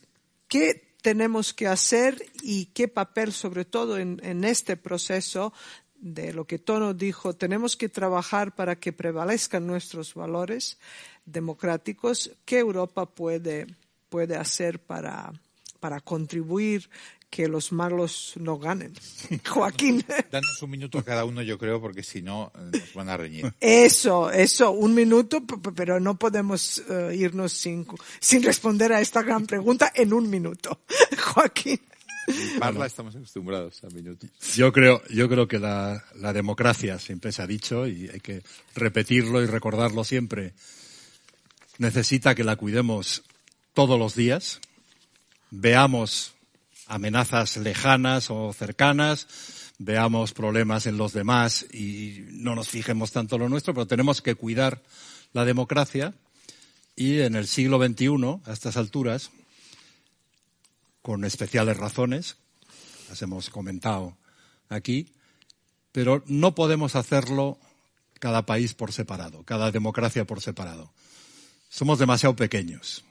¿qué 0.49 0.97
tenemos 1.03 1.55
que 1.55 1.68
hacer 1.68 2.20
y 2.43 2.66
qué 2.66 2.89
papel, 2.89 3.33
sobre 3.33 3.64
todo 3.64 3.97
en, 3.97 4.20
en 4.24 4.43
este 4.43 4.76
proceso, 4.76 5.53
de 6.01 6.32
lo 6.32 6.46
que 6.46 6.59
Tono 6.59 6.94
dijo, 6.94 7.34
tenemos 7.34 7.76
que 7.76 7.88
trabajar 7.88 8.55
para 8.55 8.76
que 8.76 8.92
prevalezcan 8.92 9.66
nuestros 9.66 10.14
valores 10.14 10.78
democráticos. 11.26 12.32
¿Qué 12.44 12.59
Europa 12.59 13.07
puede, 13.07 13.66
puede 14.09 14.36
hacer 14.36 14.80
para, 14.80 15.32
para 15.78 16.01
contribuir 16.01 16.88
que 17.28 17.48
los 17.48 17.70
malos 17.70 18.32
no 18.36 18.59
ganen? 18.59 18.94
Joaquín. 19.48 20.03
Danos 20.30 20.62
un 20.62 20.70
minuto 20.70 20.98
a 20.98 21.05
cada 21.05 21.26
uno, 21.26 21.42
yo 21.42 21.59
creo, 21.59 21.80
porque 21.80 22.03
si 22.03 22.22
no, 22.22 22.51
eh, 22.55 22.78
nos 22.78 22.94
van 22.94 23.11
a 23.11 23.18
reñir. 23.18 23.53
Eso, 23.61 24.30
eso, 24.30 24.70
un 24.72 24.94
minuto, 24.94 25.44
pero 25.76 26.01
no 26.01 26.18
podemos 26.18 26.82
eh, 26.88 27.14
irnos 27.14 27.53
sin, 27.53 27.86
sin 28.20 28.42
responder 28.42 28.92
a 28.94 29.03
esta 29.03 29.22
gran 29.22 29.46
pregunta 29.46 29.92
en 29.94 30.14
un 30.14 30.30
minuto. 30.30 30.80
Joaquín. 31.34 31.78
Parla 32.59 32.87
estamos 32.87 33.14
acostumbrados 33.16 33.83
a 33.85 33.89
minutos. 33.89 34.31
Yo 34.55 34.72
creo, 34.72 35.03
yo 35.09 35.28
creo 35.28 35.49
que 35.49 35.59
la, 35.59 36.05
la 36.16 36.33
democracia, 36.33 36.99
siempre 36.99 37.33
se 37.33 37.43
ha 37.43 37.47
dicho, 37.47 37.87
y 37.87 38.09
hay 38.09 38.20
que 38.20 38.43
repetirlo 38.74 39.43
y 39.43 39.47
recordarlo 39.47 40.05
siempre, 40.05 40.53
necesita 41.78 42.35
que 42.35 42.45
la 42.45 42.57
cuidemos 42.57 43.22
todos 43.74 43.99
los 43.99 44.14
días, 44.14 44.61
veamos 45.51 46.35
amenazas 46.87 47.57
lejanas 47.57 48.31
o 48.31 48.53
cercanas, 48.53 49.26
veamos 49.78 50.33
problemas 50.33 50.87
en 50.87 50.99
los 50.99 51.12
demás 51.12 51.66
y 51.72 52.26
no 52.33 52.55
nos 52.55 52.68
fijemos 52.68 53.12
tanto 53.12 53.37
en 53.37 53.43
lo 53.43 53.49
nuestro, 53.49 53.72
pero 53.72 53.87
tenemos 53.87 54.20
que 54.20 54.35
cuidar 54.35 54.83
la 55.33 55.45
democracia. 55.45 56.14
Y 56.97 57.20
en 57.20 57.35
el 57.35 57.47
siglo 57.47 57.78
XXI, 57.78 58.41
a 58.45 58.53
estas 58.53 58.76
alturas, 58.76 59.31
con 61.03 61.24
especiales 61.24 61.76
razones, 61.76 62.36
las 63.09 63.20
hemos 63.22 63.51
comentado 63.51 64.16
aquí, 64.68 65.12
pero 65.92 66.22
no 66.26 66.55
podemos 66.55 66.96
hacerlo 66.96 67.59
cada 68.18 68.46
país 68.46 68.74
por 68.74 68.92
separado, 68.92 69.42
cada 69.44 69.70
democracia 69.70 70.26
por 70.26 70.40
separado. 70.40 70.92
Somos 71.68 71.98
demasiado 71.98 72.36
pequeños. 72.36 73.05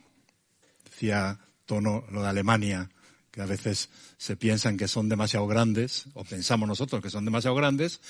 Decía 0.84 1.38
Tono 1.66 2.04
lo 2.10 2.22
de 2.22 2.28
Alemania, 2.28 2.90
que 3.30 3.42
a 3.42 3.46
veces 3.46 3.90
se 4.18 4.36
piensan 4.36 4.76
que 4.76 4.88
son 4.88 5.08
demasiado 5.08 5.46
grandes, 5.46 6.06
o 6.14 6.24
pensamos 6.24 6.68
nosotros 6.68 7.02
que 7.02 7.10
son 7.10 7.24
demasiado 7.24 7.56
grandes, 7.56 8.00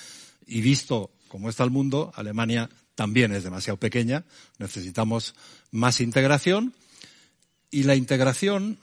y 0.46 0.60
visto 0.60 1.10
cómo 1.28 1.48
está 1.48 1.64
el 1.64 1.70
mundo, 1.70 2.12
Alemania 2.14 2.70
también 2.94 3.32
es 3.32 3.44
demasiado 3.44 3.78
pequeña, 3.78 4.24
necesitamos 4.58 5.34
más 5.70 6.00
integración, 6.00 6.74
y 7.70 7.84
la 7.84 7.94
integración 7.94 8.78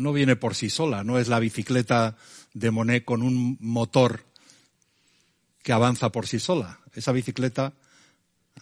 no 0.00 0.12
viene 0.12 0.34
por 0.34 0.54
sí 0.54 0.70
sola, 0.70 1.04
no 1.04 1.18
es 1.18 1.28
la 1.28 1.38
bicicleta 1.38 2.16
de 2.54 2.70
Monet 2.70 3.04
con 3.04 3.22
un 3.22 3.56
motor 3.60 4.24
que 5.62 5.72
avanza 5.72 6.10
por 6.10 6.26
sí 6.26 6.40
sola. 6.40 6.80
Esa 6.94 7.12
bicicleta 7.12 7.74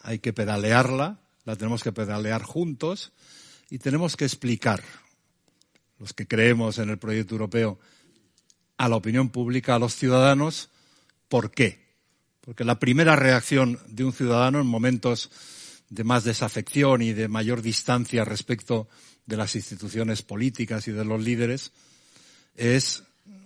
hay 0.03 0.19
que 0.19 0.33
pedalearla, 0.33 1.21
la 1.45 1.57
tenemos 1.57 1.83
que 1.83 1.93
pedalear 1.93 2.43
juntos 2.43 3.13
y 3.71 3.79
tenemos 3.79 4.17
que 4.17 4.25
explicar, 4.25 4.83
los 5.99 6.13
que 6.13 6.27
creemos 6.27 6.79
en 6.79 6.91
el 6.91 6.99
proyecto 6.99 7.35
europeo, 7.35 7.79
a 8.77 8.89
la 8.89 8.97
opinión 8.97 9.31
pública, 9.31 9.77
a 9.77 9.79
los 9.79 9.95
ciudadanos, 9.95 10.71
por 11.29 11.51
qué. 11.51 11.87
Porque 12.41 12.65
la 12.65 12.79
primera 12.79 13.15
reacción 13.17 13.79
de 13.89 14.05
un 14.05 14.13
ciudadano 14.13 14.61
en 14.61 14.67
momentos 14.67 15.31
de 15.89 16.05
más 16.05 16.25
desafección 16.25 17.03
y 17.03 17.13
de 17.13 17.29
mayor 17.29 17.63
distancia 17.63 18.25
respecto 18.25 18.89
de 19.29 19.37
las 19.37 19.55
instituciones 19.55 20.23
políticas 20.23 20.89
y 20.89 20.93
de 20.93 21.05
los 21.05 21.23
líderes 21.23 21.73
es, 22.57 23.03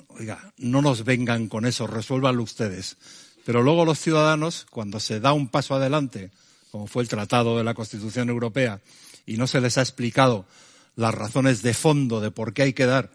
oiga, 0.08 0.54
no 0.56 0.80
nos 0.80 1.04
vengan 1.04 1.48
con 1.48 1.66
eso, 1.66 1.88
resuélvanlo 1.88 2.44
ustedes. 2.44 2.96
Pero 3.44 3.62
luego 3.62 3.84
los 3.84 3.98
ciudadanos, 3.98 4.64
cuando 4.70 5.00
se 5.00 5.18
da 5.18 5.32
un 5.32 5.48
paso 5.48 5.74
adelante, 5.74 6.30
como 6.70 6.86
fue 6.86 7.02
el 7.02 7.08
Tratado 7.08 7.58
de 7.58 7.64
la 7.64 7.74
Constitución 7.74 8.28
Europea, 8.28 8.80
y 9.26 9.36
no 9.38 9.48
se 9.48 9.60
les 9.60 9.76
ha 9.76 9.82
explicado 9.82 10.46
las 10.94 11.14
razones 11.14 11.62
de 11.62 11.74
fondo 11.74 12.20
de 12.20 12.30
por 12.30 12.54
qué 12.54 12.62
hay 12.62 12.72
que 12.74 12.86
dar 12.86 13.10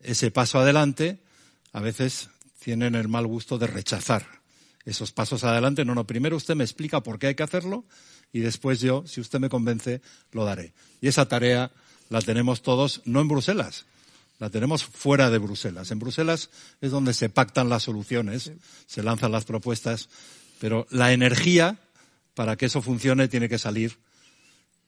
ese 0.00 0.32
paso 0.32 0.58
adelante, 0.58 1.20
a 1.72 1.78
veces 1.80 2.28
tienen 2.58 2.96
el 2.96 3.06
mal 3.06 3.28
gusto 3.28 3.56
de 3.56 3.68
rechazar 3.68 4.26
esos 4.84 5.12
pasos 5.12 5.44
adelante. 5.44 5.84
No, 5.84 5.94
no, 5.94 6.08
primero 6.08 6.36
usted 6.36 6.56
me 6.56 6.64
explica 6.64 7.02
por 7.04 7.20
qué 7.20 7.28
hay 7.28 7.34
que 7.36 7.44
hacerlo 7.44 7.84
y 8.32 8.40
después 8.40 8.80
yo, 8.80 9.04
si 9.06 9.20
usted 9.20 9.38
me 9.38 9.48
convence, 9.48 10.02
lo 10.32 10.44
daré. 10.44 10.72
Y 11.00 11.06
esa 11.06 11.28
tarea 11.28 11.70
la 12.10 12.20
tenemos 12.20 12.60
todos, 12.60 13.00
no 13.06 13.20
en 13.20 13.28
Bruselas, 13.28 13.86
la 14.38 14.50
tenemos 14.50 14.84
fuera 14.84 15.30
de 15.30 15.38
Bruselas. 15.38 15.90
En 15.90 15.98
Bruselas 15.98 16.50
es 16.80 16.90
donde 16.90 17.14
se 17.14 17.28
pactan 17.28 17.68
las 17.68 17.84
soluciones, 17.84 18.52
se 18.86 19.02
lanzan 19.02 19.32
las 19.32 19.44
propuestas, 19.44 20.08
pero 20.58 20.86
la 20.90 21.12
energía 21.12 21.78
para 22.34 22.56
que 22.56 22.66
eso 22.66 22.82
funcione 22.82 23.28
tiene 23.28 23.48
que 23.48 23.58
salir 23.58 23.98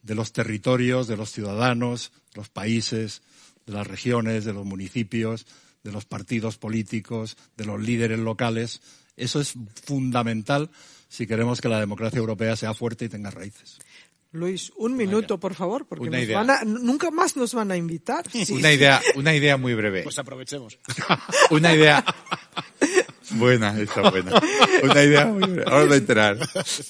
de 0.03 0.15
los 0.15 0.33
territorios, 0.33 1.07
de 1.07 1.17
los 1.17 1.31
ciudadanos, 1.31 2.13
de 2.35 2.41
los 2.41 2.49
países, 2.49 3.23
de 3.67 3.73
las 3.73 3.87
regiones, 3.87 4.45
de 4.45 4.53
los 4.53 4.67
municipios, 4.67 5.47
de 5.85 5.93
los 5.93 6.05
partidos 6.05 6.59
políticos, 6.59 7.37
de 7.57 7.65
los 7.65 7.81
líderes 7.81 8.19
locales. 8.19 8.81
Eso 9.17 9.41
es 9.41 9.55
fundamental 9.85 10.71
si 11.09 11.27
queremos 11.27 11.61
que 11.61 11.69
la 11.69 11.79
democracia 11.79 12.19
europea 12.19 12.57
sea 12.57 12.75
fuerte 12.75 13.05
y 13.05 13.09
tenga 13.09 13.31
raíces. 13.31 13.79
Luis, 14.33 14.73
un 14.77 14.97
minuto, 14.97 15.39
por 15.39 15.55
favor, 15.55 15.87
porque 15.87 16.09
nos 16.09 16.29
van 16.29 16.51
a- 16.51 16.65
nunca 16.65 17.11
más 17.11 17.37
nos 17.37 17.53
van 17.55 17.71
a 17.71 17.77
invitar. 17.77 18.25
Una 18.51 18.73
idea, 18.73 19.01
una 19.15 19.35
idea 19.35 19.57
muy 19.59 19.75
breve. 19.75 20.03
Pues 20.05 20.19
aprovechemos. 20.19 20.79
Una 21.51 21.75
idea. 21.75 22.03
Buena, 23.33 23.79
esa 23.81 24.11
buena. 24.11 24.33
Una 24.83 25.03
idea 25.03 25.27
muy 25.27 25.43
breve. 25.49 25.65
Ahora 25.71 25.85
voy 25.85 25.95
a 25.95 25.97
enterar. 25.97 26.39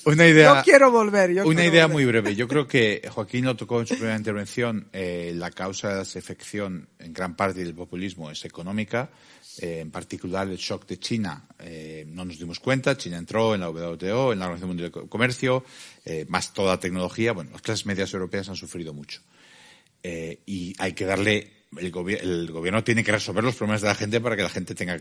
Una 0.05 0.27
idea. 0.27 0.57
Yo 0.57 0.63
quiero 0.65 0.91
volver. 0.91 1.31
Yo 1.33 1.45
Una 1.45 1.61
quiero 1.61 1.73
idea 1.75 1.87
volver. 1.87 1.95
muy 1.95 2.05
breve. 2.07 2.35
Yo 2.37 2.49
creo 2.49 2.67
que 2.67 3.03
Joaquín 3.11 3.45
lo 3.45 3.57
tocó 3.57 3.81
en 3.81 3.87
su 3.87 3.95
primera 3.95 4.17
intervención. 4.17 4.89
eh, 4.93 5.33
la 5.37 5.51
causa 5.51 5.89
de 5.89 5.95
la 5.95 6.01
desafección 6.01 6.89
en 6.99 7.13
gran 7.13 7.37
parte 7.37 7.63
del 7.63 7.75
populismo 7.75 8.31
es 8.31 8.45
económica. 8.45 9.11
Eh, 9.59 9.81
en 9.81 9.91
particular 9.91 10.49
el 10.49 10.57
shock 10.57 10.87
de 10.87 10.99
China. 10.99 11.47
eh, 11.59 12.05
no 12.09 12.25
nos 12.25 12.39
dimos 12.39 12.59
cuenta. 12.61 12.97
China 12.97 13.19
entró 13.19 13.55
en 13.55 13.61
la 13.61 13.71
WTO, 13.71 14.33
en 14.33 14.39
la 14.39 14.47
Organización 14.47 14.69
Mundial 14.69 14.91
de 14.93 15.09
Comercio, 15.09 15.65
eh, 16.05 16.25
más 16.29 16.53
toda 16.55 16.79
tecnología. 16.81 17.33
Bueno, 17.33 17.51
las 17.53 17.63
clases 17.63 17.87
medias 17.87 18.13
europeas 18.15 18.49
han 18.49 18.57
sufrido 18.57 18.93
mucho. 18.95 19.21
Y 20.47 20.75
hay 20.79 20.93
que 20.95 21.05
darle 21.05 21.53
el, 21.77 21.93
gobi- 21.93 22.19
el 22.21 22.51
gobierno 22.51 22.83
tiene 22.83 23.05
que 23.05 23.13
resolver 23.13 23.45
los 23.45 23.55
problemas 23.55 23.83
de 23.83 23.89
la 23.89 23.95
gente 23.95 24.21
para 24.21 24.35
que 24.37 24.43
la 24.43 24.49
gente 24.51 24.75
tenga 24.75 24.99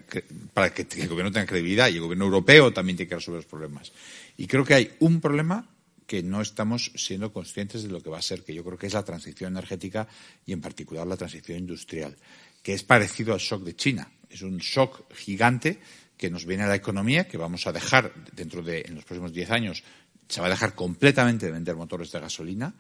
para 0.54 0.72
que 0.74 0.86
el 1.02 1.08
gobierno 1.10 1.32
tenga 1.32 1.48
credibilidad 1.48 1.90
y 1.90 1.96
el 1.96 2.02
gobierno 2.02 2.26
europeo 2.26 2.72
también 2.72 2.98
tiene 2.98 3.10
que 3.10 3.16
resolver 3.16 3.40
los 3.40 3.46
problemas 3.50 3.92
y 4.38 4.46
creo 4.48 4.64
que 4.64 4.76
hay 4.76 4.92
un 5.00 5.20
problema 5.20 5.68
que 6.06 6.22
no 6.24 6.40
estamos 6.42 6.92
siendo 6.96 7.34
conscientes 7.34 7.84
de 7.84 7.90
lo 7.90 8.02
que 8.02 8.10
va 8.12 8.20
a 8.20 8.22
ser 8.22 8.44
que 8.44 8.54
yo 8.54 8.64
creo 8.64 8.78
que 8.78 8.86
es 8.88 8.94
la 8.94 9.04
transición 9.04 9.54
energética 9.54 10.08
y 10.46 10.54
en 10.54 10.62
particular 10.62 11.06
la 11.08 11.18
transición 11.18 11.58
industrial 11.58 12.16
que 12.62 12.74
es 12.74 12.84
parecido 12.84 13.34
al 13.34 13.40
shock 13.40 13.64
de 13.64 13.76
China 13.76 14.10
es 14.32 14.42
un 14.42 14.58
shock 14.58 15.14
gigante 15.14 15.80
que 16.18 16.30
nos 16.30 16.46
viene 16.46 16.64
a 16.64 16.68
la 16.68 16.76
economía 16.76 17.28
que 17.28 17.38
vamos 17.38 17.68
a 17.68 17.72
dejar 17.72 18.14
dentro 18.32 18.62
de 18.62 18.86
en 18.88 18.96
los 18.96 19.06
próximos 19.06 19.34
10 19.34 19.52
años 19.52 19.84
se 20.28 20.40
va 20.40 20.48
a 20.48 20.52
dejar 20.52 20.76
completamente 20.76 21.48
de 21.48 21.52
vender 21.52 21.76
motores 21.76 22.12
de 22.12 22.20
gasolina 22.20 22.74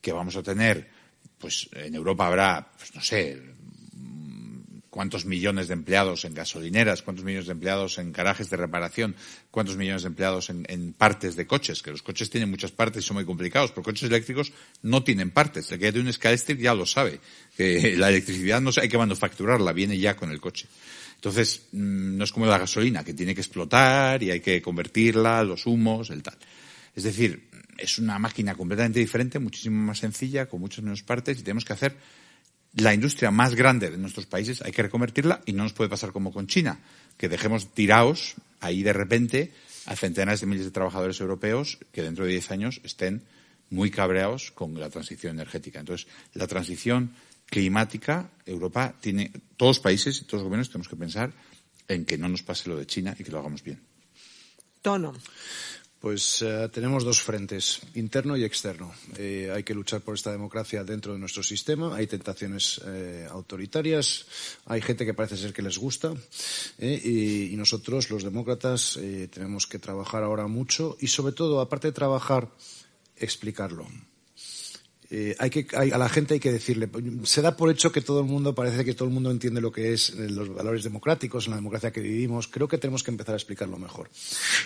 que 0.00 0.12
vamos 0.12 0.36
a 0.36 0.42
tener 0.42 0.88
pues 1.38 1.68
en 1.72 1.94
Europa 1.94 2.26
habrá, 2.26 2.72
pues 2.76 2.94
no 2.94 3.02
sé, 3.02 3.40
cuántos 4.96 5.26
millones 5.26 5.68
de 5.68 5.74
empleados 5.74 6.24
en 6.24 6.32
gasolineras, 6.32 7.02
cuántos 7.02 7.22
millones 7.22 7.44
de 7.48 7.52
empleados 7.52 7.98
en 7.98 8.14
garajes 8.14 8.48
de 8.48 8.56
reparación, 8.56 9.14
cuántos 9.50 9.76
millones 9.76 10.04
de 10.04 10.08
empleados 10.08 10.48
en, 10.48 10.94
partes 10.94 11.36
de 11.36 11.46
coches, 11.46 11.82
que 11.82 11.90
los 11.90 12.00
coches 12.00 12.30
tienen 12.30 12.48
muchas 12.48 12.72
partes 12.72 13.04
y 13.04 13.06
son 13.06 13.16
muy 13.16 13.26
complicados, 13.26 13.72
pero 13.72 13.82
coches 13.82 14.08
eléctricos 14.08 14.54
no 14.80 15.04
tienen 15.04 15.32
partes. 15.32 15.70
El 15.70 15.80
que 15.80 15.92
tiene 15.92 16.08
un 16.08 16.14
Scalextric 16.14 16.58
ya 16.60 16.74
lo 16.74 16.86
sabe, 16.86 17.20
que 17.58 17.94
la 17.98 18.08
electricidad 18.08 18.62
no 18.62 18.72
se- 18.72 18.80
hay 18.80 18.88
que 18.88 18.96
manufacturarla, 18.96 19.74
viene 19.74 19.98
ya 19.98 20.16
con 20.16 20.30
el 20.30 20.40
coche. 20.40 20.66
Entonces, 21.16 21.66
mm, 21.72 22.16
no 22.16 22.24
es 22.24 22.32
como 22.32 22.46
la 22.46 22.56
gasolina, 22.56 23.04
que 23.04 23.12
tiene 23.12 23.34
que 23.34 23.42
explotar 23.42 24.22
y 24.22 24.30
hay 24.30 24.40
que 24.40 24.62
convertirla, 24.62 25.44
los 25.44 25.66
humos, 25.66 26.08
el 26.08 26.22
tal. 26.22 26.38
Es 26.94 27.04
decir, 27.04 27.50
es 27.76 27.98
una 27.98 28.18
máquina 28.18 28.54
completamente 28.54 29.00
diferente, 29.00 29.38
muchísimo 29.40 29.76
más 29.76 29.98
sencilla, 29.98 30.46
con 30.46 30.58
muchas 30.58 30.82
menos 30.82 31.02
partes 31.02 31.38
y 31.38 31.42
tenemos 31.42 31.66
que 31.66 31.74
hacer 31.74 31.94
la 32.76 32.94
industria 32.94 33.30
más 33.30 33.54
grande 33.54 33.90
de 33.90 33.96
nuestros 33.96 34.26
países, 34.26 34.62
hay 34.62 34.72
que 34.72 34.82
reconvertirla 34.82 35.40
y 35.46 35.52
no 35.52 35.62
nos 35.62 35.72
puede 35.72 35.90
pasar 35.90 36.12
como 36.12 36.32
con 36.32 36.46
China, 36.46 36.78
que 37.16 37.28
dejemos 37.28 37.72
tirados 37.72 38.34
ahí 38.60 38.82
de 38.82 38.92
repente 38.92 39.52
a 39.86 39.96
centenares 39.96 40.40
de 40.40 40.46
miles 40.46 40.66
de 40.66 40.70
trabajadores 40.70 41.20
europeos 41.20 41.78
que 41.92 42.02
dentro 42.02 42.24
de 42.24 42.32
10 42.32 42.50
años 42.50 42.80
estén 42.84 43.22
muy 43.70 43.90
cabreados 43.90 44.50
con 44.50 44.78
la 44.78 44.90
transición 44.90 45.34
energética. 45.34 45.80
Entonces, 45.80 46.06
la 46.34 46.46
transición 46.46 47.12
climática, 47.46 48.30
Europa 48.44 48.94
tiene, 49.00 49.32
todos 49.56 49.76
los 49.76 49.80
países 49.80 50.20
y 50.20 50.24
todos 50.24 50.42
los 50.42 50.44
gobiernos 50.44 50.68
tenemos 50.68 50.88
que 50.88 50.96
pensar 50.96 51.32
en 51.88 52.04
que 52.04 52.18
no 52.18 52.28
nos 52.28 52.42
pase 52.42 52.68
lo 52.68 52.76
de 52.76 52.86
China 52.86 53.16
y 53.18 53.24
que 53.24 53.30
lo 53.30 53.38
hagamos 53.38 53.62
bien. 53.62 53.80
Tono. 54.82 55.14
Pues 56.06 56.40
eh, 56.40 56.68
tenemos 56.72 57.02
dos 57.02 57.20
frentes, 57.20 57.80
interno 57.96 58.36
y 58.36 58.44
externo. 58.44 58.94
Eh, 59.18 59.50
hay 59.52 59.64
que 59.64 59.74
luchar 59.74 60.02
por 60.02 60.14
esta 60.14 60.30
democracia 60.30 60.84
dentro 60.84 61.12
de 61.12 61.18
nuestro 61.18 61.42
sistema. 61.42 61.96
Hay 61.96 62.06
tentaciones 62.06 62.80
eh, 62.86 63.26
autoritarias, 63.28 64.24
hay 64.66 64.80
gente 64.82 65.04
que 65.04 65.14
parece 65.14 65.36
ser 65.36 65.52
que 65.52 65.62
les 65.62 65.76
gusta. 65.78 66.14
y, 66.78 67.52
nosotros, 67.56 68.08
los 68.08 68.22
demócratas, 68.22 69.00
tenemos 69.32 69.66
que 69.66 69.80
trabajar 69.80 70.22
ahora 70.22 70.46
mucho 70.46 70.96
y, 71.00 71.08
sobre 71.08 71.32
todo, 71.32 71.60
aparte 71.60 71.88
de 71.88 71.92
trabajar, 71.92 72.52
explicarlo. 73.16 73.84
Eh, 75.10 75.36
hay 75.38 75.50
que, 75.50 75.66
a 75.76 75.98
la 75.98 76.08
gente 76.08 76.34
hay 76.34 76.40
que 76.40 76.52
decirle, 76.52 76.88
se 77.22 77.40
da 77.40 77.56
por 77.56 77.70
hecho 77.70 77.92
que 77.92 78.00
todo 78.00 78.20
el 78.20 78.26
mundo, 78.26 78.54
parece 78.54 78.84
que 78.84 78.94
todo 78.94 79.06
el 79.08 79.14
mundo 79.14 79.30
entiende 79.30 79.60
lo 79.60 79.70
que 79.70 79.92
es 79.92 80.10
eh, 80.10 80.28
los 80.30 80.52
valores 80.52 80.82
democráticos, 80.82 81.46
en 81.46 81.50
la 81.50 81.56
democracia 81.56 81.92
que 81.92 82.00
vivimos. 82.00 82.48
Creo 82.48 82.66
que 82.66 82.78
tenemos 82.78 83.02
que 83.02 83.12
empezar 83.12 83.34
a 83.34 83.36
explicarlo 83.36 83.78
mejor. 83.78 84.10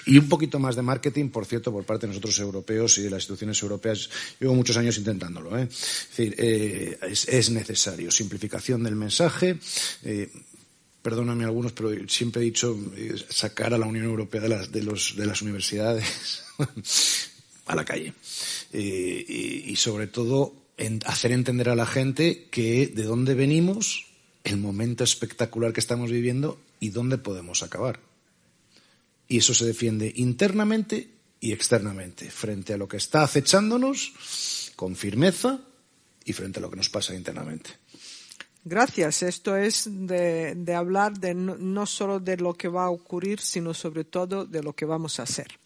Y 0.06 0.18
un 0.18 0.28
poquito 0.28 0.58
más 0.58 0.76
de 0.76 0.82
marketing, 0.82 1.28
por 1.28 1.44
cierto, 1.44 1.72
por 1.72 1.84
parte 1.84 2.06
de 2.06 2.08
nosotros 2.08 2.38
europeos 2.38 2.96
y 2.98 3.02
de 3.02 3.10
las 3.10 3.22
instituciones 3.22 3.62
europeas. 3.62 4.08
Llevo 4.40 4.54
muchos 4.54 4.76
años 4.76 4.96
intentándolo. 4.96 5.58
¿eh? 5.58 5.68
Es 5.70 6.08
decir, 6.16 6.34
es, 6.38 7.28
es 7.28 7.50
necesario. 7.50 8.10
Simplificación 8.10 8.82
del 8.82 8.96
mensaje. 8.96 9.58
perdóname 11.02 11.44
algunos, 11.44 11.72
pero 11.72 11.90
siempre 12.08 12.42
he 12.42 12.44
dicho 12.46 12.78
sacar 13.28 13.74
a 13.74 13.78
la 13.78 13.86
Unión 13.86 14.04
Europea 14.04 14.40
de 14.40 14.48
las, 14.48 14.72
de 14.72 14.82
los, 14.82 15.16
de 15.16 15.26
las 15.26 15.42
universidades 15.42 16.44
a 17.66 17.74
la 17.74 17.84
calle. 17.84 18.14
Eh, 18.72 19.64
y, 19.66 19.76
sobre 19.76 20.06
todo 20.06 20.55
hacer 21.05 21.32
entender 21.32 21.68
a 21.68 21.74
la 21.74 21.86
gente 21.86 22.48
que 22.51 22.86
de 22.86 23.02
dónde 23.02 23.34
venimos, 23.34 24.06
el 24.44 24.56
momento 24.56 25.05
espectacular 25.05 25.72
que 25.72 25.80
estamos 25.80 26.10
viviendo 26.10 26.59
y 26.78 26.90
dónde 26.90 27.18
podemos 27.18 27.62
acabar. 27.62 28.01
Y 29.28 29.38
eso 29.38 29.55
se 29.55 29.66
defiende 29.66 30.12
internamente 30.16 31.10
y 31.40 31.52
externamente, 31.52 32.30
frente 32.30 32.74
a 32.74 32.78
lo 32.78 32.88
que 32.88 32.97
está 32.97 33.22
acechándonos 33.22 34.72
con 34.76 34.97
firmeza 34.97 35.60
y 36.24 36.32
frente 36.32 36.59
a 36.59 36.62
lo 36.62 36.70
que 36.70 36.76
nos 36.76 36.88
pasa 36.88 37.14
internamente. 37.14 37.80
Gracias. 38.62 39.22
Esto 39.22 39.56
es 39.56 39.88
de, 39.88 40.54
de 40.54 40.74
hablar 40.74 41.18
de 41.18 41.34
no, 41.34 41.56
no 41.56 41.86
solo 41.86 42.20
de 42.20 42.36
lo 42.36 42.52
que 42.54 42.68
va 42.68 42.84
a 42.84 42.90
ocurrir, 42.90 43.40
sino 43.40 43.72
sobre 43.72 44.04
todo 44.04 44.44
de 44.44 44.62
lo 44.62 44.74
que 44.74 44.84
vamos 44.84 45.18
a 45.18 45.22
hacer. 45.22 45.58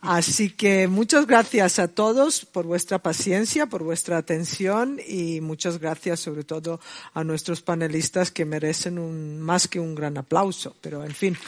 Así 0.00 0.50
que 0.50 0.86
muchas 0.86 1.26
gracias 1.26 1.80
a 1.80 1.88
todos 1.88 2.44
por 2.44 2.64
vuestra 2.64 2.98
paciencia, 3.00 3.66
por 3.66 3.82
vuestra 3.82 4.16
atención 4.18 5.00
y 5.06 5.40
muchas 5.40 5.78
gracias 5.78 6.20
sobre 6.20 6.44
todo 6.44 6.80
a 7.14 7.24
nuestros 7.24 7.62
panelistas 7.62 8.30
que 8.30 8.44
merecen 8.44 8.98
un, 8.98 9.40
más 9.40 9.66
que 9.66 9.80
un 9.80 9.96
gran 9.96 10.16
aplauso. 10.16 10.76
Pero 10.80 11.02
en 11.04 11.14
fin. 11.14 11.36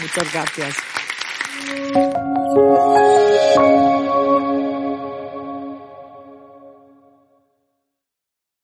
Muchas 0.00 0.32
gracias. 0.32 0.76